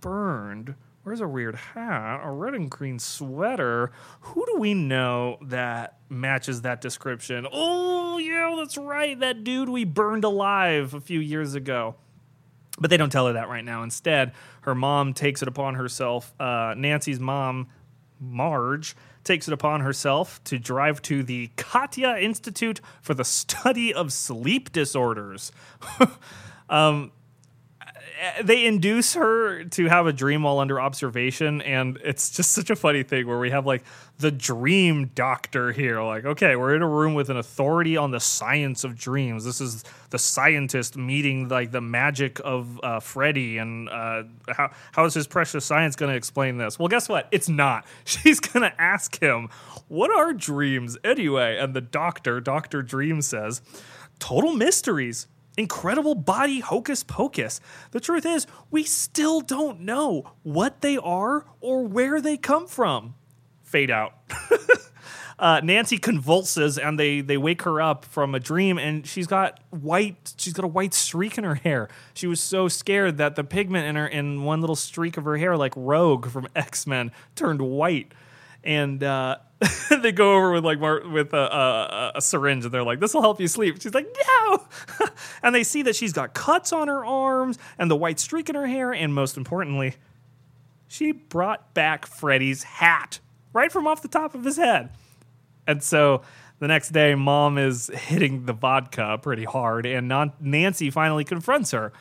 burned. 0.00 0.76
Where's 1.02 1.20
a 1.20 1.26
weird 1.26 1.56
hat, 1.56 2.20
a 2.22 2.30
red 2.30 2.54
and 2.54 2.70
green 2.70 3.00
sweater? 3.00 3.90
Who 4.20 4.46
do 4.46 4.56
we 4.58 4.72
know 4.72 5.38
that 5.42 5.98
matches 6.08 6.62
that 6.62 6.80
description? 6.80 7.44
Oh, 7.50 8.18
yeah, 8.18 8.54
that's 8.56 8.78
right. 8.78 9.18
That 9.18 9.42
dude 9.42 9.68
we 9.68 9.84
burned 9.84 10.22
alive 10.22 10.94
a 10.94 11.00
few 11.00 11.18
years 11.18 11.56
ago. 11.56 11.96
But 12.78 12.90
they 12.90 12.96
don't 12.96 13.10
tell 13.10 13.26
her 13.26 13.32
that 13.32 13.48
right 13.48 13.64
now. 13.64 13.82
Instead, 13.82 14.32
her 14.60 14.76
mom 14.76 15.12
takes 15.12 15.42
it 15.42 15.48
upon 15.48 15.74
herself. 15.74 16.32
Uh, 16.38 16.74
Nancy's 16.76 17.18
mom, 17.18 17.66
Marge, 18.20 18.94
takes 19.24 19.48
it 19.48 19.54
upon 19.54 19.80
herself 19.80 20.42
to 20.44 20.58
drive 20.58 21.02
to 21.02 21.24
the 21.24 21.50
Katja 21.56 22.16
Institute 22.22 22.80
for 23.00 23.14
the 23.14 23.24
Study 23.24 23.92
of 23.92 24.12
Sleep 24.12 24.70
Disorders. 24.72 25.50
um, 26.70 27.10
they 28.42 28.66
induce 28.66 29.14
her 29.14 29.64
to 29.64 29.86
have 29.86 30.06
a 30.06 30.12
dream 30.12 30.42
while 30.42 30.58
under 30.58 30.80
observation 30.80 31.60
and 31.62 31.98
it's 32.04 32.30
just 32.30 32.52
such 32.52 32.70
a 32.70 32.76
funny 32.76 33.02
thing 33.02 33.26
where 33.26 33.38
we 33.38 33.50
have 33.50 33.66
like 33.66 33.82
the 34.18 34.30
dream 34.30 35.06
doctor 35.14 35.72
here. 35.72 36.00
Like 36.00 36.24
okay 36.24 36.54
we're 36.54 36.74
in 36.74 36.82
a 36.82 36.88
room 36.88 37.14
with 37.14 37.30
an 37.30 37.36
authority 37.36 37.96
on 37.96 38.10
the 38.10 38.20
science 38.20 38.84
of 38.84 38.96
dreams. 38.96 39.44
This 39.44 39.60
is 39.60 39.84
the 40.10 40.18
scientist 40.18 40.96
meeting 40.96 41.48
like 41.48 41.72
the 41.72 41.80
magic 41.80 42.40
of 42.44 42.78
uh, 42.82 43.00
freddy 43.00 43.58
and 43.58 43.88
uh, 43.88 44.24
how, 44.48 44.70
how 44.92 45.04
is 45.04 45.14
his 45.14 45.26
precious 45.26 45.64
science 45.64 45.96
going 45.96 46.10
to 46.10 46.16
explain 46.16 46.58
this? 46.58 46.78
Well 46.78 46.88
guess 46.88 47.08
what? 47.08 47.28
It's 47.32 47.48
not. 47.48 47.84
She's 48.04 48.40
going 48.40 48.62
to 48.62 48.80
ask 48.80 49.20
him 49.20 49.48
what 49.88 50.10
are 50.10 50.32
dreams? 50.32 50.96
Anyway 51.02 51.58
and 51.58 51.74
the 51.74 51.80
doctor 51.80 52.40
dr 52.40 52.82
dream 52.82 53.20
says 53.20 53.62
total 54.18 54.52
mysteries 54.52 55.26
incredible 55.56 56.14
body 56.14 56.60
hocus 56.60 57.02
pocus. 57.02 57.60
The 57.90 58.00
truth 58.00 58.26
is, 58.26 58.46
we 58.70 58.84
still 58.84 59.40
don't 59.40 59.80
know 59.80 60.32
what 60.42 60.80
they 60.80 60.96
are 60.96 61.46
or 61.60 61.84
where 61.84 62.20
they 62.20 62.36
come 62.36 62.66
from. 62.66 63.14
Fade 63.62 63.90
out. 63.90 64.14
uh, 65.38 65.60
Nancy 65.62 65.98
convulses 65.98 66.78
and 66.78 66.98
they 66.98 67.20
they 67.20 67.36
wake 67.36 67.62
her 67.62 67.80
up 67.80 68.04
from 68.04 68.34
a 68.34 68.40
dream 68.40 68.78
and 68.78 69.06
she's 69.06 69.26
got 69.26 69.60
white 69.70 70.34
she's 70.36 70.52
got 70.52 70.64
a 70.64 70.68
white 70.68 70.94
streak 70.94 71.38
in 71.38 71.44
her 71.44 71.56
hair. 71.56 71.88
She 72.14 72.26
was 72.26 72.40
so 72.40 72.68
scared 72.68 73.16
that 73.18 73.36
the 73.36 73.44
pigment 73.44 73.86
in 73.86 73.96
her 73.96 74.06
in 74.06 74.44
one 74.44 74.60
little 74.60 74.76
streak 74.76 75.16
of 75.16 75.24
her 75.24 75.36
hair, 75.38 75.56
like 75.56 75.72
Rogue 75.76 76.28
from 76.30 76.48
X 76.54 76.86
Men, 76.86 77.12
turned 77.34 77.62
white. 77.62 78.12
And 78.64 79.02
uh, 79.02 79.36
they 80.02 80.12
go 80.12 80.36
over 80.36 80.52
with 80.52 80.64
like 80.64 80.80
with 80.80 81.32
a, 81.32 81.36
a, 81.36 82.12
a 82.16 82.20
syringe 82.22 82.64
and 82.64 82.72
they're 82.72 82.82
like, 82.82 83.00
"This 83.00 83.14
will 83.14 83.22
help 83.22 83.40
you 83.40 83.48
sleep." 83.48 83.80
She's 83.80 83.94
like, 83.94 84.08
"No," 84.26 84.66
and 85.42 85.54
they 85.54 85.64
see 85.64 85.82
that 85.82 85.96
she's 85.96 86.12
got 86.12 86.34
cuts 86.34 86.72
on 86.72 86.88
her 86.88 87.04
arms 87.04 87.58
and 87.78 87.90
the 87.90 87.96
white 87.96 88.20
streak 88.20 88.48
in 88.48 88.54
her 88.54 88.66
hair, 88.66 88.92
and 88.92 89.14
most 89.14 89.36
importantly, 89.36 89.94
she 90.88 91.12
brought 91.12 91.74
back 91.74 92.06
Freddy's 92.06 92.62
hat 92.62 93.20
right 93.52 93.70
from 93.70 93.86
off 93.86 94.02
the 94.02 94.08
top 94.08 94.34
of 94.34 94.44
his 94.44 94.56
head. 94.56 94.90
And 95.66 95.82
so 95.82 96.22
the 96.58 96.68
next 96.68 96.90
day, 96.90 97.14
mom 97.14 97.58
is 97.58 97.88
hitting 97.88 98.46
the 98.46 98.52
vodka 98.52 99.18
pretty 99.20 99.44
hard, 99.44 99.86
and 99.86 100.12
Nancy 100.40 100.90
finally 100.90 101.24
confronts 101.24 101.70
her 101.72 101.92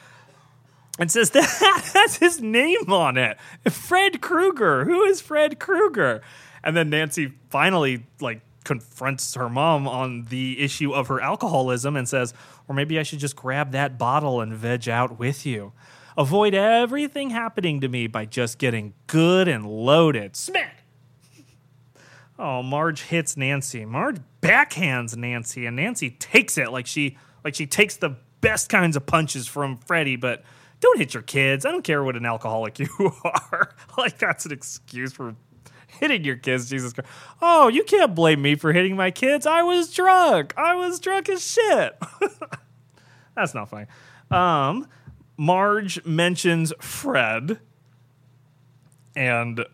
and 0.99 1.11
says 1.11 1.29
that 1.31 1.91
has 1.93 2.17
his 2.17 2.41
name 2.41 2.91
on 2.91 3.17
it. 3.17 3.37
Fred 3.69 4.21
Krueger. 4.21 4.85
Who 4.85 5.03
is 5.03 5.21
Fred 5.21 5.59
Krueger? 5.59 6.21
And 6.63 6.75
then 6.75 6.89
Nancy 6.89 7.33
finally 7.49 8.05
like 8.19 8.41
confronts 8.63 9.33
her 9.35 9.49
mom 9.49 9.87
on 9.87 10.25
the 10.25 10.59
issue 10.59 10.93
of 10.93 11.07
her 11.07 11.19
alcoholism 11.19 11.95
and 11.95 12.07
says, 12.07 12.33
or 12.67 12.75
maybe 12.75 12.99
I 12.99 13.03
should 13.03 13.19
just 13.19 13.35
grab 13.35 13.71
that 13.71 13.97
bottle 13.97 14.41
and 14.41 14.53
veg 14.53 14.87
out 14.87 15.17
with 15.17 15.45
you. 15.45 15.73
Avoid 16.17 16.53
everything 16.53 17.29
happening 17.29 17.81
to 17.81 17.87
me 17.87 18.07
by 18.07 18.25
just 18.25 18.57
getting 18.57 18.93
good 19.07 19.47
and 19.47 19.65
loaded. 19.65 20.35
Smack! 20.35 20.83
Oh, 22.37 22.63
Marge 22.63 23.03
hits 23.03 23.37
Nancy. 23.37 23.85
Marge 23.85 24.17
backhands 24.41 25.15
Nancy, 25.15 25.65
and 25.67 25.75
Nancy 25.75 26.09
takes 26.09 26.57
it 26.57 26.71
like 26.71 26.87
she 26.87 27.17
like 27.43 27.55
she 27.55 27.67
takes 27.67 27.97
the 27.97 28.17
best 28.41 28.67
kinds 28.69 28.95
of 28.95 29.05
punches 29.05 29.47
from 29.47 29.77
Freddy, 29.77 30.15
but 30.15 30.43
don't 30.79 30.97
hit 30.97 31.13
your 31.13 31.23
kids. 31.23 31.65
I 31.65 31.71
don't 31.71 31.83
care 31.83 32.03
what 32.03 32.17
an 32.17 32.25
alcoholic 32.25 32.79
you 32.79 32.89
are. 33.23 33.75
like 33.97 34.17
that's 34.17 34.45
an 34.45 34.51
excuse 34.51 35.13
for 35.13 35.35
hitting 35.99 36.23
your 36.23 36.35
kids, 36.35 36.69
Jesus 36.69 36.93
Christ. 36.93 37.09
Oh, 37.41 37.67
you 37.67 37.83
can't 37.83 38.15
blame 38.15 38.41
me 38.41 38.55
for 38.55 38.73
hitting 38.73 38.95
my 38.95 39.11
kids. 39.11 39.45
I 39.45 39.63
was 39.63 39.93
drunk. 39.93 40.53
I 40.57 40.75
was 40.75 40.99
drunk 40.99 41.29
as 41.29 41.45
shit. 41.45 41.97
that's 43.35 43.53
not 43.53 43.69
funny. 43.69 43.87
Um, 44.29 44.87
Marge 45.37 46.03
mentions 46.05 46.73
Fred, 46.79 47.59
and 49.15 49.65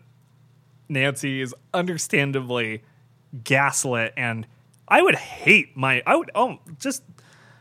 Nancy 0.88 1.40
is 1.40 1.54
understandably 1.72 2.82
gaslit. 3.44 4.14
And 4.16 4.46
I 4.88 5.02
would 5.02 5.16
hate 5.16 5.76
my, 5.76 6.02
I 6.06 6.16
would, 6.16 6.30
oh, 6.34 6.58
just, 6.78 7.02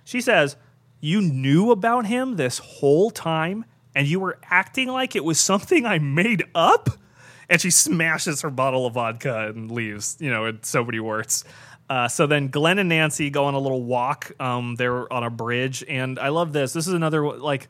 she 0.04 0.22
says, 0.22 0.56
You 1.00 1.22
knew 1.22 1.72
about 1.72 2.06
him 2.06 2.36
this 2.36 2.58
whole 2.60 3.12
time 3.12 3.66
and 3.98 4.08
you 4.08 4.20
were 4.20 4.38
acting 4.44 4.90
like 4.90 5.16
it 5.16 5.24
was 5.24 5.40
something 5.40 5.84
I 5.84 5.98
made 5.98 6.44
up? 6.54 6.88
And 7.50 7.62
she 7.62 7.72
smashes 7.72 8.42
her 8.42 8.50
bottle 8.50 8.86
of 8.86 8.94
vodka 8.94 9.48
and 9.48 9.72
leaves, 9.72 10.18
you 10.20 10.30
know, 10.30 10.46
in 10.46 10.64
so 10.64 10.84
many 10.84 11.00
words. 11.00 11.46
Uh, 11.90 12.08
so 12.08 12.28
then 12.28 12.50
Glenn 12.50 12.80
and 12.80 12.90
Nancy 12.90 13.30
go 13.30 13.46
on 13.46 13.54
a 13.54 13.60
little 13.60 13.84
walk. 13.84 14.32
Um, 14.40 14.76
they're 14.76 15.12
on 15.12 15.24
a 15.24 15.30
bridge, 15.30 15.84
and 15.88 16.20
I 16.20 16.30
love 16.30 16.52
this. 16.52 16.74
This 16.74 16.88
is 16.88 16.94
another 16.94 17.38
like 17.38 17.70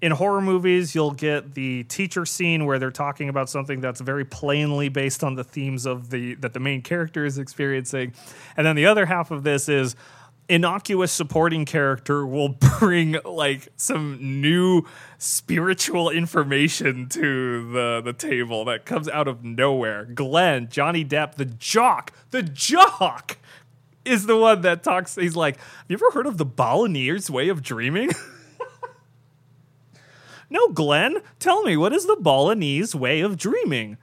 in 0.00 0.12
horror 0.12 0.40
movies, 0.40 0.94
you'll 0.94 1.10
get 1.10 1.54
the 1.54 1.82
teacher 1.84 2.24
scene 2.24 2.66
where 2.66 2.78
they're 2.78 2.90
talking 2.90 3.28
about 3.28 3.50
something 3.50 3.80
that's 3.80 4.00
very 4.00 4.24
plainly 4.24 4.88
based 4.88 5.24
on 5.24 5.34
the 5.34 5.42
themes 5.42 5.86
of 5.86 6.10
the 6.10 6.34
that 6.36 6.52
the 6.52 6.60
main 6.60 6.82
character 6.82 7.24
is 7.24 7.38
experiencing, 7.38 8.12
and 8.56 8.64
then 8.64 8.76
the 8.76 8.86
other 8.86 9.06
half 9.06 9.30
of 9.30 9.42
this 9.42 9.68
is 9.68 9.96
innocuous 10.48 11.12
supporting 11.12 11.64
character 11.64 12.26
will 12.26 12.48
bring 12.78 13.16
like 13.24 13.68
some 13.76 14.40
new 14.40 14.84
spiritual 15.18 16.10
information 16.10 17.08
to 17.08 17.70
the 17.72 18.00
the 18.04 18.12
table 18.12 18.64
that 18.64 18.84
comes 18.84 19.08
out 19.08 19.28
of 19.28 19.44
nowhere. 19.44 20.04
Glenn, 20.04 20.68
Johnny 20.68 21.04
Depp, 21.04 21.34
the 21.34 21.44
jock, 21.44 22.12
the 22.30 22.42
jock 22.42 23.38
is 24.04 24.26
the 24.26 24.36
one 24.36 24.62
that 24.62 24.82
talks. 24.82 25.14
He's 25.14 25.36
like, 25.36 25.56
"Have 25.58 25.86
you 25.88 25.96
ever 25.96 26.10
heard 26.12 26.26
of 26.26 26.38
the 26.38 26.46
Balinese 26.46 27.30
way 27.30 27.48
of 27.48 27.62
dreaming?" 27.62 28.10
no, 30.50 30.68
Glenn, 30.68 31.18
tell 31.38 31.62
me 31.62 31.76
what 31.76 31.92
is 31.92 32.06
the 32.06 32.16
Balinese 32.16 32.94
way 32.94 33.20
of 33.20 33.36
dreaming? 33.36 33.98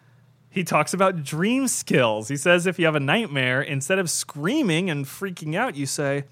He 0.55 0.63
talks 0.63 0.93
about 0.93 1.21
dream 1.25 1.67
skills. 1.67 2.29
He 2.29 2.37
says 2.37 2.65
if 2.65 2.79
you 2.79 2.85
have 2.85 2.95
a 2.95 2.99
nightmare, 3.01 3.61
instead 3.61 3.99
of 3.99 4.09
screaming 4.09 4.89
and 4.89 5.03
freaking 5.03 5.53
out, 5.53 5.75
you 5.75 5.85
say, 5.85 6.23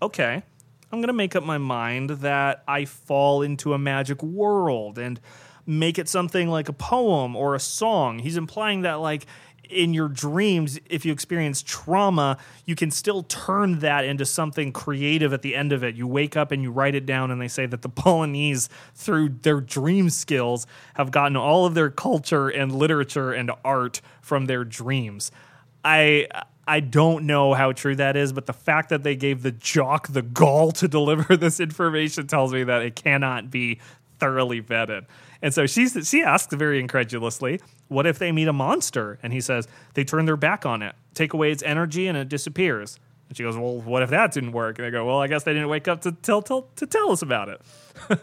okay, 0.00 0.44
I'm 0.92 1.00
going 1.00 1.08
to 1.08 1.12
make 1.12 1.34
up 1.34 1.42
my 1.42 1.58
mind 1.58 2.10
that 2.10 2.62
I 2.68 2.84
fall 2.84 3.42
into 3.42 3.74
a 3.74 3.78
magic 3.78 4.22
world 4.22 5.00
and 5.00 5.18
make 5.66 5.98
it 5.98 6.08
something 6.08 6.48
like 6.48 6.68
a 6.68 6.72
poem 6.72 7.34
or 7.34 7.56
a 7.56 7.60
song. 7.60 8.20
He's 8.20 8.36
implying 8.36 8.82
that, 8.82 9.00
like, 9.00 9.26
in 9.68 9.94
your 9.94 10.08
dreams, 10.08 10.78
if 10.88 11.04
you 11.04 11.12
experience 11.12 11.62
trauma, 11.62 12.36
you 12.66 12.74
can 12.74 12.90
still 12.90 13.22
turn 13.22 13.78
that 13.80 14.04
into 14.04 14.26
something 14.26 14.72
creative 14.72 15.32
at 15.32 15.42
the 15.42 15.54
end 15.54 15.72
of 15.72 15.82
it. 15.82 15.94
You 15.94 16.06
wake 16.06 16.36
up 16.36 16.52
and 16.52 16.62
you 16.62 16.70
write 16.70 16.94
it 16.94 17.06
down, 17.06 17.30
and 17.30 17.40
they 17.40 17.48
say 17.48 17.66
that 17.66 17.82
the 17.82 17.88
Balinese, 18.02 18.68
through 18.94 19.30
their 19.42 19.60
dream 19.60 20.10
skills, 20.10 20.66
have 20.94 21.10
gotten 21.10 21.36
all 21.36 21.66
of 21.66 21.74
their 21.74 21.90
culture 21.90 22.48
and 22.48 22.74
literature 22.74 23.32
and 23.32 23.50
art 23.64 24.00
from 24.20 24.46
their 24.46 24.64
dreams. 24.64 25.30
I 25.84 26.28
I 26.66 26.80
don't 26.80 27.26
know 27.26 27.54
how 27.54 27.72
true 27.72 27.96
that 27.96 28.16
is, 28.16 28.32
but 28.32 28.46
the 28.46 28.52
fact 28.52 28.90
that 28.90 29.02
they 29.02 29.16
gave 29.16 29.42
the 29.42 29.50
jock 29.50 30.08
the 30.08 30.22
gall 30.22 30.70
to 30.72 30.88
deliver 30.88 31.36
this 31.36 31.60
information 31.60 32.26
tells 32.26 32.52
me 32.52 32.64
that 32.64 32.82
it 32.82 32.96
cannot 32.96 33.50
be 33.50 33.80
thoroughly 34.18 34.62
vetted. 34.62 35.06
And 35.42 35.52
so 35.52 35.66
she's, 35.66 36.08
she 36.08 36.22
asks 36.22 36.54
very 36.54 36.78
incredulously, 36.78 37.60
What 37.88 38.06
if 38.06 38.18
they 38.18 38.30
meet 38.32 38.48
a 38.48 38.52
monster? 38.52 39.18
And 39.22 39.32
he 39.32 39.40
says, 39.40 39.66
They 39.94 40.04
turn 40.04 40.24
their 40.24 40.36
back 40.36 40.64
on 40.64 40.82
it, 40.82 40.94
take 41.14 41.34
away 41.34 41.50
its 41.50 41.62
energy, 41.64 42.06
and 42.06 42.16
it 42.16 42.28
disappears. 42.28 42.98
And 43.28 43.36
she 43.36 43.42
goes, 43.42 43.56
Well, 43.56 43.80
what 43.80 44.02
if 44.02 44.10
that 44.10 44.32
didn't 44.32 44.52
work? 44.52 44.78
And 44.78 44.86
they 44.86 44.90
go, 44.90 45.04
Well, 45.04 45.18
I 45.18 45.26
guess 45.26 45.42
they 45.42 45.52
didn't 45.52 45.68
wake 45.68 45.88
up 45.88 46.02
to 46.02 46.12
tell, 46.12 46.42
tell, 46.42 46.68
to 46.76 46.86
tell 46.86 47.10
us 47.10 47.22
about 47.22 47.48
it. 47.48 47.60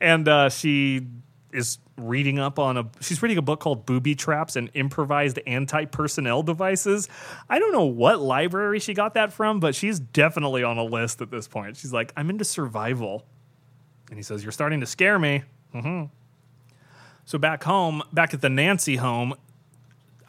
and 0.00 0.28
uh, 0.28 0.50
she 0.50 1.06
is 1.52 1.78
reading 1.96 2.38
up 2.38 2.58
on 2.58 2.76
a 2.76 2.88
she's 3.00 3.22
reading 3.22 3.38
a 3.38 3.42
book 3.42 3.60
called 3.60 3.84
Booby 3.84 4.14
Traps 4.14 4.56
and 4.56 4.70
Improvised 4.74 5.38
Anti-Personnel 5.46 6.42
Devices. 6.42 7.08
I 7.48 7.58
don't 7.58 7.72
know 7.72 7.84
what 7.86 8.20
library 8.20 8.78
she 8.80 8.94
got 8.94 9.14
that 9.14 9.32
from, 9.32 9.60
but 9.60 9.74
she's 9.74 9.98
definitely 9.98 10.62
on 10.62 10.78
a 10.78 10.84
list 10.84 11.20
at 11.20 11.30
this 11.30 11.48
point. 11.48 11.76
She's 11.76 11.92
like, 11.92 12.12
"I'm 12.16 12.30
into 12.30 12.44
survival." 12.44 13.26
And 14.08 14.18
he 14.18 14.22
says, 14.22 14.42
"You're 14.42 14.52
starting 14.52 14.80
to 14.80 14.86
scare 14.86 15.18
me." 15.18 15.42
hmm 15.72 16.04
So 17.30 17.38
back 17.38 17.62
home, 17.62 18.02
back 18.12 18.34
at 18.34 18.40
the 18.40 18.48
Nancy 18.48 18.96
home, 18.96 19.34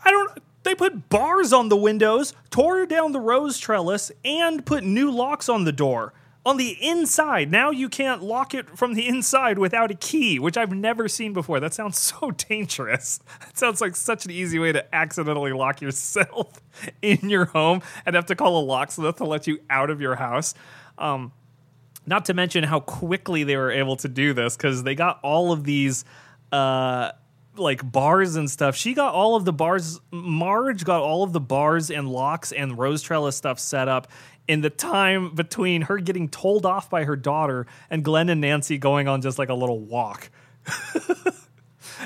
I 0.05 0.11
don't 0.11 0.37
they 0.61 0.75
put 0.75 1.09
bars 1.09 1.51
on 1.51 1.69
the 1.69 1.75
windows, 1.75 2.35
tore 2.51 2.85
down 2.85 3.11
the 3.11 3.19
rose 3.19 3.57
trellis, 3.57 4.11
and 4.23 4.63
put 4.63 4.83
new 4.83 5.09
locks 5.09 5.49
on 5.49 5.63
the 5.63 5.71
door 5.71 6.13
on 6.45 6.57
the 6.57 6.77
inside. 6.79 7.49
Now 7.49 7.71
you 7.71 7.89
can't 7.89 8.21
lock 8.21 8.53
it 8.53 8.77
from 8.77 8.93
the 8.93 9.07
inside 9.07 9.57
without 9.57 9.89
a 9.89 9.95
key, 9.95 10.37
which 10.37 10.57
I've 10.57 10.73
never 10.73 11.07
seen 11.07 11.33
before. 11.33 11.59
That 11.59 11.73
sounds 11.73 11.97
so 12.21 12.29
dangerous. 12.29 13.19
That 13.39 13.57
sounds 13.57 13.81
like 13.81 13.95
such 13.95 14.25
an 14.25 14.29
easy 14.29 14.59
way 14.59 14.71
to 14.71 14.93
accidentally 14.93 15.53
lock 15.53 15.81
yourself 15.81 16.61
in 17.01 17.31
your 17.31 17.45
home 17.45 17.81
and 18.05 18.15
have 18.15 18.27
to 18.27 18.35
call 18.35 18.59
a 18.59 18.63
locksmith 18.63 19.15
to 19.15 19.25
let 19.25 19.47
you 19.47 19.59
out 19.71 19.89
of 19.89 20.01
your 20.01 20.17
house. 20.17 20.53
Um, 20.99 21.31
not 22.05 22.25
to 22.25 22.35
mention 22.35 22.63
how 22.63 22.79
quickly 22.79 23.43
they 23.43 23.57
were 23.57 23.71
able 23.71 23.95
to 23.95 24.07
do 24.07 24.33
this 24.33 24.55
because 24.55 24.83
they 24.83 24.93
got 24.93 25.19
all 25.23 25.51
of 25.51 25.63
these. 25.63 26.05
Uh, 26.51 27.11
like 27.57 27.89
bars 27.89 28.35
and 28.35 28.49
stuff. 28.49 28.75
She 28.75 28.93
got 28.93 29.13
all 29.13 29.35
of 29.35 29.45
the 29.45 29.53
bars. 29.53 29.99
Marge 30.11 30.83
got 30.83 31.01
all 31.01 31.23
of 31.23 31.33
the 31.33 31.39
bars 31.39 31.91
and 31.91 32.09
locks 32.09 32.51
and 32.51 32.77
rose 32.77 33.01
trellis 33.01 33.35
stuff 33.35 33.59
set 33.59 33.87
up 33.87 34.07
in 34.47 34.61
the 34.61 34.69
time 34.69 35.33
between 35.35 35.83
her 35.83 35.97
getting 35.97 36.27
told 36.27 36.65
off 36.65 36.89
by 36.89 37.03
her 37.03 37.15
daughter 37.15 37.67
and 37.89 38.03
Glenn 38.03 38.29
and 38.29 38.41
Nancy 38.41 38.77
going 38.77 39.07
on 39.07 39.21
just 39.21 39.37
like 39.37 39.49
a 39.49 39.53
little 39.53 39.79
walk. 39.79 40.29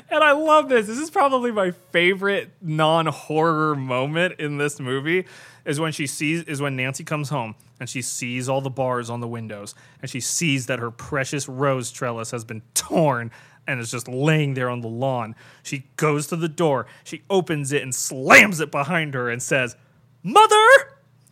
and 0.09 0.23
I 0.23 0.31
love 0.31 0.69
this. 0.69 0.87
This 0.87 0.99
is 0.99 1.09
probably 1.09 1.51
my 1.51 1.71
favorite 1.71 2.51
non-horror 2.61 3.75
moment 3.75 4.39
in 4.39 4.57
this 4.57 4.79
movie 4.79 5.25
is 5.65 5.79
when 5.79 5.91
she 5.91 6.05
sees 6.05 6.43
is 6.43 6.61
when 6.61 6.75
Nancy 6.75 7.03
comes 7.03 7.29
home 7.29 7.55
and 7.79 7.89
she 7.89 8.01
sees 8.01 8.47
all 8.47 8.61
the 8.61 8.69
bars 8.69 9.09
on 9.09 9.19
the 9.19 9.27
windows 9.27 9.73
and 10.01 10.09
she 10.09 10.19
sees 10.19 10.67
that 10.67 10.79
her 10.79 10.91
precious 10.91 11.49
rose 11.49 11.91
trellis 11.91 12.31
has 12.31 12.43
been 12.43 12.61
torn 12.73 13.31
and 13.67 13.79
is 13.79 13.91
just 13.91 14.07
laying 14.07 14.53
there 14.53 14.69
on 14.69 14.81
the 14.81 14.87
lawn. 14.87 15.35
She 15.63 15.87
goes 15.97 16.27
to 16.27 16.35
the 16.35 16.49
door, 16.49 16.85
she 17.03 17.23
opens 17.29 17.71
it 17.71 17.81
and 17.81 17.93
slams 17.93 18.59
it 18.59 18.71
behind 18.71 19.13
her 19.13 19.29
and 19.29 19.41
says, 19.41 19.75
"Mother!" 20.23 20.67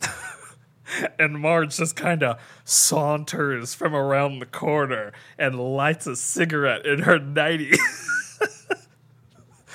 and 1.19 1.39
Marge 1.39 1.77
just 1.77 1.95
kind 1.95 2.23
of 2.23 2.39
saunters 2.63 3.73
from 3.73 3.95
around 3.95 4.39
the 4.39 4.45
corner 4.45 5.11
and 5.37 5.59
lights 5.59 6.07
a 6.07 6.15
cigarette 6.15 6.85
in 6.85 6.99
her 6.99 7.19
nightie. 7.19 7.77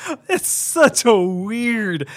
it's 0.28 0.48
such 0.48 1.04
a 1.04 1.16
weird, 1.16 2.08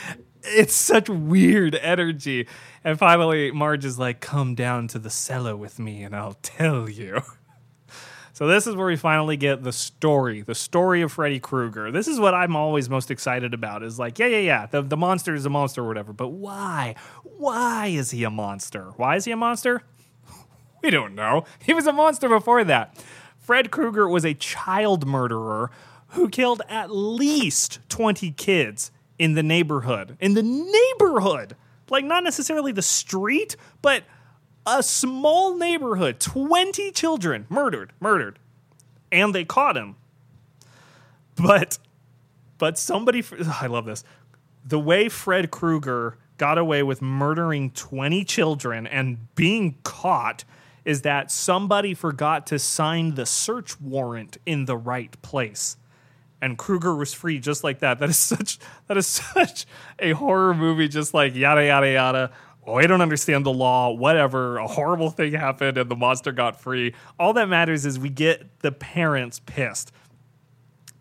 it's 0.43 0.75
such 0.75 1.09
weird 1.09 1.75
energy. 1.75 2.47
And 2.83 2.97
finally, 2.97 3.51
Marge 3.51 3.85
is 3.85 3.99
like, 3.99 4.21
"Come 4.21 4.55
down 4.55 4.87
to 4.89 4.99
the 4.99 5.09
cellar 5.09 5.55
with 5.55 5.79
me, 5.79 6.03
and 6.03 6.15
I'll 6.15 6.37
tell 6.41 6.89
you." 6.89 7.21
So 8.33 8.47
this 8.47 8.65
is 8.65 8.75
where 8.75 8.87
we 8.87 8.95
finally 8.95 9.35
get 9.37 9.63
the 9.63 9.73
story, 9.73 10.41
the 10.41 10.55
story 10.55 11.01
of 11.01 11.11
Freddy 11.11 11.39
Krueger. 11.39 11.91
This 11.91 12.07
is 12.07 12.19
what 12.19 12.33
I'm 12.33 12.55
always 12.55 12.89
most 12.89 13.11
excited 13.11 13.53
about. 13.53 13.83
Is 13.83 13.99
like, 13.99 14.19
yeah, 14.19 14.27
yeah, 14.27 14.39
yeah, 14.39 14.65
the, 14.67 14.81
the 14.81 14.97
monster 14.97 15.35
is 15.35 15.45
a 15.45 15.49
monster 15.49 15.83
or 15.83 15.87
whatever, 15.87 16.13
but 16.13 16.29
why? 16.29 16.95
Why 17.23 17.87
is 17.87 18.11
he 18.11 18.23
a 18.23 18.29
monster? 18.29 18.91
Why 18.95 19.17
is 19.17 19.25
he 19.25 19.31
a 19.31 19.37
monster? 19.37 19.83
We 20.83 20.89
don't 20.89 21.13
know. 21.13 21.45
He 21.63 21.75
was 21.75 21.85
a 21.85 21.93
monster 21.93 22.27
before 22.27 22.63
that. 22.63 22.97
Fred 23.37 23.69
Krueger 23.69 24.09
was 24.09 24.25
a 24.25 24.33
child 24.33 25.05
murderer 25.05 25.69
who 26.09 26.27
killed 26.27 26.63
at 26.67 26.89
least 26.89 27.79
20 27.89 28.31
kids 28.31 28.91
in 29.19 29.35
the 29.35 29.43
neighborhood. 29.43 30.17
In 30.19 30.33
the 30.33 30.41
neighborhood! 30.41 31.55
Like, 31.91 32.03
not 32.03 32.23
necessarily 32.23 32.71
the 32.71 32.81
street, 32.81 33.55
but 33.83 34.03
a 34.65 34.83
small 34.83 35.55
neighborhood, 35.57 36.19
20 36.19 36.91
children 36.91 37.45
murdered, 37.49 37.93
murdered. 37.99 38.39
And 39.11 39.35
they 39.35 39.43
caught 39.43 39.75
him. 39.75 39.95
But 41.35 41.79
but 42.57 42.77
somebody 42.77 43.23
I 43.59 43.67
love 43.67 43.85
this. 43.85 44.03
The 44.63 44.79
way 44.79 45.09
Fred 45.09 45.49
Krueger 45.49 46.17
got 46.37 46.57
away 46.57 46.83
with 46.83 47.01
murdering 47.01 47.71
20 47.71 48.23
children 48.23 48.85
and 48.87 49.33
being 49.35 49.77
caught 49.83 50.43
is 50.85 51.01
that 51.01 51.31
somebody 51.31 51.93
forgot 51.93 52.47
to 52.47 52.59
sign 52.59 53.15
the 53.15 53.25
search 53.25 53.79
warrant 53.79 54.37
in 54.45 54.65
the 54.65 54.77
right 54.77 55.19
place. 55.21 55.77
And 56.41 56.57
Krueger 56.57 56.95
was 56.95 57.13
free 57.13 57.39
just 57.39 57.63
like 57.63 57.79
that. 57.79 57.99
That 57.99 58.09
is 58.09 58.17
such 58.17 58.57
that 58.87 58.97
is 58.97 59.07
such 59.33 59.65
a 59.99 60.11
horror 60.13 60.53
movie, 60.53 60.87
just 60.87 61.13
like 61.13 61.35
yada 61.35 61.65
yada 61.65 61.91
yada. 61.91 62.31
Oh, 62.71 62.75
I 62.75 62.87
don't 62.87 63.01
understand 63.01 63.45
the 63.45 63.51
law, 63.51 63.91
whatever. 63.91 64.57
A 64.57 64.65
horrible 64.65 65.09
thing 65.09 65.33
happened 65.33 65.77
and 65.77 65.91
the 65.91 65.95
monster 65.97 66.31
got 66.31 66.61
free. 66.61 66.93
All 67.19 67.33
that 67.33 67.49
matters 67.49 67.85
is 67.85 67.99
we 67.99 68.09
get 68.09 68.61
the 68.61 68.71
parents 68.71 69.41
pissed. 69.41 69.91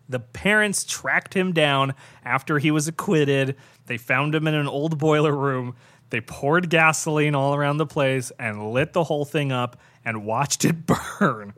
The 0.09 0.19
parents 0.19 0.83
tracked 0.83 1.33
him 1.33 1.53
down 1.53 1.93
after 2.25 2.59
he 2.59 2.71
was 2.71 2.89
acquitted. 2.89 3.55
They 3.85 3.95
found 3.95 4.35
him 4.35 4.47
in 4.47 4.53
an 4.53 4.67
old 4.67 4.97
boiler 4.97 5.33
room. 5.33 5.75
They 6.09 6.19
poured 6.19 6.69
gasoline 6.69 7.35
all 7.35 7.55
around 7.55 7.77
the 7.77 7.85
place 7.85 8.33
and 8.37 8.73
lit 8.73 8.91
the 8.91 9.05
whole 9.05 9.23
thing 9.23 9.53
up 9.53 9.79
and 10.03 10.25
watched 10.25 10.65
it 10.65 10.85
burn. 11.19 11.53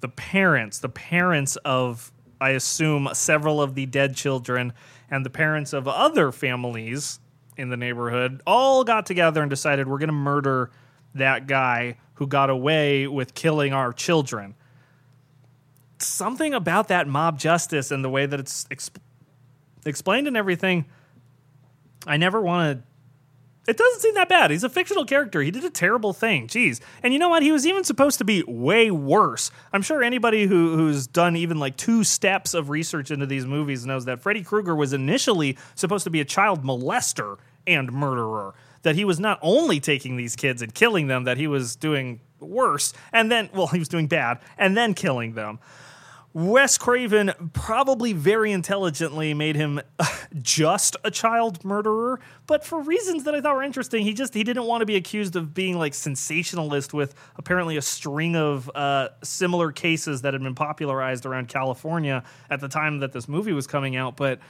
The 0.00 0.08
parents, 0.08 0.78
the 0.78 0.88
parents 0.88 1.56
of, 1.66 2.12
I 2.40 2.50
assume, 2.50 3.10
several 3.12 3.60
of 3.60 3.74
the 3.74 3.84
dead 3.84 4.16
children 4.16 4.72
and 5.10 5.22
the 5.22 5.28
parents 5.28 5.74
of 5.74 5.86
other 5.86 6.32
families 6.32 7.20
in 7.56 7.68
the 7.68 7.76
neighborhood 7.76 8.42
all 8.46 8.84
got 8.84 9.06
together 9.06 9.40
and 9.42 9.50
decided 9.50 9.88
we're 9.88 9.98
going 9.98 10.08
to 10.08 10.12
murder 10.12 10.70
that 11.14 11.46
guy 11.46 11.96
who 12.14 12.26
got 12.26 12.50
away 12.50 13.06
with 13.06 13.34
killing 13.34 13.72
our 13.72 13.92
children 13.92 14.54
something 15.98 16.54
about 16.54 16.88
that 16.88 17.08
mob 17.08 17.38
justice 17.38 17.90
and 17.90 18.04
the 18.04 18.10
way 18.10 18.26
that 18.26 18.38
it's 18.38 18.64
exp- 18.66 18.96
explained 19.84 20.26
and 20.26 20.36
everything. 20.36 20.84
I 22.06 22.16
never 22.16 22.40
want 22.40 22.78
to. 22.78 22.93
It 23.66 23.78
doesn't 23.78 24.00
seem 24.00 24.14
that 24.14 24.28
bad. 24.28 24.50
He's 24.50 24.64
a 24.64 24.68
fictional 24.68 25.06
character. 25.06 25.42
He 25.42 25.50
did 25.50 25.64
a 25.64 25.70
terrible 25.70 26.12
thing. 26.12 26.48
Jeez. 26.48 26.80
And 27.02 27.12
you 27.12 27.18
know 27.18 27.30
what? 27.30 27.42
He 27.42 27.50
was 27.50 27.66
even 27.66 27.82
supposed 27.82 28.18
to 28.18 28.24
be 28.24 28.42
way 28.46 28.90
worse. 28.90 29.50
I'm 29.72 29.80
sure 29.80 30.02
anybody 30.02 30.46
who, 30.46 30.76
who's 30.76 31.06
done 31.06 31.34
even 31.36 31.58
like 31.58 31.76
two 31.76 32.04
steps 32.04 32.52
of 32.52 32.68
research 32.68 33.10
into 33.10 33.26
these 33.26 33.46
movies 33.46 33.86
knows 33.86 34.04
that 34.04 34.20
Freddy 34.20 34.42
Krueger 34.42 34.74
was 34.74 34.92
initially 34.92 35.56
supposed 35.74 36.04
to 36.04 36.10
be 36.10 36.20
a 36.20 36.24
child 36.24 36.62
molester 36.62 37.38
and 37.66 37.90
murderer. 37.90 38.54
That 38.82 38.96
he 38.96 39.04
was 39.06 39.18
not 39.18 39.38
only 39.40 39.80
taking 39.80 40.16
these 40.16 40.36
kids 40.36 40.60
and 40.60 40.74
killing 40.74 41.06
them, 41.06 41.24
that 41.24 41.38
he 41.38 41.46
was 41.46 41.74
doing 41.74 42.20
worse. 42.38 42.92
And 43.12 43.32
then, 43.32 43.48
well, 43.54 43.68
he 43.68 43.78
was 43.78 43.88
doing 43.88 44.08
bad 44.08 44.40
and 44.58 44.76
then 44.76 44.92
killing 44.92 45.32
them. 45.32 45.58
Wes 46.34 46.78
Craven 46.78 47.32
probably 47.52 48.12
very 48.12 48.50
intelligently 48.50 49.32
made 49.34 49.54
him 49.54 49.80
just 50.42 50.96
a 51.04 51.10
child 51.10 51.64
murderer, 51.64 52.18
but 52.48 52.64
for 52.64 52.80
reasons 52.80 53.22
that 53.22 53.36
I 53.36 53.40
thought 53.40 53.54
were 53.54 53.62
interesting, 53.62 54.02
he 54.02 54.12
just 54.12 54.34
he 54.34 54.42
didn't 54.42 54.64
want 54.64 54.82
to 54.82 54.86
be 54.86 54.96
accused 54.96 55.36
of 55.36 55.54
being 55.54 55.78
like 55.78 55.94
sensationalist 55.94 56.92
with 56.92 57.14
apparently 57.36 57.76
a 57.76 57.82
string 57.82 58.34
of 58.34 58.68
uh, 58.74 59.10
similar 59.22 59.70
cases 59.70 60.22
that 60.22 60.34
had 60.34 60.42
been 60.42 60.56
popularized 60.56 61.24
around 61.24 61.46
California 61.46 62.24
at 62.50 62.58
the 62.58 62.68
time 62.68 62.98
that 62.98 63.12
this 63.12 63.28
movie 63.28 63.52
was 63.52 63.68
coming 63.68 63.94
out. 63.94 64.16
But 64.16 64.40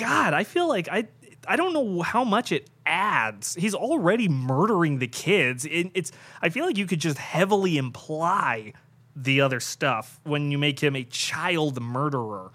God, 0.00 0.34
I 0.34 0.42
feel 0.42 0.66
like 0.66 0.88
I 0.90 1.06
I 1.46 1.54
don't 1.54 1.72
know 1.72 2.02
how 2.02 2.24
much 2.24 2.50
it 2.50 2.68
adds. 2.84 3.54
He's 3.54 3.76
already 3.76 4.28
murdering 4.28 4.98
the 4.98 5.06
kids. 5.06 5.64
It, 5.66 5.92
it's 5.94 6.10
I 6.42 6.48
feel 6.48 6.66
like 6.66 6.76
you 6.76 6.86
could 6.86 7.00
just 7.00 7.18
heavily 7.18 7.78
imply 7.78 8.72
the 9.16 9.40
other 9.40 9.58
stuff 9.58 10.20
when 10.24 10.50
you 10.50 10.58
make 10.58 10.80
him 10.80 10.94
a 10.94 11.02
child 11.04 11.80
murderer. 11.80 12.52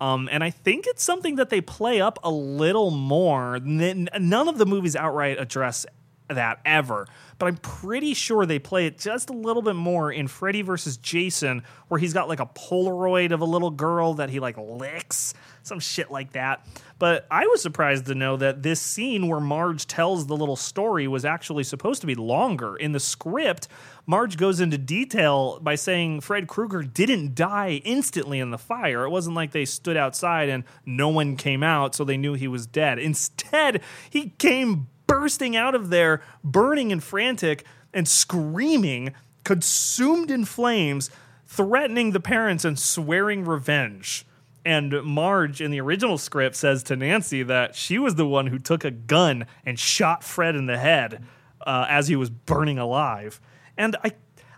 Um, 0.00 0.28
and 0.30 0.42
I 0.44 0.50
think 0.50 0.86
it's 0.86 1.02
something 1.02 1.36
that 1.36 1.50
they 1.50 1.60
play 1.60 2.00
up 2.00 2.18
a 2.22 2.30
little 2.30 2.90
more. 2.90 3.58
Than 3.60 4.08
none 4.20 4.48
of 4.48 4.58
the 4.58 4.66
movies 4.66 4.96
outright 4.96 5.40
address 5.40 5.86
that 6.28 6.60
ever, 6.64 7.06
but 7.38 7.46
I'm 7.46 7.56
pretty 7.58 8.14
sure 8.14 8.46
they 8.46 8.58
play 8.58 8.86
it 8.86 8.98
just 8.98 9.28
a 9.28 9.32
little 9.34 9.62
bit 9.62 9.76
more 9.76 10.10
in 10.10 10.28
Freddy 10.28 10.62
versus 10.62 10.96
Jason, 10.96 11.62
where 11.88 12.00
he's 12.00 12.14
got 12.14 12.28
like 12.28 12.40
a 12.40 12.46
Polaroid 12.46 13.30
of 13.32 13.40
a 13.40 13.44
little 13.44 13.70
girl 13.70 14.14
that 14.14 14.30
he 14.30 14.40
like 14.40 14.56
licks, 14.56 15.34
some 15.62 15.80
shit 15.80 16.10
like 16.10 16.32
that. 16.32 16.66
But 16.98 17.26
I 17.30 17.46
was 17.46 17.60
surprised 17.60 18.06
to 18.06 18.14
know 18.14 18.36
that 18.36 18.62
this 18.62 18.80
scene 18.80 19.28
where 19.28 19.40
Marge 19.40 19.86
tells 19.86 20.26
the 20.26 20.36
little 20.36 20.56
story 20.56 21.06
was 21.08 21.24
actually 21.24 21.64
supposed 21.64 22.00
to 22.00 22.06
be 22.06 22.14
longer. 22.14 22.76
In 22.76 22.92
the 22.92 23.00
script, 23.00 23.68
Marge 24.06 24.36
goes 24.36 24.60
into 24.60 24.78
detail 24.78 25.58
by 25.60 25.74
saying 25.74 26.20
Fred 26.20 26.46
Krueger 26.46 26.82
didn't 26.82 27.34
die 27.34 27.82
instantly 27.84 28.38
in 28.38 28.50
the 28.50 28.58
fire. 28.58 29.04
It 29.04 29.10
wasn't 29.10 29.36
like 29.36 29.50
they 29.50 29.64
stood 29.64 29.96
outside 29.96 30.48
and 30.48 30.64
no 30.86 31.08
one 31.08 31.36
came 31.36 31.62
out, 31.62 31.94
so 31.94 32.04
they 32.04 32.16
knew 32.16 32.34
he 32.34 32.48
was 32.48 32.66
dead. 32.66 32.98
Instead, 32.98 33.82
he 34.08 34.30
came 34.30 34.88
bursting 35.24 35.56
out 35.56 35.74
of 35.74 35.88
there, 35.88 36.20
burning 36.44 36.92
and 36.92 37.02
frantic 37.02 37.64
and 37.94 38.06
screaming, 38.06 39.14
consumed 39.42 40.30
in 40.30 40.44
flames, 40.44 41.10
threatening 41.46 42.10
the 42.10 42.20
parents 42.20 42.62
and 42.62 42.78
swearing 42.78 43.42
revenge. 43.42 44.26
And 44.66 45.02
Marge 45.02 45.62
in 45.62 45.70
the 45.70 45.80
original 45.80 46.18
script 46.18 46.56
says 46.56 46.82
to 46.82 46.96
Nancy 46.96 47.42
that 47.42 47.74
she 47.74 47.98
was 47.98 48.16
the 48.16 48.26
one 48.26 48.48
who 48.48 48.58
took 48.58 48.84
a 48.84 48.90
gun 48.90 49.46
and 49.64 49.78
shot 49.78 50.22
Fred 50.22 50.56
in 50.56 50.66
the 50.66 50.76
head 50.76 51.24
uh, 51.66 51.86
as 51.88 52.08
he 52.08 52.16
was 52.16 52.28
burning 52.28 52.78
alive. 52.78 53.40
And 53.78 53.96
I, 54.04 54.12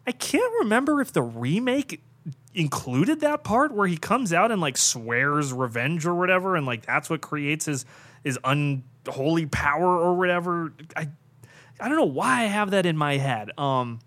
I 0.04 0.10
can't 0.10 0.52
remember 0.58 1.00
if 1.00 1.12
the 1.12 1.22
remake 1.22 2.02
included 2.54 3.20
that 3.20 3.44
part 3.44 3.72
where 3.72 3.86
he 3.86 3.96
comes 3.96 4.32
out 4.32 4.50
and 4.50 4.60
like 4.60 4.76
swears 4.76 5.52
revenge 5.52 6.04
or 6.04 6.14
whatever, 6.16 6.56
and 6.56 6.66
like 6.66 6.84
that's 6.84 7.08
what 7.08 7.20
creates 7.20 7.66
his 7.66 7.86
his 8.24 8.36
unholy 9.06 9.46
power 9.46 9.98
or 9.98 10.14
whatever. 10.14 10.72
I, 10.96 11.08
I 11.80 11.88
don't 11.88 11.96
know 11.96 12.04
why 12.04 12.42
I 12.42 12.44
have 12.44 12.70
that 12.70 12.86
in 12.86 12.96
my 12.96 13.16
head. 13.16 13.50
Um, 13.58 14.00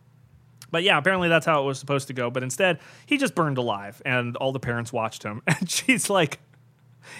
but 0.71 0.83
yeah, 0.83 0.97
apparently 0.97 1.29
that's 1.29 1.45
how 1.45 1.61
it 1.63 1.65
was 1.65 1.79
supposed 1.79 2.07
to 2.07 2.13
go. 2.13 2.29
But 2.29 2.43
instead, 2.43 2.79
he 3.05 3.17
just 3.17 3.35
burned 3.35 3.57
alive, 3.57 4.01
and 4.05 4.35
all 4.37 4.51
the 4.51 4.59
parents 4.59 4.93
watched 4.93 5.23
him. 5.23 5.41
And 5.47 5.69
she's 5.69 6.09
like, 6.09 6.39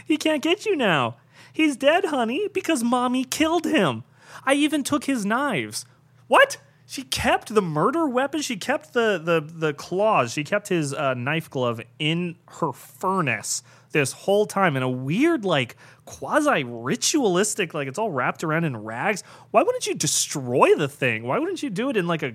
He 0.06 0.18
can't 0.18 0.42
get 0.42 0.66
you 0.66 0.76
now. 0.76 1.18
He's 1.52 1.76
dead, 1.76 2.06
honey, 2.06 2.48
because 2.54 2.84
mommy 2.84 3.24
killed 3.24 3.66
him. 3.66 4.04
I 4.46 4.54
even 4.54 4.84
took 4.84 5.06
his 5.06 5.26
knives. 5.26 5.86
What? 6.28 6.58
She 6.86 7.04
kept 7.04 7.54
the 7.54 7.62
murder 7.62 8.08
weapon. 8.08 8.42
She 8.42 8.58
kept 8.58 8.94
the 8.94 9.22
the 9.24 9.42
the 9.42 9.74
claws. 9.74 10.34
She 10.34 10.44
kept 10.44 10.70
his 10.70 10.94
uh, 10.94 11.14
knife 11.14 11.50
glove 11.50 11.82
in 12.00 12.36
her 12.48 12.72
furnace 12.72 13.62
this 13.92 14.12
whole 14.12 14.46
time 14.46 14.78
in 14.78 14.84
a 14.84 14.90
weird, 14.90 15.46
like 15.46 15.76
quasi 16.06 16.64
ritualistic, 16.64 17.74
like 17.74 17.88
it's 17.88 18.00
all 18.00 18.12
wrapped 18.12 18.44
around 18.44 18.64
in 18.64 18.78
rags. 18.78 19.24
Why 19.52 19.64
wouldn't 19.64 19.88
you 19.88 19.96
destroy 19.96 20.76
the 20.76 20.88
thing? 20.88 21.24
Why 21.24 21.40
wouldn't 21.40 21.64
you 21.64 21.70
do 21.70 21.90
it 21.90 21.98
in 21.98 22.08
like 22.08 22.24
a 22.24 22.34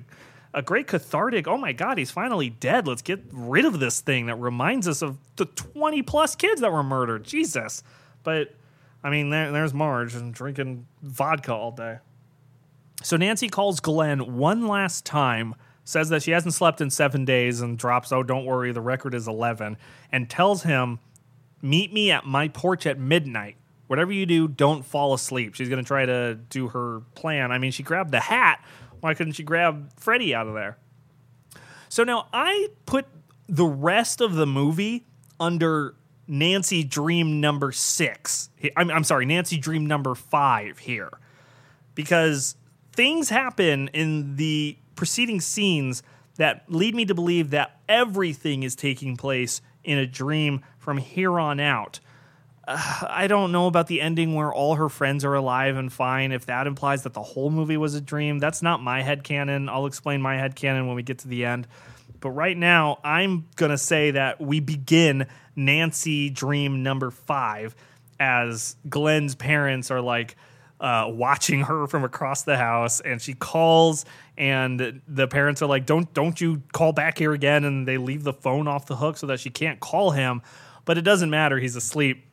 a 0.55 0.63
great 0.63 0.87
cathartic, 0.87 1.49
oh 1.49 1.59
my 1.59 1.73
God, 1.73 1.99
he's 1.99 2.13
finally 2.13 2.49
dead. 2.49 2.87
Let's 2.87 3.03
get 3.03 3.21
rid 3.33 3.65
of 3.65 3.81
this 3.81 4.01
thing 4.01 4.27
that 4.27 4.37
reminds 4.37 4.87
us 4.87 5.03
of 5.03 5.19
the 5.37 5.47
20 5.47 6.03
plus 6.03 6.37
kids 6.37 6.61
that 6.61 6.73
were 6.73 6.85
murdered. 6.85 7.25
Jesus. 7.25 7.83
But, 8.23 8.55
I 9.03 9.11
mean, 9.11 9.31
there, 9.31 9.51
there's 9.51 9.75
Marge 9.75 10.15
and 10.15 10.33
drinking 10.33 10.87
vodka 11.03 11.53
all 11.53 11.73
day. 11.73 11.99
So 13.03 13.17
Nancy 13.17 13.49
calls 13.49 13.81
Glenn 13.81 14.37
one 14.37 14.69
last 14.69 15.05
time, 15.05 15.57
says 15.83 16.09
that 16.11 16.23
she 16.23 16.31
hasn't 16.31 16.55
slept 16.55 16.81
in 16.81 16.89
seven 16.89 17.25
days, 17.25 17.61
and 17.61 17.77
drops, 17.77 18.13
oh, 18.13 18.23
don't 18.23 18.47
worry, 18.47 18.73
the 18.73 18.81
record 18.81 19.13
is 19.13 19.27
11, 19.27 19.77
and 20.13 20.31
tells 20.31 20.63
him, 20.63 21.01
meet 21.65 21.93
me 21.93 22.11
at 22.11 22.27
my 22.27 22.49
porch 22.49 22.87
at 22.87 22.99
midnight. 22.99 23.57
Whatever 23.87 24.13
you 24.13 24.27
do, 24.27 24.49
don't 24.49 24.85
fall 24.85 25.15
asleep. 25.15 25.55
She's 25.55 25.69
going 25.69 25.83
to 25.83 25.87
try 25.87 26.07
to 26.07 26.35
do 26.35 26.69
her 26.69 27.03
plan. 27.15 27.53
I 27.53 27.59
mean, 27.59 27.71
she 27.71 27.83
grabbed 27.83 28.13
the 28.13 28.21
hat 28.21 28.65
why 29.05 29.13
couldn't 29.13 29.35
she 29.35 29.43
grab 29.43 29.91
Freddy 30.01 30.35
out 30.35 30.47
of 30.47 30.55
there? 30.55 30.79
So 31.91 32.05
now 32.05 32.29
I 32.33 32.69
put 32.87 33.05
the 33.47 33.67
rest 33.67 34.23
of 34.23 34.35
the 34.35 34.47
movie 34.47 35.05
under 35.39 35.95
Nancy 36.27 36.83
Dream 36.83 37.39
number 37.39 37.71
six. 37.71 38.49
I'm, 38.75 38.91
I'm 38.91 39.05
sorry, 39.05 39.27
Nancy 39.27 39.59
Dream 39.59 39.85
number 39.85 40.15
five 40.15 40.79
here. 40.79 41.11
Because 41.95 42.57
things 42.95 43.29
happen 43.29 43.89
in 43.89 44.37
the 44.37 44.79
preceding 44.97 45.39
scenes 45.39 46.03
that 46.37 46.65
lead 46.69 46.95
me 46.95 47.05
to 47.05 47.15
believe 47.15 47.51
that 47.51 47.83
everything 47.87 48.63
is 48.63 48.75
taking 48.75 49.19
place 49.19 49.61
in 49.85 49.99
a 49.99 50.07
dream 50.07 50.63
from 50.79 50.99
here 50.99 51.39
on 51.39 51.61
out 51.61 52.01
uh, 52.67 53.07
I 53.09 53.27
don't 53.27 53.53
know 53.53 53.67
about 53.67 53.87
the 53.87 54.01
ending 54.01 54.35
where 54.35 54.53
all 54.53 54.77
her 54.77 54.89
friends 54.89 55.25
are 55.25 55.35
alive 55.35 55.77
and 55.77 55.93
fine. 55.93 56.33
If 56.33 56.47
that 56.47 56.67
implies 56.67 57.03
that 57.03 57.13
the 57.13 57.23
whole 57.23 57.51
movie 57.51 57.77
was 57.77 57.95
a 57.95 58.01
dream, 58.01 58.39
that's 58.39 58.63
not 58.63 58.83
my 58.83 59.03
head 59.03 59.25
canon. 59.25 59.69
I'll 59.69 59.87
explain 59.87 60.23
my 60.23 60.37
head 60.37 60.57
canon 60.57 60.87
when 60.87 60.97
we 60.97 61.03
get 61.03 61.19
to 61.21 61.29
the 61.29 61.45
end. 61.45 61.67
But 62.21 62.31
right 62.31 62.57
now, 62.57 63.01
I'm 63.05 63.47
going 63.57 63.71
to 63.71 63.79
say 63.79 64.13
that 64.13 64.41
we 64.41 64.61
begin 64.61 65.27
Nancy 65.57 66.31
Dream 66.31 66.83
number 66.83 67.11
five 67.11 67.77
as 68.19 68.77
Glenn's 68.89 69.35
parents 69.35 69.91
are 69.91 70.01
like 70.01 70.37
uh, 70.85 71.09
watching 71.09 71.63
her 71.63 71.87
from 71.87 72.05
across 72.05 72.43
the 72.43 72.59
house, 72.59 73.01
and 73.01 73.21
she 73.21 73.33
calls, 73.33 74.05
and 74.37 75.01
the 75.09 75.27
parents 75.27 75.63
are 75.63 75.67
like, 75.67 75.87
"Don't, 75.87 76.13
don't 76.13 76.39
you 76.39 76.63
call 76.75 76.93
back 76.93 77.17
here 77.17 77.33
again?" 77.33 77.65
And 77.65 77.89
they 77.89 77.97
leave 77.97 78.23
the 78.23 78.35
phone 78.35 78.69
off 78.69 78.85
the 78.85 78.97
hook 78.97 79.17
so 79.17 79.27
that 79.29 79.41
she 79.41 79.49
can't 79.49 79.81
call 79.81 80.11
him. 80.11 80.43
But 80.85 80.99
it 80.99 81.03
doesn't 81.03 81.31
matter; 81.31 81.59
he's 81.59 81.75
asleep 81.75 82.27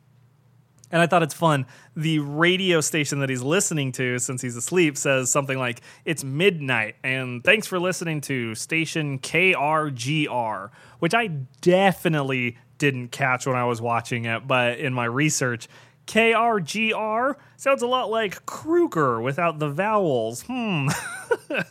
And 0.90 1.00
I 1.00 1.06
thought 1.06 1.22
it's 1.22 1.32
fun. 1.32 1.64
The 1.96 2.18
radio 2.18 2.82
station 2.82 3.20
that 3.20 3.30
he's 3.30 3.40
listening 3.40 3.90
to, 3.92 4.18
since 4.18 4.42
he's 4.42 4.56
asleep, 4.56 4.98
says 4.98 5.30
something 5.30 5.58
like, 5.58 5.80
It's 6.04 6.22
midnight, 6.22 6.96
and 7.02 7.42
thanks 7.42 7.66
for 7.66 7.80
listening 7.80 8.20
to 8.22 8.54
station 8.54 9.18
KRGR, 9.18 10.68
which 10.98 11.14
I 11.14 11.28
definitely 11.62 12.58
didn't 12.76 13.08
catch 13.12 13.46
when 13.46 13.56
I 13.56 13.64
was 13.64 13.80
watching 13.80 14.26
it, 14.26 14.46
but 14.46 14.78
in 14.78 14.92
my 14.92 15.06
research, 15.06 15.68
KRGR 16.06 17.36
sounds 17.56 17.82
a 17.82 17.86
lot 17.86 18.10
like 18.10 18.44
Krueger 18.46 19.20
without 19.20 19.58
the 19.58 19.68
vowels. 19.68 20.42
Hmm. 20.42 20.88
uh, 21.50 21.64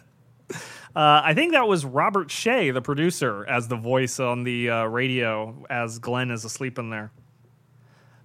I 0.96 1.34
think 1.34 1.52
that 1.54 1.68
was 1.68 1.86
Robert 1.86 2.30
Shaye, 2.30 2.74
the 2.74 2.82
producer, 2.82 3.46
as 3.48 3.68
the 3.68 3.76
voice 3.76 4.20
on 4.20 4.44
the 4.44 4.70
uh, 4.70 4.86
radio 4.86 5.66
as 5.70 6.00
Glenn 6.00 6.32
is 6.32 6.46
asleep 6.46 6.80
in 6.80 6.90
there. 6.90 7.12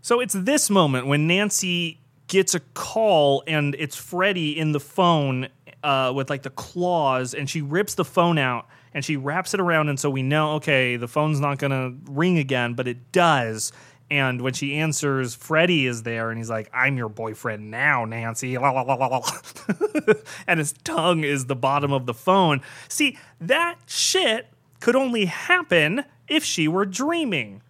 So 0.00 0.20
it's 0.20 0.34
this 0.34 0.70
moment 0.70 1.06
when 1.08 1.26
Nancy 1.26 2.00
gets 2.28 2.54
a 2.54 2.60
call 2.60 3.42
and 3.46 3.74
it's 3.78 3.96
Freddy 3.96 4.58
in 4.58 4.72
the 4.72 4.80
phone 4.80 5.48
uh, 5.82 6.12
with 6.14 6.30
like 6.30 6.42
the 6.42 6.50
claws, 6.50 7.34
and 7.34 7.48
she 7.48 7.62
rips 7.62 7.94
the 7.94 8.04
phone 8.04 8.38
out 8.38 8.66
and 8.92 9.04
she 9.04 9.16
wraps 9.16 9.52
it 9.52 9.60
around, 9.60 9.88
and 9.88 10.00
so 10.00 10.08
we 10.08 10.22
know 10.22 10.54
okay, 10.54 10.96
the 10.96 11.08
phone's 11.08 11.38
not 11.38 11.58
gonna 11.58 11.92
ring 12.08 12.38
again, 12.38 12.74
but 12.74 12.88
it 12.88 13.12
does. 13.12 13.72
And 14.08 14.40
when 14.40 14.52
she 14.52 14.76
answers, 14.76 15.34
Freddy 15.34 15.86
is 15.86 16.04
there, 16.04 16.30
and 16.30 16.38
he's 16.38 16.50
like, 16.50 16.70
"I'm 16.72 16.96
your 16.96 17.08
boyfriend 17.08 17.70
now, 17.70 18.04
Nancy," 18.04 18.54
and 20.46 20.58
his 20.58 20.72
tongue 20.84 21.24
is 21.24 21.46
the 21.46 21.56
bottom 21.56 21.92
of 21.92 22.06
the 22.06 22.14
phone. 22.14 22.60
See, 22.88 23.18
that 23.40 23.78
shit 23.86 24.46
could 24.78 24.94
only 24.94 25.24
happen 25.24 26.04
if 26.28 26.44
she 26.44 26.68
were 26.68 26.86
dreaming, 26.86 27.62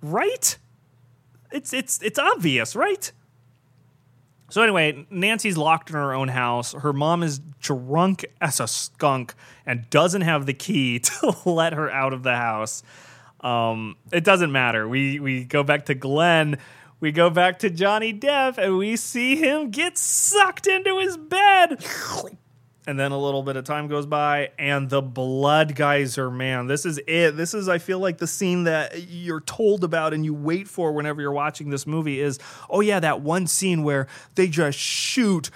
right? 0.00 0.56
it's 1.52 1.72
it's 1.72 2.00
it's 2.02 2.18
obvious, 2.18 2.76
right? 2.76 3.10
So 4.48 4.62
anyway, 4.62 5.06
Nancy's 5.10 5.56
locked 5.56 5.90
in 5.90 5.96
her 5.96 6.12
own 6.12 6.28
house. 6.28 6.72
Her 6.72 6.92
mom 6.92 7.22
is 7.22 7.40
drunk 7.60 8.24
as 8.40 8.58
a 8.58 8.66
skunk 8.66 9.34
and 9.64 9.88
doesn't 9.90 10.22
have 10.22 10.46
the 10.46 10.54
key 10.54 10.98
to 11.00 11.36
let 11.44 11.72
her 11.72 11.90
out 11.90 12.12
of 12.12 12.22
the 12.22 12.36
house. 12.36 12.82
Um, 13.40 13.96
it 14.12 14.24
doesn't 14.24 14.52
matter. 14.52 14.88
We 14.88 15.20
we 15.20 15.44
go 15.44 15.62
back 15.62 15.86
to 15.86 15.94
Glenn. 15.94 16.58
We 17.00 17.12
go 17.12 17.30
back 17.30 17.60
to 17.60 17.70
Johnny 17.70 18.12
Depp 18.12 18.58
and 18.58 18.76
we 18.76 18.96
see 18.96 19.36
him 19.36 19.70
get 19.70 19.96
sucked 19.96 20.66
into 20.66 20.98
his 20.98 21.16
bed 21.16 21.82
and 22.86 22.98
then 22.98 23.12
a 23.12 23.18
little 23.18 23.42
bit 23.42 23.56
of 23.56 23.64
time 23.64 23.88
goes 23.88 24.04
by 24.04 24.50
and 24.58 24.90
the 24.90 25.00
blood 25.00 25.74
geyser 25.76 26.30
man 26.30 26.66
this 26.66 26.84
is 26.84 26.98
it 27.06 27.36
this 27.36 27.54
is 27.54 27.68
i 27.68 27.78
feel 27.78 27.98
like 27.98 28.18
the 28.18 28.26
scene 28.26 28.64
that 28.64 29.08
you're 29.08 29.42
told 29.42 29.84
about 29.84 30.12
and 30.12 30.24
you 30.24 30.34
wait 30.34 30.66
for 30.66 30.92
whenever 30.92 31.20
you're 31.20 31.30
watching 31.30 31.70
this 31.70 31.86
movie 31.86 32.20
is 32.20 32.38
oh 32.68 32.80
yeah 32.80 32.98
that 32.98 33.20
one 33.20 33.46
scene 33.46 33.82
where 33.82 34.06
they 34.34 34.48
just 34.48 34.78
shoot 34.78 35.50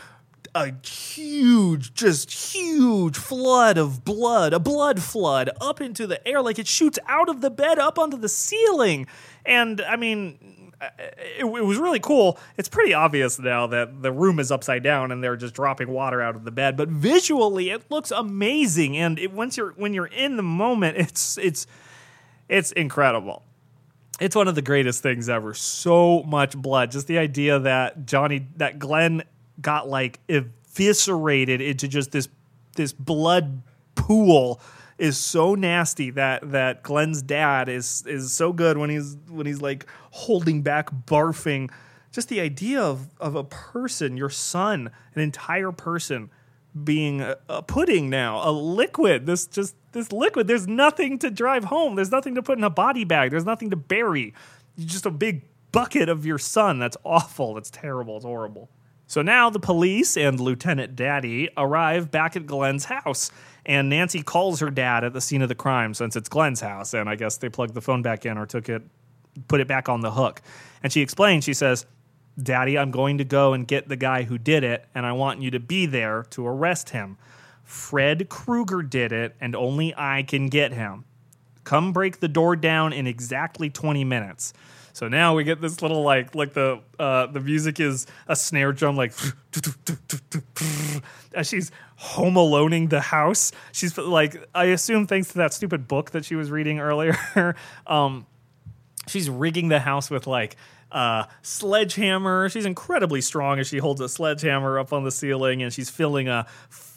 a 0.54 0.72
huge 0.86 1.94
just 1.94 2.30
huge 2.30 3.16
flood 3.16 3.76
of 3.76 4.04
blood 4.04 4.52
a 4.52 4.60
blood 4.60 5.02
flood 5.02 5.50
up 5.60 5.80
into 5.80 6.06
the 6.06 6.26
air 6.26 6.40
like 6.40 6.58
it 6.58 6.68
shoots 6.68 6.98
out 7.08 7.28
of 7.28 7.40
the 7.40 7.50
bed 7.50 7.78
up 7.78 7.98
onto 7.98 8.16
the 8.16 8.28
ceiling 8.28 9.06
and 9.44 9.80
i 9.82 9.96
mean 9.96 10.38
uh, 10.80 10.88
it, 11.38 11.44
it, 11.44 11.64
was 11.64 11.78
really 11.78 12.00
cool. 12.00 12.38
It's 12.56 12.68
pretty 12.68 12.94
obvious 12.94 13.38
now 13.38 13.66
that 13.68 14.02
the 14.02 14.10
room 14.10 14.38
is 14.38 14.50
upside 14.50 14.82
down 14.82 15.12
and 15.12 15.22
they're 15.22 15.36
just 15.36 15.54
dropping 15.54 15.88
water 15.88 16.20
out 16.20 16.34
of 16.34 16.44
the 16.44 16.50
bed. 16.50 16.76
But 16.76 16.88
visually, 16.88 17.70
it 17.70 17.90
looks 17.90 18.10
amazing. 18.10 18.96
And 18.96 19.18
it, 19.18 19.32
once 19.32 19.56
you're 19.56 19.70
when 19.72 19.94
you're 19.94 20.06
in 20.06 20.36
the 20.36 20.42
moment, 20.42 20.96
it's 20.98 21.38
it's 21.38 21.66
it's 22.48 22.72
incredible. 22.72 23.42
It's 24.20 24.36
one 24.36 24.46
of 24.46 24.54
the 24.54 24.62
greatest 24.62 25.02
things 25.02 25.28
ever. 25.28 25.54
So 25.54 26.22
much 26.24 26.56
blood. 26.56 26.90
Just 26.92 27.06
the 27.06 27.18
idea 27.18 27.58
that 27.60 28.06
Johnny 28.06 28.46
that 28.56 28.78
Glenn 28.78 29.22
got 29.60 29.88
like 29.88 30.20
eviscerated 30.28 31.60
into 31.60 31.88
just 31.88 32.12
this 32.12 32.28
this 32.76 32.92
blood 32.92 33.62
pool 33.94 34.60
is 34.98 35.18
so 35.18 35.54
nasty 35.54 36.10
that 36.10 36.50
that 36.52 36.82
Glenn's 36.82 37.22
dad 37.22 37.68
is 37.68 38.04
is 38.06 38.32
so 38.32 38.52
good 38.52 38.78
when 38.78 38.90
he's 38.90 39.16
when 39.28 39.46
he's 39.46 39.60
like 39.60 39.86
holding 40.10 40.62
back 40.62 40.90
barfing. 41.06 41.70
Just 42.12 42.28
the 42.28 42.40
idea 42.40 42.80
of 42.80 43.08
of 43.18 43.34
a 43.34 43.44
person, 43.44 44.16
your 44.16 44.30
son, 44.30 44.90
an 45.14 45.22
entire 45.22 45.72
person 45.72 46.30
being 46.82 47.20
a, 47.20 47.36
a 47.48 47.62
pudding 47.62 48.10
now, 48.10 48.48
a 48.48 48.50
liquid. 48.50 49.26
This 49.26 49.46
just 49.46 49.74
this 49.92 50.12
liquid. 50.12 50.46
There's 50.46 50.68
nothing 50.68 51.18
to 51.20 51.30
drive 51.30 51.64
home. 51.64 51.96
There's 51.96 52.10
nothing 52.10 52.34
to 52.36 52.42
put 52.42 52.58
in 52.58 52.64
a 52.64 52.70
body 52.70 53.04
bag. 53.04 53.30
There's 53.30 53.44
nothing 53.44 53.70
to 53.70 53.76
bury. 53.76 54.34
you 54.76 54.86
just 54.86 55.06
a 55.06 55.10
big 55.10 55.42
bucket 55.72 56.08
of 56.08 56.24
your 56.24 56.38
son. 56.38 56.78
That's 56.78 56.96
awful. 57.04 57.54
That's 57.54 57.70
terrible. 57.70 58.16
It's 58.16 58.24
horrible. 58.24 58.70
So 59.06 59.22
now 59.22 59.50
the 59.50 59.60
police 59.60 60.16
and 60.16 60.40
Lieutenant 60.40 60.96
Daddy 60.96 61.50
arrive 61.56 62.10
back 62.10 62.36
at 62.36 62.46
Glenn's 62.46 62.86
house 62.86 63.30
and 63.66 63.88
Nancy 63.88 64.22
calls 64.22 64.60
her 64.60 64.70
dad 64.70 65.04
at 65.04 65.12
the 65.12 65.20
scene 65.20 65.42
of 65.42 65.48
the 65.48 65.54
crime 65.54 65.94
since 65.94 66.16
it's 66.16 66.28
Glenn's 66.28 66.60
house, 66.60 66.94
and 66.94 67.08
I 67.08 67.16
guess 67.16 67.38
they 67.38 67.48
plugged 67.48 67.74
the 67.74 67.80
phone 67.80 68.02
back 68.02 68.26
in 68.26 68.36
or 68.36 68.46
took 68.46 68.68
it, 68.68 68.82
put 69.48 69.60
it 69.60 69.68
back 69.68 69.88
on 69.88 70.00
the 70.00 70.10
hook. 70.10 70.42
And 70.82 70.92
she 70.92 71.00
explains, 71.00 71.44
she 71.44 71.54
says, 71.54 71.86
Daddy, 72.40 72.76
I'm 72.76 72.90
going 72.90 73.18
to 73.18 73.24
go 73.24 73.52
and 73.52 73.66
get 73.66 73.88
the 73.88 73.96
guy 73.96 74.24
who 74.24 74.38
did 74.38 74.64
it, 74.64 74.86
and 74.94 75.06
I 75.06 75.12
want 75.12 75.40
you 75.40 75.50
to 75.52 75.60
be 75.60 75.86
there 75.86 76.24
to 76.30 76.46
arrest 76.46 76.90
him. 76.90 77.16
Fred 77.62 78.28
Krueger 78.28 78.82
did 78.82 79.12
it, 79.12 79.34
and 79.40 79.56
only 79.56 79.94
I 79.96 80.24
can 80.24 80.48
get 80.48 80.72
him. 80.72 81.04
Come 81.62 81.92
break 81.92 82.20
the 82.20 82.28
door 82.28 82.56
down 82.56 82.92
in 82.92 83.06
exactly 83.06 83.70
20 83.70 84.04
minutes. 84.04 84.52
So 84.94 85.08
now 85.08 85.34
we 85.34 85.42
get 85.42 85.60
this 85.60 85.82
little 85.82 86.02
like 86.02 86.36
like 86.36 86.54
the 86.54 86.80
uh, 87.00 87.26
the 87.26 87.40
music 87.40 87.80
is 87.80 88.06
a 88.28 88.36
snare 88.36 88.72
drum 88.72 88.96
like 88.96 89.12
as 91.34 91.48
she's 91.48 91.72
home 91.96 92.34
aloneing 92.34 92.90
the 92.90 93.00
house. 93.00 93.50
She's 93.72 93.98
like 93.98 94.36
I 94.54 94.66
assume 94.66 95.08
thanks 95.08 95.28
to 95.32 95.38
that 95.38 95.52
stupid 95.52 95.88
book 95.88 96.12
that 96.12 96.24
she 96.24 96.36
was 96.36 96.48
reading 96.48 96.78
earlier. 96.78 97.56
um, 97.88 98.24
she's 99.08 99.28
rigging 99.28 99.66
the 99.66 99.80
house 99.80 100.10
with 100.10 100.28
like 100.28 100.54
uh, 100.92 101.24
sledgehammer. 101.42 102.48
She's 102.48 102.64
incredibly 102.64 103.20
strong 103.20 103.58
as 103.58 103.66
she 103.66 103.78
holds 103.78 104.00
a 104.00 104.08
sledgehammer 104.08 104.78
up 104.78 104.92
on 104.92 105.02
the 105.02 105.10
ceiling, 105.10 105.60
and 105.60 105.72
she's 105.72 105.90
filling 105.90 106.28
a, 106.28 106.46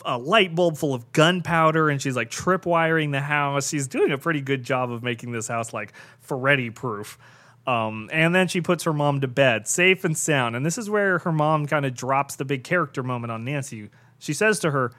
a 0.06 0.20
light 0.20 0.54
bulb 0.54 0.78
full 0.78 0.94
of 0.94 1.12
gunpowder, 1.14 1.90
and 1.90 2.00
she's 2.00 2.16
like 2.16 2.30
tripwiring 2.30 3.12
the 3.12 3.22
house. 3.22 3.70
She's 3.70 3.88
doing 3.88 4.12
a 4.12 4.20
pretty 4.20 4.42
good 4.42 4.64
job 4.64 4.92
of 4.92 5.02
making 5.02 5.32
this 5.32 5.48
house 5.48 5.74
like 5.74 5.94
Freddy 6.22 6.70
proof. 6.70 7.18
Um, 7.68 8.10
and 8.14 8.34
then 8.34 8.48
she 8.48 8.62
puts 8.62 8.86
her 8.86 8.94
mom 8.94 9.20
to 9.22 9.28
bed, 9.28 9.68
safe 9.68 10.06
and 10.06 10.18
sound. 10.18 10.56
And 10.56 10.66
this 10.66 10.78
is 10.78 10.90
where 10.90 11.20
her 11.20 11.34
mom 11.34 11.68
kind 11.68 11.86
of 11.86 11.94
drops 11.94 12.38
the 12.38 12.46
big 12.46 12.64
character 12.64 13.04
moment 13.04 13.30
on 13.30 13.44
Nancy. 13.44 13.90
She 14.20 14.34
says 14.34 14.60
to 14.60 14.72
her, 14.72 14.94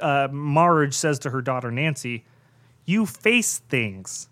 uh, 0.00 0.28
Marge 0.32 0.94
says 0.94 1.20
to 1.20 1.30
her 1.30 1.40
daughter 1.40 1.70
Nancy, 1.70 2.24
You 2.84 3.06
face 3.06 3.58
things. 3.58 4.28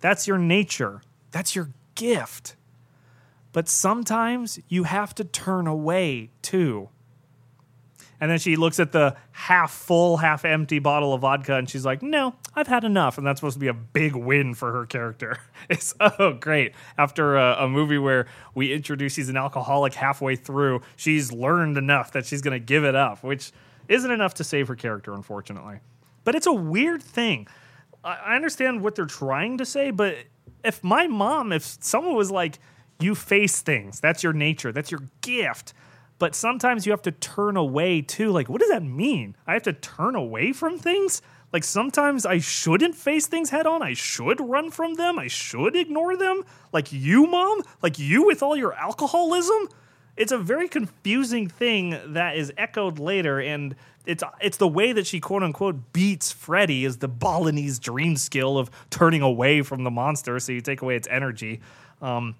That's 0.00 0.26
your 0.26 0.38
nature. 0.38 1.02
That's 1.32 1.54
your 1.54 1.70
gift. 1.94 2.56
But 3.52 3.68
sometimes 3.68 4.58
you 4.68 4.84
have 4.84 5.14
to 5.16 5.24
turn 5.24 5.66
away 5.66 6.30
too. 6.40 6.88
And 8.22 8.30
then 8.30 8.38
she 8.38 8.54
looks 8.54 8.78
at 8.78 8.92
the 8.92 9.16
half 9.32 9.72
full, 9.72 10.18
half 10.18 10.44
empty 10.44 10.78
bottle 10.78 11.12
of 11.12 11.22
vodka 11.22 11.56
and 11.56 11.68
she's 11.68 11.84
like, 11.84 12.04
No, 12.04 12.36
I've 12.54 12.68
had 12.68 12.84
enough. 12.84 13.18
And 13.18 13.26
that's 13.26 13.40
supposed 13.40 13.56
to 13.56 13.60
be 13.60 13.66
a 13.66 13.74
big 13.74 14.14
win 14.14 14.54
for 14.54 14.70
her 14.70 14.86
character. 14.86 15.38
It's 15.68 15.94
oh, 15.98 16.34
great. 16.34 16.72
After 16.98 17.36
a, 17.36 17.64
a 17.64 17.68
movie 17.68 17.98
where 17.98 18.26
we 18.54 18.72
introduce 18.72 19.14
she's 19.14 19.28
an 19.28 19.36
alcoholic 19.36 19.94
halfway 19.94 20.36
through, 20.36 20.82
she's 20.94 21.32
learned 21.32 21.78
enough 21.78 22.12
that 22.12 22.24
she's 22.24 22.42
going 22.42 22.52
to 22.52 22.64
give 22.64 22.84
it 22.84 22.94
up, 22.94 23.24
which 23.24 23.50
isn't 23.88 24.10
enough 24.10 24.34
to 24.34 24.44
save 24.44 24.68
her 24.68 24.76
character, 24.76 25.14
unfortunately. 25.14 25.78
But 26.22 26.36
it's 26.36 26.46
a 26.46 26.52
weird 26.52 27.02
thing. 27.02 27.48
I 28.04 28.36
understand 28.36 28.82
what 28.82 28.94
they're 28.94 29.06
trying 29.06 29.58
to 29.58 29.64
say, 29.64 29.90
but 29.90 30.16
if 30.64 30.84
my 30.84 31.08
mom, 31.08 31.52
if 31.52 31.64
someone 31.64 32.14
was 32.14 32.30
like, 32.30 32.60
You 33.00 33.16
face 33.16 33.62
things, 33.62 33.98
that's 33.98 34.22
your 34.22 34.32
nature, 34.32 34.70
that's 34.70 34.92
your 34.92 35.02
gift 35.22 35.74
but 36.22 36.36
sometimes 36.36 36.86
you 36.86 36.92
have 36.92 37.02
to 37.02 37.10
turn 37.10 37.56
away 37.56 38.00
too. 38.00 38.30
Like, 38.30 38.48
what 38.48 38.60
does 38.60 38.70
that 38.70 38.84
mean? 38.84 39.34
I 39.44 39.54
have 39.54 39.64
to 39.64 39.72
turn 39.72 40.14
away 40.14 40.52
from 40.52 40.78
things? 40.78 41.20
Like, 41.52 41.64
sometimes 41.64 42.24
I 42.24 42.38
shouldn't 42.38 42.94
face 42.94 43.26
things 43.26 43.50
head 43.50 43.66
on. 43.66 43.82
I 43.82 43.94
should 43.94 44.40
run 44.40 44.70
from 44.70 44.94
them. 44.94 45.18
I 45.18 45.26
should 45.26 45.74
ignore 45.74 46.16
them. 46.16 46.44
Like, 46.72 46.92
you, 46.92 47.26
mom? 47.26 47.62
Like, 47.82 47.98
you 47.98 48.24
with 48.24 48.40
all 48.40 48.56
your 48.56 48.72
alcoholism? 48.72 49.68
It's 50.16 50.30
a 50.30 50.38
very 50.38 50.68
confusing 50.68 51.48
thing 51.48 51.98
that 52.12 52.36
is 52.36 52.52
echoed 52.56 53.00
later, 53.00 53.40
and 53.40 53.74
it's 54.06 54.22
it's 54.40 54.58
the 54.58 54.68
way 54.68 54.92
that 54.92 55.08
she 55.08 55.18
quote 55.18 55.42
unquote 55.42 55.92
beats 55.92 56.30
Freddy 56.30 56.84
is 56.84 56.98
the 56.98 57.08
Balinese 57.08 57.80
dream 57.80 58.16
skill 58.16 58.58
of 58.58 58.70
turning 58.90 59.22
away 59.22 59.62
from 59.62 59.82
the 59.82 59.90
monster, 59.90 60.38
so 60.38 60.52
you 60.52 60.60
take 60.60 60.82
away 60.82 60.94
its 60.94 61.08
energy. 61.10 61.60
Um, 62.00 62.36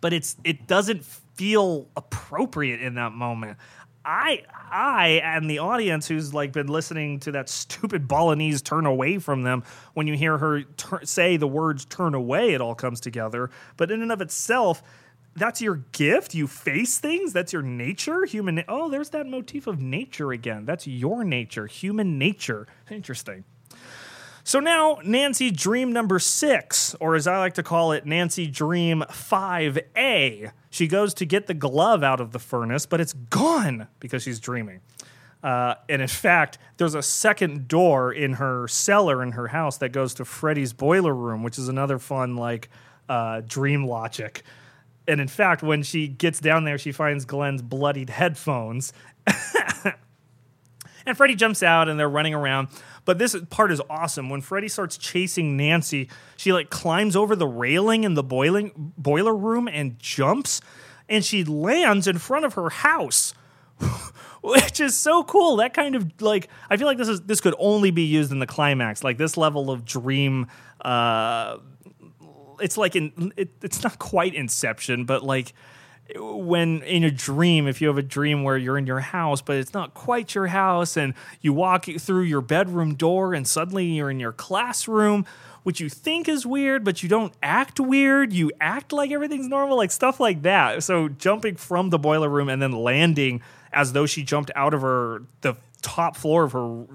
but 0.00 0.12
it's 0.12 0.36
it 0.44 0.68
doesn't 0.68 1.02
feel 1.34 1.88
appropriate 1.96 2.80
in 2.80 2.94
that 2.94 3.12
moment. 3.12 3.58
I 4.04 4.42
I 4.70 5.20
and 5.24 5.48
the 5.48 5.60
audience 5.60 6.06
who's 6.06 6.34
like 6.34 6.52
been 6.52 6.66
listening 6.66 7.20
to 7.20 7.32
that 7.32 7.48
stupid 7.48 8.06
Balinese 8.06 8.60
turn 8.60 8.86
away 8.86 9.18
from 9.18 9.42
them 9.42 9.64
when 9.94 10.06
you 10.06 10.14
hear 10.14 10.36
her 10.36 10.64
say 11.04 11.36
the 11.36 11.48
words 11.48 11.86
turn 11.86 12.14
away 12.14 12.52
it 12.52 12.60
all 12.60 12.74
comes 12.74 13.00
together 13.00 13.50
but 13.78 13.90
in 13.90 14.02
and 14.02 14.12
of 14.12 14.20
itself 14.20 14.82
that's 15.36 15.60
your 15.60 15.76
gift. 15.92 16.34
You 16.34 16.46
face 16.46 16.98
things. 16.98 17.32
That's 17.32 17.52
your 17.52 17.62
nature. 17.62 18.24
Human. 18.24 18.56
Na- 18.56 18.62
oh, 18.68 18.88
there's 18.88 19.10
that 19.10 19.26
motif 19.26 19.66
of 19.66 19.80
nature 19.80 20.32
again. 20.32 20.64
That's 20.64 20.86
your 20.86 21.24
nature. 21.24 21.66
Human 21.66 22.18
nature. 22.18 22.66
Interesting. 22.90 23.44
So 24.46 24.60
now, 24.60 24.98
Nancy 25.02 25.50
Dream 25.50 25.90
number 25.90 26.18
six, 26.18 26.94
or 27.00 27.14
as 27.14 27.26
I 27.26 27.38
like 27.38 27.54
to 27.54 27.62
call 27.62 27.92
it, 27.92 28.04
Nancy 28.04 28.46
Dream 28.46 29.02
5A. 29.08 30.52
She 30.68 30.86
goes 30.86 31.14
to 31.14 31.24
get 31.24 31.46
the 31.46 31.54
glove 31.54 32.02
out 32.02 32.20
of 32.20 32.32
the 32.32 32.38
furnace, 32.38 32.84
but 32.84 33.00
it's 33.00 33.14
gone 33.14 33.88
because 34.00 34.22
she's 34.22 34.38
dreaming. 34.38 34.80
Uh, 35.42 35.76
and 35.88 36.02
in 36.02 36.08
fact, 36.08 36.58
there's 36.76 36.94
a 36.94 37.02
second 37.02 37.68
door 37.68 38.12
in 38.12 38.34
her 38.34 38.68
cellar 38.68 39.22
in 39.22 39.32
her 39.32 39.48
house 39.48 39.78
that 39.78 39.92
goes 39.92 40.12
to 40.14 40.26
Freddy's 40.26 40.74
boiler 40.74 41.14
room, 41.14 41.42
which 41.42 41.58
is 41.58 41.68
another 41.68 41.98
fun, 41.98 42.36
like, 42.36 42.68
uh, 43.08 43.40
dream 43.46 43.86
logic. 43.86 44.42
And 45.08 45.22
in 45.22 45.28
fact, 45.28 45.62
when 45.62 45.82
she 45.82 46.06
gets 46.06 46.38
down 46.38 46.64
there, 46.64 46.76
she 46.76 46.92
finds 46.92 47.24
Glenn's 47.24 47.62
bloodied 47.62 48.10
headphones. 48.10 48.92
and 51.06 51.16
Freddy 51.16 51.34
jumps 51.34 51.62
out 51.62 51.88
and 51.88 51.98
they're 51.98 52.08
running 52.10 52.34
around. 52.34 52.68
But 53.04 53.18
this 53.18 53.36
part 53.50 53.70
is 53.70 53.80
awesome. 53.90 54.30
When 54.30 54.40
Freddy 54.40 54.68
starts 54.68 54.96
chasing 54.96 55.56
Nancy, 55.56 56.08
she 56.36 56.52
like 56.52 56.70
climbs 56.70 57.16
over 57.16 57.36
the 57.36 57.46
railing 57.46 58.04
in 58.04 58.14
the 58.14 58.22
boiling 58.22 58.92
boiler 58.96 59.34
room 59.34 59.68
and 59.68 59.98
jumps, 59.98 60.60
and 61.08 61.24
she 61.24 61.44
lands 61.44 62.06
in 62.06 62.18
front 62.18 62.44
of 62.44 62.54
her 62.54 62.70
house. 62.70 63.34
Which 64.42 64.78
is 64.78 64.96
so 64.96 65.24
cool. 65.24 65.56
That 65.56 65.72
kind 65.72 65.96
of 65.96 66.20
like 66.20 66.48
I 66.68 66.76
feel 66.76 66.86
like 66.86 66.98
this 66.98 67.08
is 67.08 67.22
this 67.22 67.40
could 67.40 67.54
only 67.58 67.90
be 67.90 68.02
used 68.02 68.30
in 68.30 68.38
the 68.38 68.46
climax. 68.46 69.02
Like 69.02 69.18
this 69.18 69.36
level 69.36 69.70
of 69.70 69.84
dream 69.84 70.48
uh 70.80 71.58
it's 72.60 72.76
like 72.76 72.94
in 72.94 73.32
it, 73.36 73.50
it's 73.62 73.82
not 73.82 73.98
quite 73.98 74.34
inception, 74.34 75.04
but 75.04 75.24
like 75.24 75.54
when 76.16 76.82
in 76.82 77.02
a 77.04 77.10
dream, 77.10 77.66
if 77.66 77.80
you 77.80 77.88
have 77.88 77.98
a 77.98 78.02
dream 78.02 78.42
where 78.42 78.56
you're 78.56 78.76
in 78.76 78.86
your 78.86 79.00
house, 79.00 79.40
but 79.40 79.56
it's 79.56 79.72
not 79.72 79.94
quite 79.94 80.34
your 80.34 80.48
house, 80.48 80.96
and 80.96 81.14
you 81.40 81.52
walk 81.52 81.86
through 81.86 82.22
your 82.22 82.42
bedroom 82.42 82.94
door, 82.94 83.32
and 83.32 83.46
suddenly 83.46 83.86
you're 83.86 84.10
in 84.10 84.20
your 84.20 84.32
classroom, 84.32 85.24
which 85.62 85.80
you 85.80 85.88
think 85.88 86.28
is 86.28 86.44
weird, 86.44 86.84
but 86.84 87.02
you 87.02 87.08
don't 87.08 87.32
act 87.42 87.80
weird. 87.80 88.32
You 88.32 88.50
act 88.60 88.92
like 88.92 89.10
everything's 89.10 89.48
normal, 89.48 89.78
like 89.78 89.90
stuff 89.90 90.20
like 90.20 90.42
that. 90.42 90.82
So 90.82 91.08
jumping 91.08 91.56
from 91.56 91.88
the 91.88 91.98
boiler 91.98 92.28
room 92.28 92.50
and 92.50 92.60
then 92.60 92.72
landing 92.72 93.40
as 93.72 93.92
though 93.94 94.06
she 94.06 94.22
jumped 94.22 94.50
out 94.54 94.74
of 94.74 94.82
her 94.82 95.22
the 95.40 95.56
top 95.80 96.16
floor 96.16 96.44
of 96.44 96.52
her 96.52 96.86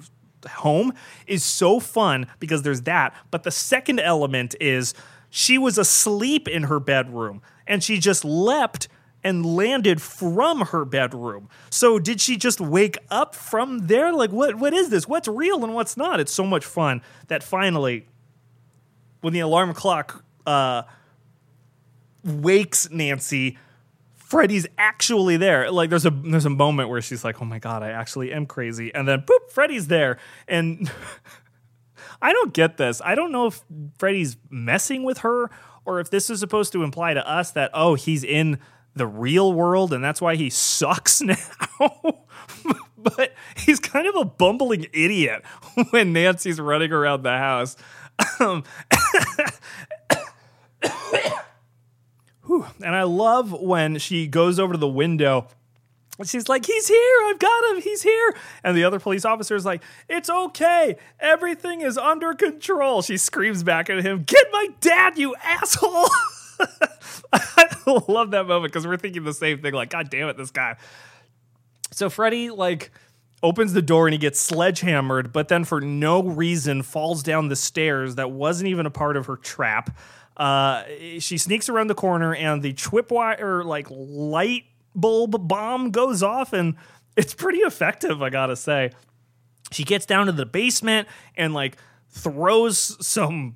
home 0.48 0.94
is 1.28 1.44
so 1.44 1.80
fun 1.80 2.28
because 2.40 2.62
there's 2.62 2.84
that. 2.84 3.14
But 3.32 3.44
the 3.44 3.52
second 3.52 4.00
element 4.00 4.56
is 4.62 4.94
she 5.30 5.58
was 5.58 5.78
asleep 5.78 6.48
in 6.48 6.64
her 6.64 6.80
bedroom 6.80 7.42
and 7.68 7.84
she 7.84 8.00
just 8.00 8.24
leapt 8.24 8.88
and 9.24 9.46
landed 9.46 10.02
from 10.02 10.62
her 10.62 10.86
bedroom. 10.86 11.50
So 11.70 12.00
did 12.00 12.22
she 12.22 12.38
just 12.38 12.62
wake 12.62 12.98
up 13.10 13.36
from 13.36 13.88
there? 13.88 14.14
Like 14.14 14.32
what 14.32 14.56
what 14.56 14.74
is 14.74 14.90
this? 14.90 15.08
What's 15.08 15.28
real 15.28 15.64
and 15.64 15.74
what's 15.74 15.98
not? 15.98 16.20
It's 16.20 16.32
so 16.32 16.46
much 16.46 16.66
fun 16.66 17.02
that 17.28 17.44
finally 17.44 18.08
when 19.22 19.34
the 19.34 19.40
alarm 19.40 19.74
clock 19.74 20.24
uh, 20.46 20.84
wakes 22.24 22.90
Nancy, 22.90 23.58
Freddy's 24.16 24.68
actually 24.78 25.38
there. 25.38 25.72
Like 25.72 25.90
there's 25.90 26.06
a 26.06 26.12
there's 26.12 26.46
a 26.46 26.52
moment 26.52 26.90
where 26.90 27.02
she's 27.02 27.24
like, 27.24 27.42
"Oh 27.42 27.46
my 27.46 27.60
god, 27.60 27.84
I 27.84 27.90
actually 27.90 28.32
am 28.32 28.46
crazy," 28.46 28.94
and 28.94 29.08
then 29.08 29.22
boop, 29.22 29.50
Freddy's 29.50 29.88
there, 29.88 30.18
and 30.48 30.92
I 32.22 32.32
don't 32.34 32.54
get 32.54 32.78
this. 32.78 33.02
I 33.04 33.16
don't 33.16 33.32
know 33.32 33.48
if 33.48 33.64
Freddy's 33.98 34.38
messing 34.50 35.04
with 35.04 35.20
her 35.20 35.50
or 35.86 36.00
if 36.00 36.10
this 36.10 36.30
is 36.30 36.40
supposed 36.40 36.72
to 36.74 36.84
imply 36.84 37.14
to 37.14 37.28
us 37.28 37.52
that 37.52 37.72
oh 37.74 37.96
he's 37.96 38.24
in 38.24 38.60
the 39.00 39.08
real 39.08 39.52
world 39.52 39.92
and 39.92 40.04
that's 40.04 40.22
why 40.22 40.36
he 40.36 40.52
sucks 40.52 41.20
now. 41.22 41.36
but 42.98 43.34
he's 43.58 43.80
kind 43.80 44.08
of 44.08 44.16
a 44.16 44.26
bumbling 44.26 44.88
idiot 44.94 45.44
when 45.90 46.14
Nancy's 46.14 46.60
running 46.60 46.92
around 46.92 47.24
the 47.24 47.38
house. 47.38 47.76
Um, 48.40 48.64
And 52.84 52.96
I 52.96 53.04
love 53.04 53.52
when 53.52 54.00
she 54.00 54.26
goes 54.26 54.60
over 54.60 54.74
to 54.74 54.80
the 54.80 54.88
window. 54.88 55.48
She's 56.26 56.50
like, 56.50 56.66
he's 56.66 56.88
here. 56.88 57.18
I've 57.28 57.40
got 57.40 57.72
him. 57.72 57.82
He's 57.82 58.02
here. 58.02 58.34
And 58.64 58.76
the 58.76 58.84
other 58.84 59.00
police 59.00 59.24
officer 59.24 59.56
is 59.56 59.66
like, 59.66 59.82
it's 60.10 60.30
okay. 60.30 60.98
Everything 61.20 61.82
is 61.82 61.98
under 61.98 62.34
control. 62.34 63.02
She 63.02 63.18
screams 63.18 63.64
back 63.64 63.90
at 63.90 64.04
him, 64.04 64.24
get 64.24 64.48
my 64.52 64.70
dad, 64.82 65.18
you 65.18 65.36
asshole. 65.44 66.10
I 67.34 67.68
love 68.08 68.32
that 68.32 68.48
moment 68.48 68.72
because 68.72 68.86
we're 68.86 68.98
thinking 68.98 69.24
the 69.24 69.34
same 69.34 69.62
thing. 69.62 69.74
Like, 69.74 69.90
God 69.90 70.10
damn 70.10 70.30
it, 70.30 70.38
this 70.38 70.52
guy. 70.52 70.78
So 71.92 72.10
Freddy, 72.10 72.50
like, 72.50 72.92
opens 73.42 73.74
the 73.74 73.82
door 73.82 74.08
and 74.08 74.14
he 74.14 74.18
gets 74.18 74.40
sledgehammered, 74.40 75.32
but 75.32 75.48
then 75.48 75.64
for 75.64 75.82
no 75.82 76.24
reason 76.24 76.82
falls 76.82 77.24
down 77.24 77.48
the 77.48 77.56
stairs 77.56 78.16
that 78.16 78.32
wasn't 78.32 78.68
even 78.68 78.86
a 78.86 78.92
part 78.92 79.18
of 79.18 79.26
her 79.28 79.38
trap. 79.38 79.98
Uh, 80.38 80.84
she 81.20 81.38
sneaks 81.38 81.70
around 81.70 81.88
the 81.88 81.96
corner 81.96 82.34
and 82.34 82.62
the 82.62 82.74
tripwire 82.74 83.64
like 83.64 83.88
light 83.90 84.64
bulb 84.96 85.48
bomb 85.48 85.92
goes 85.92 86.24
off 86.24 86.54
and 86.54 86.76
it's 87.18 87.34
pretty 87.34 87.60
effective, 87.60 88.22
I 88.22 88.30
gotta 88.30 88.56
say. 88.56 88.92
She 89.72 89.84
gets 89.84 90.06
down 90.06 90.28
to 90.28 90.32
the 90.32 90.46
basement 90.46 91.08
and 91.36 91.54
like 91.54 91.78
throws 92.10 93.06
some 93.06 93.56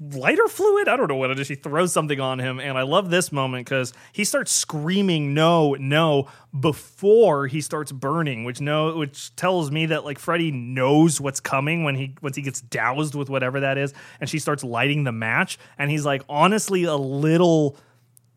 lighter 0.00 0.48
fluid. 0.48 0.88
I 0.88 0.96
don't 0.96 1.08
know 1.08 1.16
what 1.16 1.30
it 1.30 1.38
is. 1.38 1.46
She 1.46 1.54
throws 1.54 1.92
something 1.92 2.20
on 2.20 2.38
him, 2.38 2.60
and 2.60 2.78
I 2.78 2.82
love 2.82 3.10
this 3.10 3.32
moment 3.32 3.66
because 3.66 3.92
he 4.12 4.24
starts 4.24 4.52
screaming 4.52 5.34
"no, 5.34 5.74
no" 5.74 6.28
before 6.58 7.46
he 7.46 7.60
starts 7.60 7.92
burning, 7.92 8.44
which 8.44 8.60
no, 8.60 8.96
which 8.96 9.34
tells 9.36 9.70
me 9.70 9.86
that 9.86 10.04
like 10.04 10.18
Freddy 10.18 10.50
knows 10.50 11.20
what's 11.20 11.40
coming 11.40 11.84
when 11.84 11.94
he 11.94 12.14
once 12.22 12.36
he 12.36 12.42
gets 12.42 12.60
doused 12.60 13.14
with 13.14 13.28
whatever 13.28 13.60
that 13.60 13.78
is, 13.78 13.92
and 14.20 14.28
she 14.28 14.38
starts 14.38 14.64
lighting 14.64 15.04
the 15.04 15.12
match, 15.12 15.58
and 15.78 15.90
he's 15.90 16.04
like 16.04 16.22
honestly 16.28 16.84
a 16.84 16.96
little 16.96 17.76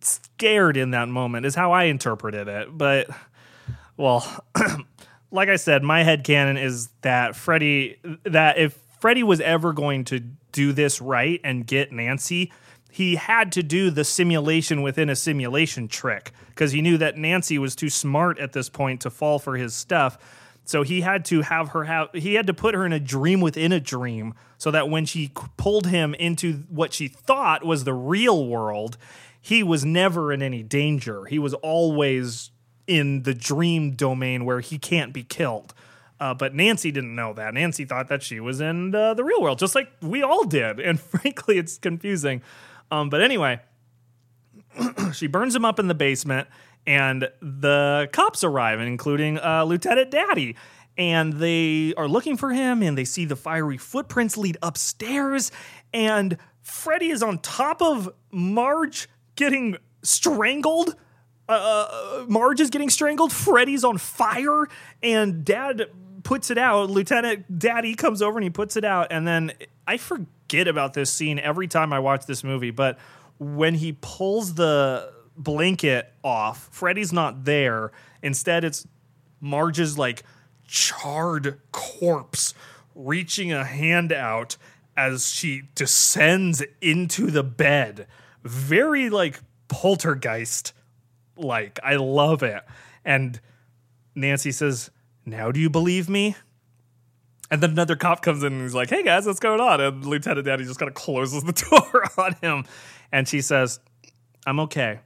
scared 0.02 0.78
in 0.78 0.92
that 0.92 1.10
moment 1.10 1.46
is 1.46 1.56
how 1.56 1.72
I 1.72 1.86
interpreted 1.86 2.48
it, 2.48 2.78
but 2.78 3.10
well. 3.98 4.46
like 5.32 5.50
I 5.50 5.58
said, 5.58 5.84
my 5.84 6.04
head 6.04 6.24
canon 6.24 6.56
is 6.56 6.88
that 7.02 7.36
Freddy 7.36 7.98
that 8.24 8.58
if 8.58 8.80
Freddy 9.06 9.22
was 9.22 9.40
ever 9.42 9.72
going 9.72 10.04
to 10.06 10.20
do 10.52 10.74
this 10.74 11.00
right 11.00 11.40
and 11.44 11.68
get 11.68 11.92
Nancy, 11.92 12.52
he 12.90 13.18
had 13.18 13.52
to 13.52 13.62
do 13.62 13.92
the 13.92 14.04
simulation 14.04 14.82
within 14.82 15.12
a 15.12 15.16
simulation 15.16 15.88
trick 15.88 16.32
because 16.48 16.72
he 16.72 16.82
knew 16.82 16.98
that 16.98 17.16
Nancy 17.16 17.60
was 17.60 17.76
too 17.76 17.92
smart 17.92 18.40
at 18.40 18.54
this 18.54 18.68
point 18.68 19.02
to 19.02 19.12
fall 19.12 19.38
for 19.38 19.58
his 19.58 19.76
stuff. 19.76 20.18
So 20.64 20.82
he 20.82 21.02
had 21.02 21.24
to 21.26 21.44
have 21.44 21.68
her 21.70 21.84
have 21.84 22.10
he 22.14 22.34
had 22.34 22.48
to 22.48 22.54
put 22.56 22.74
her 22.74 22.84
in 22.84 22.94
a 22.94 23.00
dream 23.00 23.42
within 23.42 23.72
a 23.72 23.80
dream 23.80 24.34
so 24.58 24.72
that 24.72 24.90
when 24.90 25.06
she 25.06 25.32
pulled 25.56 25.86
him 25.86 26.16
into 26.16 26.64
what 26.72 26.92
she 26.92 27.08
thought 27.08 27.64
was 27.64 27.84
the 27.84 27.94
real 27.94 28.48
world, 28.48 28.98
he 29.40 29.62
was 29.62 29.86
never 29.86 30.34
in 30.34 30.42
any 30.42 30.64
danger. 30.64 31.26
He 31.26 31.38
was 31.38 31.54
always 31.54 32.50
in 32.88 33.22
the 33.22 33.36
dream 33.36 33.92
domain 33.92 34.46
where 34.46 34.62
he 34.62 34.80
can't 34.80 35.14
be 35.14 35.22
killed. 35.22 35.76
Uh, 36.20 36.34
but 36.34 36.56
Nancy 36.56 36.92
didn't 36.92 37.14
know 37.14 37.34
that. 37.34 37.54
Nancy 37.54 37.84
thought 37.86 38.08
that 38.08 38.24
she 38.24 38.40
was 38.40 38.62
in 38.62 38.96
uh, 38.96 39.14
the 39.14 39.24
real 39.24 39.42
world, 39.42 39.60
just 39.60 39.76
like 39.76 39.92
we 40.02 40.22
all 40.22 40.46
did. 40.46 40.80
And 40.80 41.00
frankly, 41.00 41.58
it's 41.58 41.78
confusing. 41.78 42.42
Um, 42.92 43.10
but 43.10 43.22
anyway, 43.22 43.60
she 45.14 45.28
burns 45.28 45.56
him 45.56 45.66
up 45.66 45.80
in 45.80 45.88
the 45.88 45.96
basement, 45.96 46.48
and 46.88 47.30
the 47.42 48.10
cops 48.14 48.44
arrive, 48.44 48.80
including 48.80 49.40
uh, 49.40 49.64
Lieutenant 49.66 50.12
Daddy. 50.12 50.56
And 50.98 51.34
they 51.34 51.94
are 51.96 52.08
looking 52.08 52.38
for 52.38 52.54
him, 52.54 52.82
and 52.82 52.98
they 52.98 53.04
see 53.04 53.26
the 53.26 53.36
fiery 53.36 53.78
footprints 53.78 54.38
lead 54.38 54.58
upstairs. 54.62 55.52
And 55.94 56.38
Freddy 56.62 57.10
is 57.10 57.22
on 57.22 57.40
top 57.40 57.82
of 57.82 58.10
Marge 58.32 59.10
getting 59.36 59.76
strangled 60.04 60.96
uh, 61.48 62.26
Marge 62.28 62.60
is 62.60 62.70
getting 62.70 62.90
strangled. 62.90 63.32
Freddy's 63.32 63.84
on 63.84 63.98
fire, 63.98 64.68
and 65.04 65.46
Dad 65.46 65.90
puts 66.26 66.52
it 66.52 66.58
out. 66.58 66.90
Lieutenant 66.90 67.58
Daddy 67.58 67.96
comes 67.96 68.22
over 68.22 68.38
and 68.38 68.44
he 68.44 68.50
puts 68.50 68.76
it 68.76 68.84
out, 68.84 69.08
and 69.12 69.26
then 69.26 69.54
I 69.88 69.96
forget 69.96 70.68
about 70.68 70.94
this 70.94 71.10
scene 71.10 71.40
every 71.40 71.68
time 71.70 71.94
I 71.94 72.00
watch 72.00 72.26
this 72.26 72.44
movie. 72.44 72.72
But 72.72 73.00
when 73.40 73.76
he 73.76 73.94
pulls 74.02 74.56
the 74.56 75.14
blanket 75.38 76.12
off, 76.24 76.68
Freddy's 76.72 77.14
not 77.14 77.46
there. 77.46 77.94
Instead, 78.22 78.66
it's 78.66 78.86
Marge's 79.40 79.98
like 79.98 80.24
charred 80.68 81.62
corpse 81.72 82.54
reaching 82.96 83.54
a 83.54 83.64
hand 83.64 84.12
out 84.12 84.58
as 84.98 85.30
she 85.30 85.64
descends 85.76 86.64
into 86.82 87.30
the 87.30 87.44
bed. 87.44 88.08
Very 88.44 89.10
like 89.10 89.40
poltergeist 89.68 90.74
like. 91.38 91.80
I 91.84 91.98
love 91.98 92.42
it. 92.44 92.64
And 93.04 93.40
Nancy 94.16 94.52
says, 94.52 94.90
Now 95.26 95.52
do 95.52 95.60
you 95.60 95.70
believe 95.70 96.10
me? 96.10 96.36
And 97.52 97.62
then 97.62 97.72
another 97.72 97.96
cop 97.96 98.22
comes 98.22 98.44
in 98.44 98.54
and 98.54 98.62
he's 98.62 98.74
like, 98.74 98.90
Hey 98.90 99.04
guys, 99.04 99.26
what's 99.26 99.40
going 99.40 99.60
on? 99.60 99.82
And 99.82 100.06
Lieutenant 100.06 100.46
Daddy 100.46 100.66
just 100.66 100.80
kind 100.80 100.90
of 100.90 100.96
closes 100.96 101.44
the 101.44 101.52
door 101.70 102.04
on 102.18 102.36
him. 102.42 102.66
And 103.12 103.28
she 103.28 103.42
says, 103.42 103.80
I'm 104.46 104.60
okay. 104.62 105.00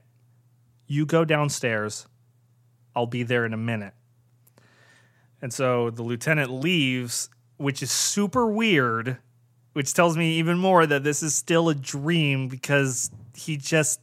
You 0.88 1.06
go 1.06 1.26
downstairs. 1.26 2.08
I'll 2.96 3.06
be 3.06 3.24
there 3.24 3.46
in 3.46 3.54
a 3.54 3.58
minute. 3.58 3.94
And 5.42 5.54
so 5.54 5.90
the 5.90 6.04
lieutenant 6.04 6.52
leaves, 6.52 7.30
which 7.58 7.82
is 7.82 7.92
super 7.92 8.48
weird, 8.48 9.18
which 9.74 9.94
tells 9.94 10.18
me 10.18 10.38
even 10.40 10.58
more 10.58 10.86
that 10.86 11.04
this 11.04 11.24
is 11.24 11.36
still 11.36 11.70
a 11.70 11.76
dream 11.76 12.48
because 12.48 13.12
he 13.36 13.56
just 13.56 14.02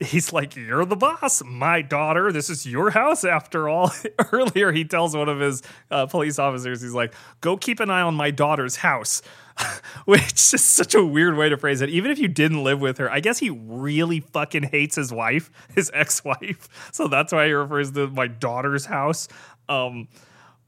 he's 0.00 0.32
like, 0.32 0.56
You're 0.56 0.84
the 0.84 0.96
boss, 0.96 1.42
my 1.44 1.82
daughter. 1.82 2.32
This 2.32 2.50
is 2.50 2.66
your 2.66 2.90
house 2.90 3.24
after 3.24 3.68
all. 3.68 3.92
Earlier, 4.32 4.72
he 4.72 4.84
tells 4.84 5.16
one 5.16 5.28
of 5.28 5.40
his 5.40 5.62
uh, 5.90 6.06
police 6.06 6.38
officers, 6.38 6.82
He's 6.82 6.94
like, 6.94 7.14
Go 7.40 7.56
keep 7.56 7.80
an 7.80 7.90
eye 7.90 8.02
on 8.02 8.14
my 8.14 8.30
daughter's 8.30 8.76
house, 8.76 9.22
which 10.04 10.32
is 10.32 10.64
such 10.64 10.94
a 10.94 11.04
weird 11.04 11.36
way 11.36 11.48
to 11.48 11.56
phrase 11.56 11.80
it. 11.80 11.90
Even 11.90 12.10
if 12.10 12.18
you 12.18 12.28
didn't 12.28 12.62
live 12.62 12.80
with 12.80 12.98
her, 12.98 13.10
I 13.10 13.20
guess 13.20 13.38
he 13.38 13.50
really 13.50 14.20
fucking 14.20 14.64
hates 14.64 14.96
his 14.96 15.12
wife, 15.12 15.50
his 15.74 15.90
ex 15.94 16.24
wife. 16.24 16.90
So 16.92 17.08
that's 17.08 17.32
why 17.32 17.46
he 17.46 17.52
refers 17.52 17.92
to 17.92 18.08
my 18.08 18.26
daughter's 18.26 18.86
house. 18.86 19.28
Um, 19.68 20.08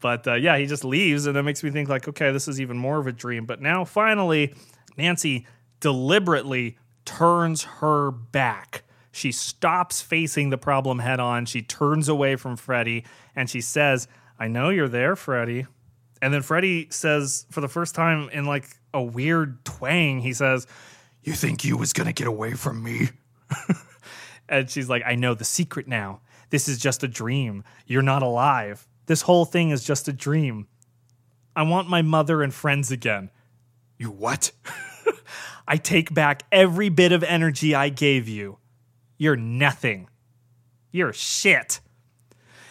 but 0.01 0.27
uh, 0.27 0.35
yeah, 0.35 0.57
he 0.59 0.67
just 0.67 0.85
leaves, 0.85 1.27
and 1.27 1.37
that 1.37 1.43
makes 1.43 1.63
me 1.63 1.71
think, 1.71 1.89
like, 1.89 2.09
okay, 2.09 2.31
this 2.31 2.47
is 2.47 2.61
even 2.61 2.79
more 2.79 2.99
of 2.99 3.07
a 3.07 3.13
dream. 3.13 3.47
But 3.47 3.61
now, 3.61 3.85
finally, 3.85 4.55
Nancy 4.97 5.47
deliberately 5.81 6.79
turns 7.05 7.65
her 7.65 8.11
back 8.11 8.85
she 9.19 9.33
stops 9.33 10.01
facing 10.01 10.51
the 10.51 10.59
problem 10.59 11.01
head 11.01 11.21
on. 11.21 11.45
She 11.45 11.61
turns 11.61 12.09
away 12.09 12.37
from 12.37 12.57
Freddy 12.57 13.05
and 13.35 13.51
she 13.51 13.61
says, 13.61 14.09
I 14.39 14.49
know 14.49 14.71
you're 14.71 14.89
there, 14.89 15.17
Freddy. 15.17 15.67
And 16.23 16.33
then 16.33 16.43
Freddy 16.43 16.89
says, 16.91 17.47
for 17.51 17.61
the 17.61 17.69
first 17.69 17.95
time 17.95 18.29
in 18.33 18.45
like 18.45 18.69
a 18.95 19.03
weird 19.03 19.65
twang, 19.65 20.21
he 20.21 20.33
says, 20.33 20.67
You 21.23 21.33
think 21.33 21.65
you 21.65 21.77
was 21.77 21.93
gonna 21.93 22.13
get 22.13 22.27
away 22.27 22.55
from 22.55 22.83
me? 22.83 23.09
and 24.49 24.71
she's 24.71 24.89
like, 24.89 25.03
I 25.05 25.17
know 25.17 25.35
the 25.35 25.45
secret 25.45 25.89
now. 25.89 26.21
This 26.51 26.69
is 26.69 26.79
just 26.79 27.03
a 27.03 27.09
dream. 27.09 27.65
You're 27.87 28.03
not 28.03 28.23
alive. 28.23 28.87
This 29.07 29.23
whole 29.23 29.45
thing 29.45 29.71
is 29.71 29.85
just 29.85 30.09
a 30.09 30.13
dream. 30.13 30.67
I 31.55 31.63
want 31.63 31.89
my 31.89 32.03
mother 32.03 32.43
and 32.43 32.55
friends 32.55 32.91
again. 32.91 33.31
You 33.99 34.11
what? 34.11 34.53
I 35.69 35.77
take 35.77 36.15
back 36.15 36.45
every 36.51 36.89
bit 36.89 37.13
of 37.13 37.23
energy 37.23 37.75
I 37.75 37.89
gave 37.91 38.29
you. 38.29 38.59
You're 39.19 39.37
nothing. 39.37 40.09
You're 40.93 41.13
shit. 41.13 41.81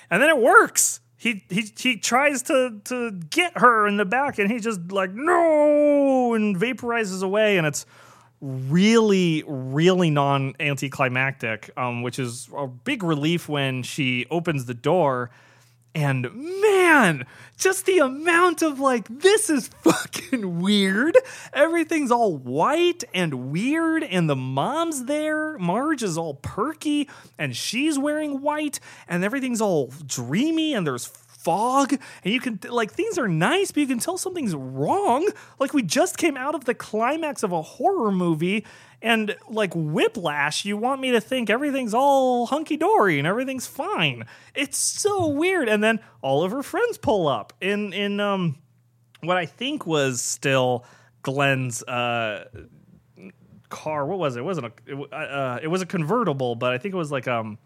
And 0.10 0.22
then 0.22 0.30
it 0.30 0.38
works. 0.40 1.02
He 1.18 1.44
he 1.50 1.72
he 1.78 1.98
tries 1.98 2.44
to 2.44 2.80
to 2.86 3.12
get 3.12 3.58
her 3.58 3.88
in 3.88 3.98
the 3.98 4.06
back 4.06 4.40
and 4.40 4.50
he 4.52 4.60
just 4.60 4.92
like 4.92 5.12
no 5.12 6.34
and 6.36 6.56
vaporizes 6.56 7.24
away 7.24 7.58
and 7.58 7.66
it's 7.66 7.88
really 8.40 9.44
really 9.48 10.12
non 10.12 10.54
anticlimactic 10.60 11.72
um 11.76 12.04
which 12.04 12.20
is 12.20 12.48
a 12.56 12.68
big 12.68 13.02
relief 13.02 13.50
when 13.50 13.82
she 13.82 14.28
opens 14.30 14.66
the 14.66 14.76
door 14.76 15.32
and 15.98 16.30
man, 16.62 17.26
just 17.58 17.88
the 17.88 17.98
amount 17.98 18.62
of 18.62 18.80
like, 18.80 19.08
this 19.10 19.50
is 19.50 19.68
fucking 19.82 20.62
weird. 20.62 21.18
Everything's 21.52 22.12
all 22.12 22.38
white 22.38 23.04
and 23.16 23.52
weird, 23.52 24.04
and 24.04 24.30
the 24.30 24.36
mom's 24.36 25.06
there. 25.06 25.58
Marge 25.58 26.04
is 26.04 26.16
all 26.16 26.36
perky, 26.36 27.10
and 27.40 27.56
she's 27.56 27.98
wearing 27.98 28.42
white, 28.42 28.80
and 29.08 29.24
everything's 29.24 29.60
all 29.60 29.92
dreamy, 30.06 30.76
and 30.76 30.86
there's 30.86 31.08
fog 31.08 31.94
and 31.94 32.34
you 32.34 32.42
can 32.42 32.60
like 32.70 32.92
things 32.92 33.18
are 33.18 33.30
nice 33.30 33.72
but 33.72 33.80
you 33.80 33.88
can 33.88 34.00
tell 34.00 34.18
something's 34.18 34.54
wrong 34.54 35.26
like 35.60 35.74
we 35.74 35.82
just 35.82 36.18
came 36.18 36.36
out 36.36 36.54
of 36.56 36.66
the 36.66 36.74
climax 36.74 37.42
of 37.42 37.54
a 37.54 37.62
horror 37.62 38.12
movie 38.12 38.66
and 39.02 39.36
like 39.50 39.74
whiplash 39.76 40.66
you 40.66 40.78
want 40.78 41.02
me 41.02 41.12
to 41.12 41.22
think 41.22 41.50
everything's 41.50 41.94
all 41.94 42.48
hunky-dory 42.48 43.18
and 43.20 43.28
everything's 43.28 43.68
fine. 43.68 44.26
It's 44.56 44.78
so 44.78 45.28
weird. 45.28 45.70
And 45.70 45.84
then 45.84 46.00
all 46.22 46.44
of 46.44 46.52
her 46.52 46.64
friends 46.64 46.98
pull 46.98 47.28
up. 47.28 47.54
In 47.62 47.94
in 47.94 48.20
um 48.20 48.58
what 49.22 49.38
i 49.38 49.46
think 49.46 49.86
was 49.86 50.22
still 50.22 50.86
glenn's 51.24 51.84
uh 51.84 52.46
car. 53.70 54.06
What 54.06 54.20
was 54.20 54.36
it, 54.36 54.40
it 54.40 54.44
wasn't 54.44 54.68
a 54.68 54.72
it, 54.86 55.14
uh, 55.14 55.60
it 55.62 55.68
was 55.68 55.82
a 55.82 55.86
convertible 55.86 56.56
but 56.56 56.74
i 56.74 56.78
think 56.78 56.94
it 56.94 56.98
was 56.98 57.12
like 57.12 57.28
um 57.28 57.58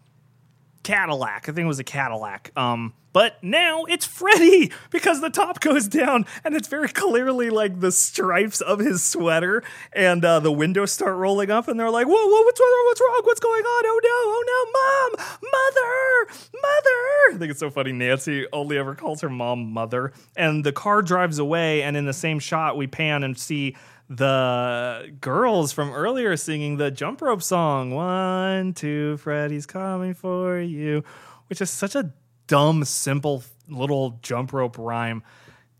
Cadillac. 0.82 1.48
I 1.48 1.52
think 1.52 1.64
it 1.64 1.66
was 1.66 1.78
a 1.78 1.84
Cadillac. 1.84 2.52
Um, 2.56 2.94
but 3.12 3.42
now 3.42 3.84
it's 3.84 4.06
Freddy 4.06 4.72
because 4.90 5.20
the 5.20 5.28
top 5.30 5.60
goes 5.60 5.86
down 5.86 6.24
and 6.44 6.54
it's 6.54 6.68
very 6.68 6.88
clearly 6.88 7.50
like 7.50 7.80
the 7.80 7.92
stripes 7.92 8.60
of 8.60 8.78
his 8.78 9.02
sweater 9.02 9.62
and 9.92 10.24
uh, 10.24 10.40
the 10.40 10.52
windows 10.52 10.92
start 10.92 11.16
rolling 11.16 11.50
up 11.50 11.68
and 11.68 11.78
they're 11.78 11.90
like, 11.90 12.06
whoa, 12.06 12.14
whoa, 12.14 12.42
what's 12.42 12.60
wrong? 12.60 12.84
What's 12.86 13.00
wrong? 13.00 13.20
What's 13.24 13.40
going 13.40 13.62
on? 13.62 13.84
Oh 13.86 14.00
no, 14.02 14.10
oh 14.10 14.44
no, 14.48 15.18
mom, 15.18 15.38
mother, 15.42 16.42
mother. 16.54 17.34
I 17.34 17.38
think 17.38 17.50
it's 17.50 17.60
so 17.60 17.70
funny. 17.70 17.92
Nancy 17.92 18.46
only 18.52 18.78
ever 18.78 18.94
calls 18.94 19.20
her 19.20 19.30
mom 19.30 19.72
mother. 19.72 20.12
And 20.36 20.64
the 20.64 20.72
car 20.72 21.02
drives 21.02 21.38
away 21.38 21.82
and 21.82 21.96
in 21.96 22.06
the 22.06 22.12
same 22.12 22.38
shot 22.38 22.76
we 22.76 22.86
pan 22.86 23.24
and 23.24 23.38
see 23.38 23.76
the 24.08 25.14
girls 25.20 25.72
from 25.72 25.92
earlier 25.92 26.36
singing 26.36 26.76
the 26.76 26.90
jump 26.90 27.22
rope 27.22 27.42
song. 27.42 27.92
One, 27.92 28.74
two, 28.74 29.16
Freddy's 29.18 29.66
coming 29.66 30.14
for 30.14 30.58
you, 30.58 31.04
which 31.48 31.60
is 31.60 31.70
such 31.70 31.94
a 31.94 32.12
dumb, 32.46 32.84
simple 32.84 33.42
little 33.68 34.18
jump 34.22 34.52
rope 34.52 34.76
rhyme. 34.78 35.22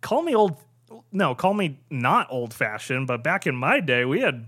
Call 0.00 0.22
me 0.22 0.34
old, 0.34 0.56
no, 1.10 1.34
call 1.34 1.54
me 1.54 1.80
not 1.90 2.26
old 2.30 2.54
fashioned, 2.54 3.06
but 3.06 3.22
back 3.22 3.46
in 3.46 3.54
my 3.54 3.80
day, 3.80 4.04
we 4.04 4.20
had 4.20 4.46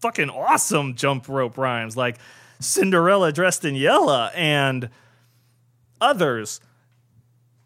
fucking 0.00 0.30
awesome 0.30 0.94
jump 0.94 1.28
rope 1.28 1.56
rhymes 1.56 1.96
like 1.96 2.18
Cinderella 2.60 3.32
dressed 3.32 3.64
in 3.64 3.74
yellow 3.74 4.30
and 4.34 4.90
others. 6.00 6.60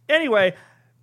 Anyway, 0.09 0.55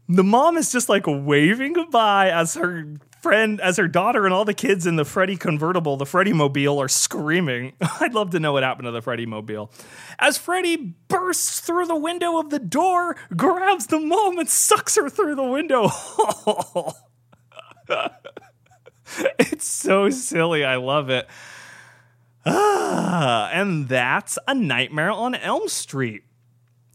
the 0.10 0.24
mom 0.24 0.58
is 0.58 0.72
just 0.72 0.90
like 0.90 1.04
waving 1.08 1.74
goodbye 1.74 2.30
as 2.30 2.56
her 2.56 2.86
friend, 3.22 3.60
as 3.62 3.78
her 3.78 3.88
daughter 3.88 4.26
and 4.26 4.34
all 4.34 4.46
the 4.46 4.54
kids 4.54 4.86
in 4.86 4.96
the 4.96 5.06
Freddy 5.06 5.36
convertible, 5.38 5.98
the 5.98 6.06
Freddy 6.06 6.34
mobile, 6.34 6.80
are 6.80 6.88
screaming. 6.88 7.74
I'd 8.00 8.14
love 8.14 8.32
to 8.32 8.40
know 8.40 8.54
what 8.54 8.64
happened 8.64 8.86
to 8.86 8.92
the 8.92 9.02
Freddy 9.02 9.26
mobile. 9.26 9.72
As 10.20 10.38
Freddy 10.38 10.96
bursts 11.08 11.60
through 11.60 11.88
the 11.88 11.96
window 11.96 12.38
of 12.38 12.50
the 12.50 12.60
door, 12.60 13.16
grabs 13.36 13.88
the 13.88 14.00
mom 14.00 14.38
and 14.40 14.50
sucks 14.50 14.96
her 14.96 15.10
through 15.10 15.36
the 15.36 15.44
window. 15.44 15.90
it's 19.40 19.68
so 19.68 20.10
silly. 20.10 20.64
I 20.64 20.76
love 20.76 21.10
it. 21.10 21.28
Ah, 22.46 23.50
and 23.52 23.90
that's 23.90 24.40
a 24.48 24.54
nightmare 24.54 25.12
on 25.12 25.36
Elm 25.36 25.68
Street. 25.68 26.24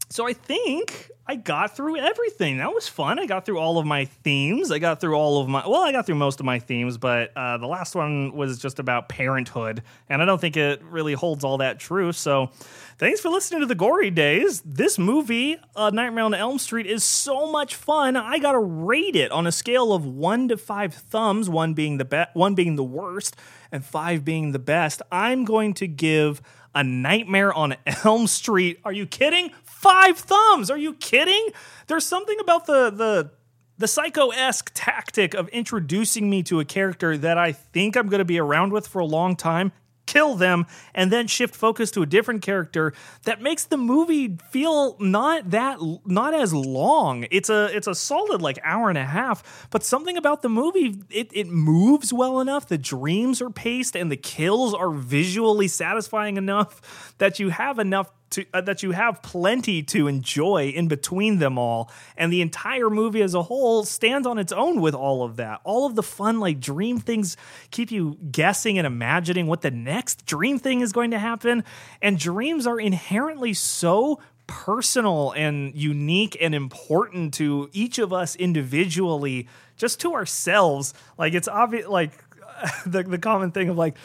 So 0.09 0.27
I 0.27 0.33
think 0.33 1.11
I 1.25 1.35
got 1.35 1.75
through 1.75 1.97
everything. 1.97 2.57
That 2.57 2.73
was 2.73 2.89
fun. 2.89 3.17
I 3.17 3.25
got 3.25 3.45
through 3.45 3.57
all 3.57 3.77
of 3.77 3.85
my 3.85 4.05
themes. 4.05 4.71
I 4.71 4.79
got 4.79 4.99
through 4.99 5.15
all 5.15 5.39
of 5.39 5.47
my, 5.47 5.65
well, 5.65 5.81
I 5.81 5.93
got 5.93 6.05
through 6.05 6.15
most 6.15 6.41
of 6.41 6.45
my 6.45 6.59
themes, 6.59 6.97
but 6.97 7.31
uh, 7.37 7.57
the 7.57 7.65
last 7.65 7.95
one 7.95 8.33
was 8.33 8.59
just 8.59 8.77
about 8.77 9.07
parenthood. 9.07 9.83
And 10.09 10.21
I 10.21 10.25
don't 10.25 10.41
think 10.41 10.57
it 10.57 10.83
really 10.83 11.13
holds 11.13 11.45
all 11.45 11.59
that 11.59 11.79
true. 11.79 12.11
So 12.11 12.49
thanks 12.97 13.21
for 13.21 13.29
listening 13.29 13.61
to 13.61 13.65
the 13.65 13.75
Gory 13.75 14.11
Days. 14.11 14.61
This 14.65 14.99
movie, 14.99 15.57
uh, 15.77 15.91
Nightmare 15.91 16.25
on 16.25 16.33
Elm 16.33 16.59
Street, 16.59 16.87
is 16.87 17.05
so 17.05 17.49
much 17.49 17.75
fun. 17.75 18.17
I 18.17 18.39
got 18.39 18.51
to 18.51 18.59
rate 18.59 19.15
it 19.15 19.31
on 19.31 19.47
a 19.47 19.51
scale 19.53 19.93
of 19.93 20.05
one 20.05 20.49
to 20.49 20.57
five 20.57 20.93
thumbs, 20.93 21.49
one 21.49 21.73
being 21.73 21.99
the 21.99 22.05
best, 22.05 22.35
one 22.35 22.53
being 22.53 22.75
the 22.75 22.83
worst, 22.83 23.37
and 23.71 23.85
five 23.85 24.25
being 24.25 24.51
the 24.51 24.59
best. 24.59 25.01
I'm 25.09 25.45
going 25.45 25.73
to 25.75 25.87
give 25.87 26.41
a 26.75 26.83
Nightmare 26.83 27.53
on 27.53 27.75
Elm 28.03 28.27
Street. 28.27 28.79
Are 28.83 28.91
you 28.91 29.05
kidding? 29.05 29.51
Five 29.83 30.17
thumbs. 30.17 30.71
Are 30.71 30.77
you 30.77 30.93
kidding? 30.93 31.49
There's 31.87 32.05
something 32.05 32.39
about 32.39 32.65
the 32.65 32.89
the 32.89 33.31
the 33.77 33.87
psycho-esque 33.87 34.71
tactic 34.73 35.33
of 35.33 35.49
introducing 35.49 36.29
me 36.29 36.43
to 36.43 36.59
a 36.59 36.65
character 36.65 37.17
that 37.17 37.37
I 37.37 37.51
think 37.51 37.97
I'm 37.97 38.07
going 38.07 38.19
to 38.19 38.25
be 38.25 38.39
around 38.39 38.71
with 38.71 38.87
for 38.87 38.99
a 38.99 39.05
long 39.05 39.35
time 39.35 39.73
kill 40.05 40.35
them 40.35 40.65
and 40.93 41.11
then 41.11 41.27
shift 41.27 41.55
focus 41.55 41.91
to 41.91 42.01
a 42.01 42.05
different 42.05 42.41
character 42.41 42.93
that 43.23 43.41
makes 43.41 43.65
the 43.65 43.77
movie 43.77 44.37
feel 44.51 44.97
not 44.99 45.49
that 45.51 45.77
not 46.05 46.33
as 46.33 46.53
long 46.53 47.25
it's 47.31 47.49
a 47.49 47.75
it's 47.75 47.87
a 47.87 47.95
solid 47.95 48.41
like 48.41 48.59
hour 48.63 48.89
and 48.89 48.97
a 48.97 49.05
half 49.05 49.67
but 49.69 49.83
something 49.83 50.17
about 50.17 50.41
the 50.41 50.49
movie 50.49 51.01
it, 51.09 51.29
it 51.31 51.47
moves 51.47 52.11
well 52.11 52.39
enough 52.41 52.67
the 52.67 52.77
dreams 52.77 53.41
are 53.41 53.49
paced 53.49 53.95
and 53.95 54.11
the 54.11 54.17
kills 54.17 54.73
are 54.73 54.91
visually 54.91 55.67
satisfying 55.67 56.37
enough 56.37 57.15
that 57.17 57.39
you 57.39 57.49
have 57.49 57.79
enough 57.79 58.11
to, 58.33 58.45
uh, 58.53 58.61
that 58.61 58.83
you 58.83 58.91
have 58.91 59.21
plenty 59.21 59.81
to 59.83 60.07
enjoy 60.07 60.69
in 60.69 60.87
between 60.87 61.39
them 61.39 61.57
all. 61.57 61.91
And 62.17 62.31
the 62.31 62.41
entire 62.41 62.89
movie 62.89 63.21
as 63.21 63.33
a 63.33 63.43
whole 63.43 63.83
stands 63.83 64.27
on 64.27 64.37
its 64.37 64.51
own 64.51 64.81
with 64.81 64.93
all 64.93 65.23
of 65.23 65.37
that. 65.37 65.61
All 65.63 65.85
of 65.85 65.95
the 65.95 66.03
fun 66.03 66.39
like 66.39 66.59
dream 66.59 66.99
things 66.99 67.37
keep 67.71 67.91
you 67.91 68.17
guessing 68.31 68.77
and 68.77 68.85
imagining 68.85 69.47
what 69.47 69.61
the 69.61 69.71
next 69.71 70.25
dream 70.25 70.59
thing 70.59 70.81
is 70.81 70.91
going 70.91 71.11
to 71.11 71.19
happen. 71.19 71.63
And 72.01 72.19
dreams 72.19 72.67
are 72.67 72.79
inherently 72.79 73.53
so 73.53 74.19
personal 74.47 75.31
and 75.31 75.73
unique 75.75 76.37
and 76.41 76.53
important 76.53 77.33
to 77.35 77.69
each 77.71 77.97
of 77.97 78.11
us 78.11 78.35
individually 78.35 79.47
just 79.77 79.99
to 80.01 80.13
ourselves. 80.13 80.93
Like 81.17 81.33
it's 81.33 81.47
obvious 81.47 81.87
like 81.87 82.11
the, 82.85 83.03
the 83.03 83.17
common 83.17 83.51
thing 83.51 83.69
of 83.69 83.77
like 83.77 83.95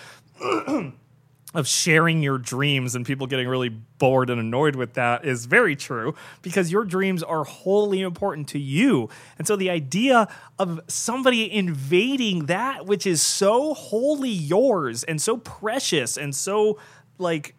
of 1.54 1.66
sharing 1.66 2.22
your 2.22 2.36
dreams 2.36 2.94
and 2.94 3.06
people 3.06 3.26
getting 3.26 3.48
really 3.48 3.70
bored 3.70 4.28
and 4.28 4.38
annoyed 4.38 4.76
with 4.76 4.94
that 4.94 5.24
is 5.24 5.46
very 5.46 5.74
true 5.74 6.14
because 6.42 6.70
your 6.70 6.84
dreams 6.84 7.22
are 7.22 7.44
wholly 7.44 8.02
important 8.02 8.48
to 8.48 8.58
you. 8.58 9.08
And 9.38 9.46
so 9.46 9.56
the 9.56 9.70
idea 9.70 10.28
of 10.58 10.80
somebody 10.88 11.50
invading 11.50 12.46
that 12.46 12.84
which 12.84 13.06
is 13.06 13.22
so 13.22 13.72
wholly 13.72 14.30
yours 14.30 15.04
and 15.04 15.22
so 15.22 15.38
precious 15.38 16.18
and 16.18 16.34
so 16.34 16.78
like 17.16 17.54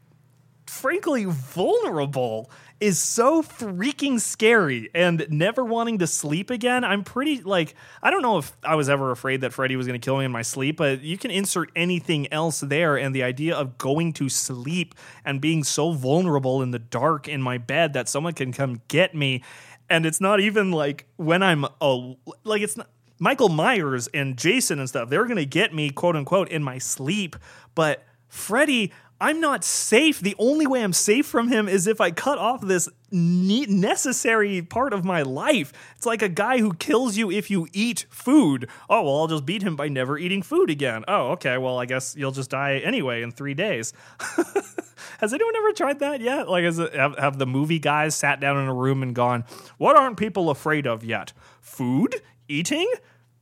frankly 0.67 1.25
vulnerable 1.25 2.51
is 2.79 2.97
so 2.97 3.41
freaking 3.43 4.19
scary 4.19 4.89
and 4.93 5.27
never 5.29 5.65
wanting 5.65 5.99
to 5.99 6.07
sleep 6.07 6.49
again. 6.49 6.83
I'm 6.83 7.03
pretty 7.03 7.41
like 7.41 7.75
I 8.01 8.09
don't 8.09 8.21
know 8.21 8.37
if 8.37 8.51
I 8.63 8.75
was 8.75 8.89
ever 8.89 9.11
afraid 9.11 9.41
that 9.41 9.53
Freddy 9.53 9.75
was 9.75 9.85
going 9.87 9.99
to 9.99 10.03
kill 10.03 10.17
me 10.17 10.25
in 10.25 10.31
my 10.31 10.41
sleep, 10.41 10.77
but 10.77 11.01
you 11.01 11.17
can 11.17 11.31
insert 11.31 11.71
anything 11.75 12.31
else 12.31 12.61
there 12.61 12.97
and 12.97 13.13
the 13.13 13.23
idea 13.23 13.55
of 13.55 13.77
going 13.77 14.13
to 14.13 14.29
sleep 14.29 14.95
and 15.25 15.41
being 15.41 15.63
so 15.63 15.91
vulnerable 15.91 16.61
in 16.61 16.71
the 16.71 16.79
dark 16.79 17.27
in 17.27 17.41
my 17.41 17.57
bed 17.57 17.93
that 17.93 18.07
someone 18.07 18.33
can 18.33 18.53
come 18.53 18.81
get 18.87 19.13
me 19.13 19.43
and 19.89 20.05
it's 20.05 20.21
not 20.21 20.39
even 20.39 20.71
like 20.71 21.05
when 21.17 21.41
I'm 21.43 21.65
a 21.81 22.13
like 22.43 22.61
it's 22.61 22.77
not 22.77 22.89
Michael 23.19 23.49
Myers 23.49 24.07
and 24.13 24.37
Jason 24.37 24.79
and 24.79 24.87
stuff. 24.87 25.09
They're 25.09 25.25
going 25.25 25.37
to 25.37 25.45
get 25.45 25.73
me 25.73 25.89
quote 25.89 26.15
unquote 26.15 26.49
in 26.49 26.63
my 26.63 26.77
sleep, 26.77 27.35
but 27.75 28.05
Freddy 28.29 28.93
I'm 29.21 29.41
not 29.41 29.65
safe. 29.65 30.19
The 30.21 30.35
only 30.39 30.65
way 30.65 30.81
I'm 30.81 30.93
safe 30.93 31.25
from 31.25 31.49
him 31.49 31.67
is 31.67 31.87
if 31.87 31.99
I 31.99 32.11
cut 32.11 32.37
off 32.37 32.61
this 32.61 32.87
necessary 33.11 34.61
part 34.61 34.93
of 34.93 35.03
my 35.03 35.23
life. 35.23 35.73
It's 35.97 36.05
like 36.05 36.21
a 36.21 36.29
guy 36.29 36.59
who 36.59 36.73
kills 36.73 37.17
you 37.17 37.29
if 37.29 37.51
you 37.51 37.67
eat 37.73 38.05
food. 38.09 38.69
Oh, 38.89 39.03
well, 39.03 39.17
I'll 39.17 39.27
just 39.27 39.45
beat 39.45 39.61
him 39.61 39.75
by 39.75 39.89
never 39.89 40.17
eating 40.17 40.41
food 40.41 40.69
again. 40.69 41.03
Oh, 41.07 41.31
okay. 41.31 41.57
Well, 41.57 41.77
I 41.77 41.85
guess 41.85 42.15
you'll 42.15 42.31
just 42.31 42.51
die 42.51 42.77
anyway 42.77 43.21
in 43.21 43.31
three 43.31 43.53
days. 43.53 43.93
has 45.19 45.33
anyone 45.33 45.55
ever 45.57 45.73
tried 45.73 45.99
that 45.99 46.21
yet? 46.21 46.47
Like, 46.47 46.63
it, 46.63 46.93
have, 46.93 47.17
have 47.17 47.37
the 47.37 47.47
movie 47.47 47.79
guys 47.79 48.15
sat 48.15 48.39
down 48.39 48.57
in 48.57 48.67
a 48.67 48.73
room 48.73 49.03
and 49.03 49.13
gone, 49.13 49.43
What 49.77 49.97
aren't 49.97 50.17
people 50.17 50.49
afraid 50.49 50.87
of 50.87 51.03
yet? 51.03 51.33
Food? 51.59 52.21
Eating? 52.47 52.89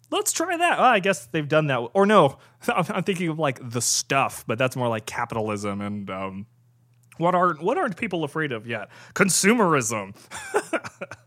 Let's 0.10 0.32
try 0.32 0.56
that. 0.58 0.80
Oh, 0.80 0.84
I 0.84 1.00
guess 1.00 1.26
they've 1.26 1.48
done 1.48 1.68
that. 1.68 1.80
Or 1.94 2.06
no, 2.06 2.38
I'm 2.68 3.04
thinking 3.04 3.30
of 3.30 3.40
like 3.40 3.60
the 3.70 3.82
stuff, 3.82 4.46
but 4.48 4.58
that's 4.58 4.76
more 4.76 4.88
like 4.88 5.06
capitalism 5.06 5.82
and 5.82 6.10
um, 6.10 6.46
what 7.18 7.36
aren't 7.36 7.62
what 7.62 7.78
aren't 7.78 7.98
people 7.98 8.24
afraid 8.24 8.52
of 8.52 8.68
yet? 8.68 8.90
Consumerism. 9.14 10.16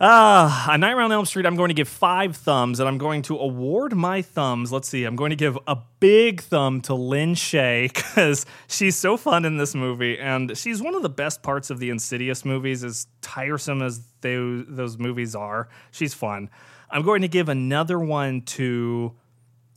Ah, 0.00 0.70
uh, 0.70 0.74
A 0.74 0.78
Nightmare 0.78 1.04
on 1.04 1.12
Elm 1.12 1.24
Street, 1.24 1.46
I'm 1.46 1.54
going 1.54 1.68
to 1.68 1.74
give 1.74 1.86
five 1.86 2.36
thumbs, 2.36 2.80
and 2.80 2.88
I'm 2.88 2.98
going 2.98 3.22
to 3.22 3.38
award 3.38 3.94
my 3.94 4.22
thumbs. 4.22 4.72
Let's 4.72 4.88
see, 4.88 5.04
I'm 5.04 5.14
going 5.14 5.30
to 5.30 5.36
give 5.36 5.56
a 5.68 5.78
big 6.00 6.40
thumb 6.40 6.80
to 6.82 6.94
Lin 6.94 7.34
Shaye 7.34 7.94
because 7.94 8.44
she's 8.66 8.96
so 8.96 9.16
fun 9.16 9.44
in 9.44 9.56
this 9.56 9.72
movie, 9.72 10.18
and 10.18 10.58
she's 10.58 10.82
one 10.82 10.96
of 10.96 11.02
the 11.02 11.08
best 11.08 11.44
parts 11.44 11.70
of 11.70 11.78
the 11.78 11.90
Insidious 11.90 12.44
movies. 12.44 12.82
As 12.82 13.06
tiresome 13.22 13.82
as 13.82 14.00
they, 14.20 14.34
those 14.34 14.98
movies 14.98 15.36
are, 15.36 15.68
she's 15.92 16.12
fun. 16.12 16.50
I'm 16.90 17.02
going 17.02 17.22
to 17.22 17.28
give 17.28 17.48
another 17.48 17.98
one 17.98 18.42
to. 18.42 19.12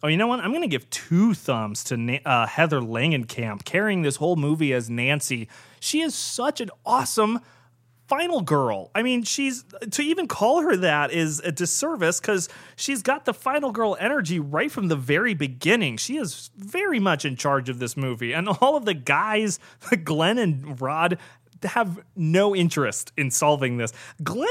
Oh, 0.04 0.08
you 0.08 0.18
know 0.18 0.28
what? 0.28 0.40
I'm 0.42 0.52
going 0.52 0.62
to 0.62 0.68
give 0.68 0.88
two 0.92 1.34
thumbs 1.34 1.84
to 1.86 2.20
uh, 2.24 2.46
Heather 2.46 2.82
Langenkamp 2.82 3.66
carrying 3.66 4.04
this 4.04 4.18
whole 4.18 4.36
movie 4.36 4.72
as 4.72 4.92
Nancy. 4.92 5.50
She 5.80 6.02
is 6.02 6.14
such 6.14 6.62
an 6.62 6.70
awesome 6.86 7.40
final 8.08 8.42
girl. 8.42 8.90
I 8.96 9.04
mean, 9.04 9.24
she's 9.24 9.66
to 9.92 10.02
even 10.02 10.28
call 10.28 10.62
her 10.62 10.76
that 10.78 11.12
is 11.12 11.40
a 11.42 11.52
disservice 11.52 12.20
because 12.20 12.48
she's 12.76 13.02
got 13.02 13.26
the 13.26 13.34
final 13.34 13.72
girl 13.72 13.98
energy 14.00 14.40
right 14.40 14.72
from 14.72 14.88
the 14.88 14.96
very 14.96 15.34
beginning. 15.34 15.98
She 15.98 16.18
is 16.18 16.50
very 16.56 17.00
much 17.00 17.26
in 17.26 17.36
charge 17.36 17.68
of 17.70 17.80
this 17.80 17.98
movie, 17.98 18.34
and 18.34 18.48
all 18.48 18.78
of 18.78 18.86
the 18.86 18.94
guys, 18.94 19.60
Glenn 20.04 20.38
and 20.38 20.80
Rod, 20.80 21.18
have 21.64 22.00
no 22.16 22.56
interest 22.56 23.12
in 23.18 23.32
solving 23.32 23.78
this. 23.78 23.94
Glenn 24.24 24.48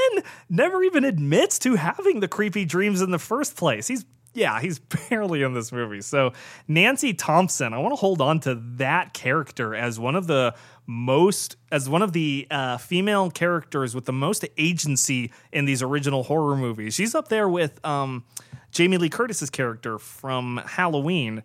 never 0.49 0.83
even 0.83 1.03
admits 1.03 1.59
to 1.59 1.75
having 1.75 2.19
the 2.19 2.27
creepy 2.27 2.65
dreams 2.65 3.01
in 3.01 3.11
the 3.11 3.19
first 3.19 3.55
place. 3.55 3.87
He's 3.87 4.05
yeah, 4.33 4.59
he's 4.61 4.79
barely 4.79 5.41
in 5.41 5.53
this 5.53 5.71
movie. 5.71 6.01
So 6.01 6.33
Nancy 6.67 7.13
Thompson, 7.13 7.73
I 7.73 7.79
want 7.79 7.91
to 7.91 7.97
hold 7.97 8.21
on 8.21 8.39
to 8.41 8.55
that 8.75 9.13
character 9.13 9.75
as 9.75 9.99
one 9.99 10.15
of 10.15 10.27
the 10.27 10.55
most 10.85 11.57
as 11.71 11.89
one 11.89 12.01
of 12.01 12.13
the 12.13 12.47
uh, 12.49 12.77
female 12.77 13.29
characters 13.29 13.93
with 13.93 14.05
the 14.05 14.13
most 14.13 14.45
agency 14.57 15.31
in 15.51 15.65
these 15.65 15.81
original 15.81 16.23
horror 16.23 16.55
movies. 16.55 16.93
She's 16.93 17.13
up 17.13 17.27
there 17.27 17.49
with 17.49 17.83
um, 17.85 18.23
Jamie 18.71 18.97
Lee 18.97 19.09
Curtis's 19.09 19.49
character 19.49 19.97
from 19.97 20.61
Halloween, 20.65 21.43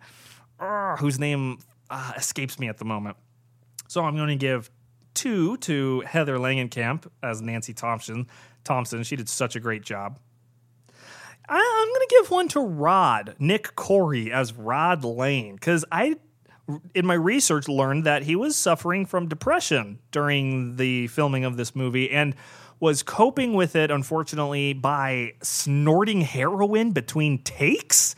uh, 0.59 0.95
whose 0.97 1.19
name 1.19 1.57
uh, 1.89 2.13
escapes 2.15 2.57
me 2.59 2.69
at 2.69 2.77
the 2.77 2.85
moment. 2.85 3.17
So 3.87 4.03
I'm 4.03 4.15
going 4.15 4.29
to 4.29 4.35
give 4.35 4.71
two 5.13 5.57
to 5.57 6.01
Heather 6.01 6.37
Langenkamp 6.37 7.07
as 7.21 7.41
Nancy 7.41 7.73
Thompson. 7.73 8.27
Thompson, 8.63 9.03
she 9.03 9.15
did 9.15 9.29
such 9.29 9.55
a 9.55 9.59
great 9.59 9.83
job. 9.83 10.19
I, 11.47 11.57
am 11.57 11.93
going 11.93 12.07
to 12.07 12.15
give 12.21 12.31
one 12.31 12.47
to 12.49 12.61
Rod, 12.61 13.35
Nick 13.37 13.75
Corri 13.75 14.31
as 14.31 14.53
Rod 14.53 15.03
Lane, 15.03 15.55
because 15.55 15.83
I, 15.91 16.15
in 16.95 17.05
my 17.05 17.15
research, 17.15 17.67
learned 17.67 18.05
that 18.05 18.23
he 18.23 18.35
was 18.35 18.55
suffering 18.55 19.05
from 19.05 19.27
depression 19.27 19.99
during 20.11 20.77
the 20.77 21.07
filming 21.07 21.43
of 21.43 21.57
this 21.57 21.75
movie 21.75 22.09
and 22.09 22.35
was 22.79 23.03
coping 23.03 23.53
with 23.53 23.75
it, 23.75 23.91
unfortunately, 23.91 24.73
by 24.73 25.33
snorting 25.41 26.21
heroin 26.21 26.91
between 26.91 27.43
takes. 27.43 28.15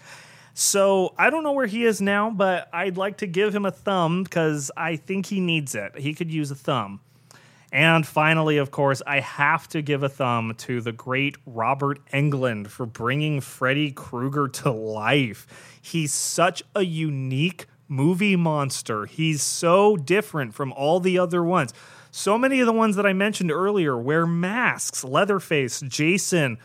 So 0.58 1.14
I 1.18 1.30
don't 1.30 1.43
know 1.43 1.51
where 1.51 1.66
he 1.66 1.84
is 1.84 1.99
now, 1.99 2.30
but 2.30 2.70
I'd 2.72 2.95
like 2.95 3.18
to 3.18 3.28
give 3.28 3.53
him 3.53 3.66
a 3.66 3.72
thumb 3.72 4.24
because 4.24 4.72
I 4.78 4.95
think 4.95 5.26
he 5.26 5.41
needs 5.41 5.76
it. 5.76 5.97
He 5.97 6.14
could 6.14 6.32
use 6.32 6.49
a 6.49 6.56
thumb. 6.56 7.01
And 7.74 8.08
finally, 8.08 8.56
of 8.56 8.72
course, 8.72 9.01
I 9.06 9.20
have 9.20 9.68
to 9.70 9.82
give 9.82 10.01
a 10.01 10.08
thumb 10.08 10.53
to 10.60 10.80
the 10.80 10.93
great 10.93 11.36
Robert 11.45 11.99
Englund 12.14 12.68
for 12.68 12.86
bringing 12.86 13.41
Freddy 13.41 13.91
Krueger 13.91 14.47
to 14.47 14.72
life. 14.72 15.45
He's 15.82 16.14
such 16.14 16.64
a 16.74 16.84
unique 16.84 17.66
movie 17.89 18.38
monster. 18.38 19.08
He's 19.08 19.41
so 19.43 19.97
different 19.97 20.53
from 20.53 20.72
all 20.72 21.01
the 21.01 21.20
other 21.20 21.43
ones. 21.43 21.74
So 22.12 22.38
many 22.38 22.62
of 22.62 22.66
the 22.66 22.72
ones 22.72 22.95
that 22.95 23.06
I 23.06 23.12
mentioned 23.12 23.51
earlier 23.51 23.97
wear 23.97 24.26
masks 24.26 25.03
Leatherface, 25.03 25.82
Jason, 25.82 26.60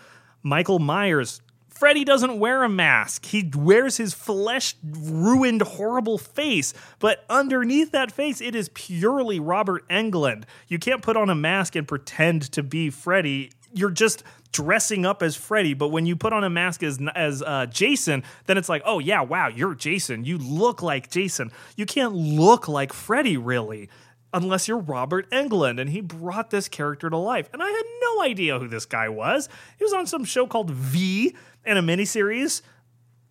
Michael 0.45 0.79
Myers, 0.79 1.43
Freddy 1.81 2.05
doesn't 2.05 2.39
wear 2.39 2.63
a 2.63 2.69
mask. 2.69 3.25
He 3.25 3.51
wears 3.57 3.97
his 3.97 4.13
flesh 4.13 4.75
ruined, 4.85 5.63
horrible 5.63 6.19
face. 6.19 6.75
But 6.99 7.25
underneath 7.31 7.91
that 7.93 8.13
face, 8.13 8.43
it 8.43 8.55
is 8.55 8.69
purely 8.75 9.41
Robert 9.41 9.89
Englund. 9.89 10.45
You 10.69 10.79
can't 10.79 11.01
put 11.01 11.17
on 11.17 11.31
a 11.31 11.35
mask 11.35 11.77
and 11.77 11.89
pretend 11.89 12.53
to 12.53 12.63
be 12.63 12.91
Freddy. 12.91 13.53
You're 13.73 13.89
just 13.89 14.25
dressing 14.53 15.07
up 15.07 15.23
as 15.23 15.37
Freddy. 15.37 15.73
But 15.73 15.89
when 15.89 16.05
you 16.05 16.17
put 16.17 16.35
on 16.35 16.45
a 16.45 16.51
mask 16.51 16.83
as 16.83 17.01
as 17.15 17.43
uh, 17.43 17.65
Jason, 17.65 18.25
then 18.45 18.59
it's 18.59 18.69
like, 18.69 18.83
oh 18.85 18.99
yeah, 18.99 19.23
wow, 19.23 19.49
you're 19.49 19.75
Jason. 19.75 20.27
You 20.27 20.37
look 20.37 20.83
like 20.83 21.11
Jason. 21.11 21.51
You 21.77 21.87
can't 21.87 22.13
look 22.13 22.69
like 22.69 22.93
Freddy 22.93 23.39
really 23.39 23.89
unless 24.33 24.69
you're 24.69 24.79
Robert 24.79 25.31
Englund. 25.31 25.81
And 25.81 25.91
he 25.91 26.01
brought 26.01 26.51
this 26.51 26.69
character 26.69 27.11
to 27.11 27.17
life. 27.17 27.49
And 27.53 27.63
I 27.63 27.71
had 27.71 27.85
no 28.03 28.23
idea 28.23 28.59
who 28.59 28.69
this 28.69 28.87
guy 28.87 29.09
was. 29.09 29.49
He 29.79 29.85
was 29.85 29.93
on 29.93 30.07
some 30.07 30.25
show 30.25 30.47
called 30.47 30.71
V 30.71 31.35
and 31.65 31.79
a 31.79 31.83
miniseries 31.83 32.63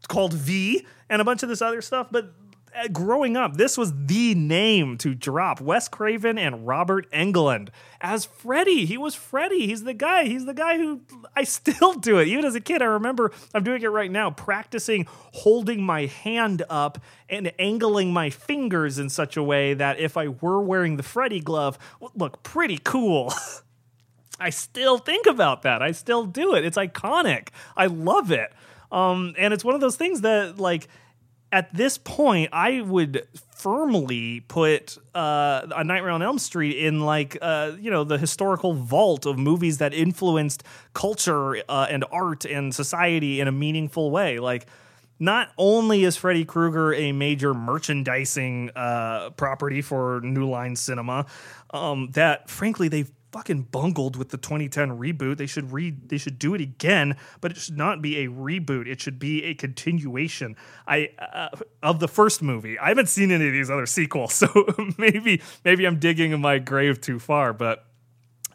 called 0.07 0.33
V 0.33 0.85
and 1.09 1.21
a 1.21 1.25
bunch 1.25 1.43
of 1.43 1.49
this 1.49 1.61
other 1.61 1.81
stuff. 1.81 2.07
But 2.11 2.33
uh, 2.75 2.87
growing 2.87 3.35
up, 3.35 3.57
this 3.57 3.77
was 3.77 3.93
the 4.05 4.35
name 4.35 4.97
to 4.99 5.15
drop 5.15 5.59
Wes 5.59 5.87
Craven 5.87 6.37
and 6.37 6.67
Robert 6.67 7.09
Englund 7.11 7.69
as 7.99 8.25
Freddy. 8.25 8.85
He 8.85 8.97
was 8.97 9.15
Freddy. 9.15 9.65
He's 9.65 9.83
the 9.83 9.93
guy. 9.93 10.25
He's 10.25 10.45
the 10.45 10.53
guy 10.53 10.77
who 10.77 11.01
I 11.35 11.43
still 11.43 11.93
do 11.93 12.19
it. 12.19 12.27
Even 12.27 12.45
as 12.45 12.55
a 12.55 12.61
kid, 12.61 12.81
I 12.81 12.85
remember 12.85 13.31
I'm 13.53 13.63
doing 13.63 13.81
it 13.81 13.87
right 13.87 14.11
now, 14.11 14.31
practicing 14.31 15.07
holding 15.09 15.83
my 15.83 16.05
hand 16.05 16.63
up 16.69 16.99
and 17.27 17.51
angling 17.59 18.13
my 18.13 18.29
fingers 18.29 18.99
in 18.99 19.09
such 19.09 19.35
a 19.35 19.43
way 19.43 19.73
that 19.73 19.99
if 19.99 20.15
I 20.15 20.27
were 20.27 20.61
wearing 20.61 20.97
the 20.97 21.03
Freddy 21.03 21.39
glove, 21.39 21.77
would 21.99 22.11
look 22.15 22.43
pretty 22.43 22.79
cool. 22.83 23.33
I 24.39 24.49
still 24.49 24.97
think 24.97 25.25
about 25.25 25.63
that. 25.63 25.81
I 25.81 25.91
still 25.91 26.25
do 26.25 26.55
it. 26.55 26.65
It's 26.65 26.77
iconic. 26.77 27.49
I 27.75 27.87
love 27.87 28.31
it. 28.31 28.51
Um, 28.91 29.35
and 29.37 29.53
it's 29.53 29.63
one 29.63 29.75
of 29.75 29.81
those 29.81 29.95
things 29.95 30.21
that 30.21 30.57
like 30.57 30.87
at 31.51 31.73
this 31.73 31.97
point, 31.97 32.49
I 32.53 32.81
would 32.81 33.27
firmly 33.55 34.41
put 34.41 34.97
uh, 35.15 35.67
A 35.75 35.83
Nightmare 35.83 36.11
on 36.11 36.21
Elm 36.21 36.37
Street 36.37 36.77
in 36.77 37.01
like 37.01 37.37
uh, 37.41 37.71
you 37.79 37.89
know 37.89 38.03
the 38.03 38.17
historical 38.17 38.73
vault 38.73 39.25
of 39.25 39.37
movies 39.37 39.79
that 39.79 39.93
influenced 39.93 40.63
culture 40.93 41.57
uh, 41.67 41.87
and 41.89 42.05
art 42.11 42.45
and 42.45 42.73
society 42.73 43.39
in 43.39 43.47
a 43.47 43.51
meaningful 43.51 44.11
way. 44.11 44.39
Like, 44.39 44.67
not 45.19 45.51
only 45.57 46.03
is 46.03 46.15
Freddy 46.15 46.45
Krueger 46.45 46.93
a 46.93 47.11
major 47.11 47.53
merchandising 47.53 48.71
uh, 48.75 49.31
property 49.31 49.81
for 49.81 50.21
New 50.23 50.47
Line 50.47 50.75
Cinema, 50.75 51.25
um, 51.71 52.09
that 52.11 52.49
frankly 52.49 52.87
they've 52.87 53.11
fucking 53.31 53.63
bungled 53.63 54.15
with 54.15 54.29
the 54.29 54.37
2010 54.37 54.97
reboot. 54.97 55.37
They 55.37 55.45
should 55.45 55.71
re 55.71 55.91
they 55.91 56.17
should 56.17 56.39
do 56.39 56.53
it 56.53 56.61
again, 56.61 57.17
but 57.41 57.51
it 57.51 57.57
should 57.57 57.77
not 57.77 58.01
be 58.01 58.19
a 58.19 58.27
reboot. 58.27 58.87
It 58.87 59.01
should 59.01 59.19
be 59.19 59.43
a 59.43 59.53
continuation. 59.53 60.55
I 60.87 61.11
uh, 61.19 61.49
of 61.83 61.99
the 61.99 62.07
first 62.07 62.41
movie. 62.41 62.77
I 62.79 62.89
haven't 62.89 63.09
seen 63.09 63.31
any 63.31 63.47
of 63.47 63.53
these 63.53 63.69
other 63.69 63.85
sequels, 63.85 64.33
so 64.35 64.47
maybe 64.97 65.41
maybe 65.63 65.85
I'm 65.85 65.99
digging 65.99 66.31
in 66.31 66.41
my 66.41 66.59
grave 66.59 67.01
too 67.01 67.19
far, 67.19 67.53
but 67.53 67.85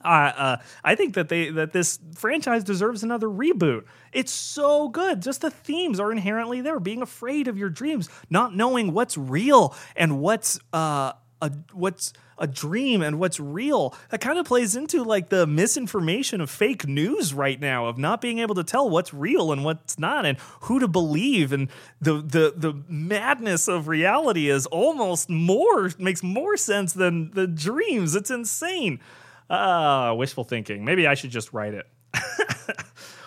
uh, 0.05 0.33
uh, 0.37 0.57
I 0.85 0.95
think 0.95 1.15
that 1.15 1.29
they 1.29 1.51
that 1.51 1.73
this 1.73 1.99
franchise 2.15 2.63
deserves 2.63 3.03
another 3.03 3.27
reboot. 3.27 3.85
It's 4.13 4.33
so 4.33 4.89
good. 4.89 5.23
Just 5.23 5.41
the 5.41 5.51
themes 5.51 5.99
are 5.99 6.13
inherently 6.13 6.61
there. 6.61 6.79
Being 6.79 7.03
afraid 7.03 7.49
of 7.49 7.57
your 7.57 7.71
dreams, 7.71 8.09
not 8.29 8.55
knowing 8.55 8.93
what's 8.93 9.17
real 9.17 9.75
and 9.97 10.21
what's 10.21 10.59
uh, 10.73 11.13
a 11.41 11.51
what's 11.73 12.13
a 12.39 12.47
dream 12.47 13.03
and 13.03 13.19
what's 13.19 13.39
real. 13.39 13.95
That 14.11 14.21
kind 14.21 14.39
of 14.39 14.47
plays 14.47 14.77
into 14.77 15.03
like 15.03 15.29
the 15.29 15.47
misinformation 15.47 16.41
of 16.41 16.51
fake 16.51 16.87
news 16.87 17.35
right 17.35 17.61
now 17.61 17.87
of 17.87 17.99
not 17.99 18.21
being 18.21 18.39
able 18.39 18.55
to 18.57 18.65
tell 18.65 18.89
what's 18.89 19.15
real 19.15 19.53
and 19.53 19.65
what's 19.65 19.99
not 19.99 20.27
and 20.27 20.39
who 20.63 20.79
to 20.81 20.89
believe 20.89 21.53
and 21.53 21.69
the 22.01 22.15
the 22.15 22.53
the 22.57 22.83
madness 22.89 23.69
of 23.69 23.89
reality 23.89 24.49
is 24.49 24.67
almost 24.67 25.29
more 25.31 25.91
makes 25.99 26.23
more 26.23 26.57
sense 26.57 26.93
than 26.93 27.31
the 27.33 27.47
dreams. 27.47 28.15
It's 28.15 28.31
insane. 28.31 29.01
Uh, 29.49 30.15
wishful 30.17 30.45
thinking. 30.45 30.85
Maybe 30.85 31.07
I 31.07 31.15
should 31.15 31.31
just 31.31 31.53
write 31.53 31.75
it. 31.75 31.87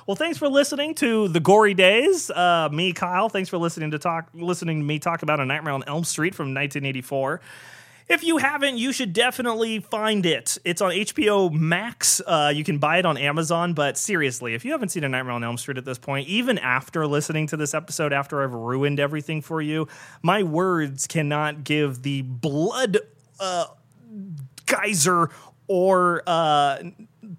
Well, 0.08 0.16
thanks 0.16 0.38
for 0.38 0.48
listening 0.48 0.96
to 0.96 1.28
the 1.28 1.42
Gory 1.42 1.74
Days. 1.74 2.32
Uh, 2.32 2.70
me, 2.72 2.94
Kyle. 2.94 3.28
Thanks 3.28 3.50
for 3.50 3.58
listening 3.58 3.92
to 3.92 4.00
talk, 4.00 4.30
listening 4.34 4.80
to 4.80 4.86
me 4.86 5.00
talk 5.00 5.22
about 5.22 5.42
a 5.42 5.46
Nightmare 5.46 5.74
on 5.74 5.84
Elm 5.86 6.06
Street 6.06 6.34
from 6.34 6.54
1984. 6.54 7.42
If 8.10 8.24
you 8.24 8.38
haven't, 8.38 8.78
you 8.78 8.94
should 8.94 9.12
definitely 9.12 9.80
find 9.80 10.26
it. 10.26 10.58
It's 10.64 10.82
on 10.82 10.92
HBO 10.92 11.52
Max. 11.52 12.22
Uh, 12.26 12.54
you 12.56 12.64
can 12.64 12.78
buy 12.78 13.00
it 13.00 13.06
on 13.06 13.18
Amazon. 13.18 13.74
But 13.74 13.98
seriously, 13.98 14.54
if 14.54 14.64
you 14.64 14.72
haven't 14.72 14.90
seen 14.90 15.04
A 15.04 15.10
Nightmare 15.10 15.34
on 15.34 15.44
Elm 15.44 15.58
Street 15.58 15.78
at 15.78 15.84
this 15.84 15.98
point, 15.98 16.28
even 16.30 16.58
after 16.58 17.06
listening 17.06 17.48
to 17.48 17.58
this 17.58 17.74
episode, 17.74 18.14
after 18.14 18.42
I've 18.42 18.54
ruined 18.54 19.02
everything 19.02 19.42
for 19.42 19.62
you, 19.62 19.90
my 20.22 20.42
words 20.42 21.06
cannot 21.06 21.66
give 21.66 22.04
the 22.04 22.22
blood 22.22 23.00
uh, 23.42 23.66
geyser 24.66 25.30
or 25.68 26.24
uh, 26.26 26.82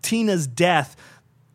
Tina's 0.02 0.46
death 0.46 0.96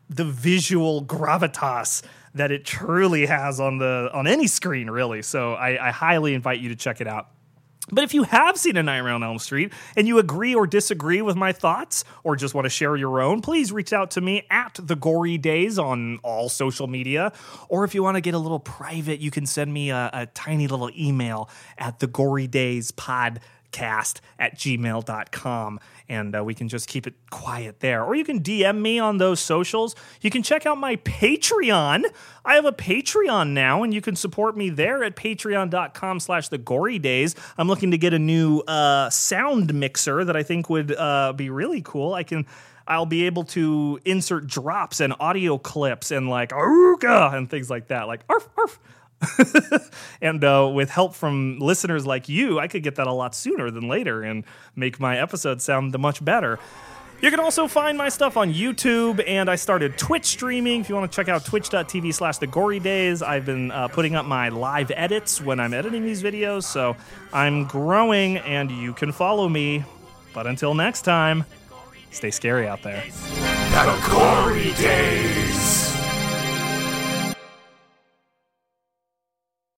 the 0.10 0.26
visual 0.26 1.04
gravitas 1.06 2.02
that 2.36 2.52
it 2.52 2.66
truly 2.66 3.28
has 3.28 3.60
on 3.60 3.78
the 3.78 4.10
on 4.12 4.26
any 4.26 4.48
screen, 4.48 4.90
really. 4.90 5.22
So 5.22 5.54
I, 5.54 5.90
I 5.90 5.92
highly 5.92 6.34
invite 6.34 6.60
you 6.60 6.70
to 6.70 6.76
check 6.76 7.00
it 7.00 7.08
out. 7.08 7.30
But 7.92 8.06
if 8.06 8.14
you 8.14 8.24
have 8.24 8.58
seen 8.58 8.78
A 8.78 8.84
Nightmare 8.84 9.14
on 9.14 9.24
Elm 9.24 9.40
Street 9.40 9.74
and 9.98 10.08
you 10.08 10.18
agree 10.18 10.56
or 10.56 10.66
disagree 10.66 11.22
with 11.22 11.36
my 11.36 11.52
thoughts 11.52 12.06
or 12.24 12.38
just 12.38 12.54
want 12.54 12.64
to 12.66 12.70
share 12.70 12.96
your 12.96 13.22
own, 13.22 13.42
please 13.42 13.74
reach 13.74 13.92
out 13.92 14.12
to 14.12 14.22
me 14.22 14.46
at 14.50 14.80
The 14.82 14.96
Gory 14.96 15.38
Days 15.38 15.78
on 15.78 16.20
all 16.24 16.48
social 16.48 16.88
media. 16.88 17.34
Or 17.68 17.84
if 17.84 17.94
you 17.94 18.02
want 18.02 18.16
to 18.16 18.22
get 18.22 18.34
a 18.34 18.40
little 18.40 18.60
private, 18.60 19.20
you 19.20 19.32
can 19.32 19.46
send 19.46 19.74
me 19.74 19.90
a, 19.90 20.10
a 20.14 20.26
tiny 20.28 20.68
little 20.68 20.92
email 20.98 21.50
at 21.78 22.00
The 22.00 22.08
Gory 22.08 22.48
Days 22.48 22.92
Pod 22.92 23.42
podcast 23.74 24.20
at 24.40 24.56
gmail.com 24.56 25.80
and 26.10 26.36
uh, 26.36 26.44
we 26.44 26.54
can 26.54 26.68
just 26.68 26.88
keep 26.88 27.08
it 27.08 27.14
quiet 27.30 27.80
there. 27.80 28.04
Or 28.04 28.16
you 28.16 28.24
can 28.24 28.42
dm 28.42 28.80
me 28.80 29.00
on 29.00 29.18
those 29.18 29.40
socials. 29.40 29.96
You 30.22 30.30
can 30.30 30.44
check 30.44 30.66
out 30.66 30.78
my 30.78 30.98
patreon. 30.98 32.06
I 32.46 32.56
have 32.56 32.66
a 32.66 32.72
patreon 32.72 33.50
now 33.50 33.84
and 33.84 33.94
you 33.94 34.02
can 34.02 34.16
support 34.16 34.56
me 34.56 34.70
there 34.70 35.04
at 35.04 35.16
patreon.com 35.16 36.20
slash 36.20 36.50
the 36.50 36.58
gory 36.58 37.00
days. 37.00 37.36
I'm 37.58 37.68
looking 37.68 37.92
to 37.92 37.98
get 37.98 38.14
a 38.14 38.20
new 38.20 38.60
uh, 38.62 39.10
sound 39.10 39.74
mixer 39.74 40.24
that 40.26 40.36
i 40.36 40.44
think 40.44 40.70
would 40.70 40.96
uh, 40.96 41.34
be 41.34 41.50
really 41.50 41.82
cool. 41.82 42.14
I 42.14 42.24
can 42.24 42.46
I'll 42.86 43.06
be 43.06 43.26
able 43.26 43.46
to 43.46 44.00
insert 44.04 44.48
drops 44.48 45.00
and 45.00 45.14
audio 45.20 45.58
clips 45.58 46.12
and 46.12 46.30
like 46.30 46.50
aruga 46.50 47.34
and 47.34 47.50
things 47.50 47.70
like 47.70 47.88
that, 47.88 48.08
like 48.08 48.22
arf 48.30 48.50
arf. 48.58 48.80
and 50.22 50.44
uh, 50.44 50.70
with 50.74 50.90
help 50.90 51.16
from 51.16 51.60
listeners 51.60 52.06
like 52.06 52.30
you, 52.30 52.60
I 52.60 52.68
could 52.68 52.84
get 52.84 52.96
that 52.96 53.08
a 53.08 53.14
lot 53.14 53.36
sooner 53.36 53.72
than 53.72 53.88
later 53.88 54.24
and 54.24 54.44
make 54.76 55.00
my 55.00 55.18
episodes 55.20 55.64
sound 55.64 55.98
much 55.98 56.24
better. 56.24 56.60
You 57.24 57.32
can 57.32 57.40
also 57.40 57.70
find 57.70 57.98
my 57.98 58.10
stuff 58.10 58.36
on 58.36 58.54
YouTube, 58.54 59.24
and 59.26 59.50
I 59.50 59.56
started 59.56 59.98
Twitch 59.98 60.26
streaming. 60.26 60.82
If 60.82 60.90
you 60.90 60.96
want 60.96 61.10
to 61.10 61.16
check 61.16 61.30
out 61.30 61.46
twitch.tv 61.46 62.14
slash 62.14 62.38
the 62.38 62.48
gory 62.48 62.80
days, 62.80 63.22
I've 63.22 63.46
been 63.46 63.72
uh, 63.72 63.88
putting 63.88 64.14
up 64.16 64.26
my 64.26 64.50
live 64.50 64.92
edits 64.94 65.40
when 65.40 65.58
I'm 65.58 65.74
editing 65.74 66.04
these 66.04 66.22
videos, 66.22 66.64
so 66.64 66.98
I'm 67.32 67.64
growing, 67.64 68.40
and 68.40 68.70
you 68.70 68.92
can 68.92 69.14
follow 69.14 69.48
me. 69.48 69.86
But 70.34 70.48
until 70.48 70.74
next 70.74 71.04
time, 71.04 71.46
stay 72.12 72.30
scary 72.30 72.68
out 72.68 72.84
there. 72.84 73.02
The 73.06 74.10
gory 74.12 74.74
days. 74.74 75.93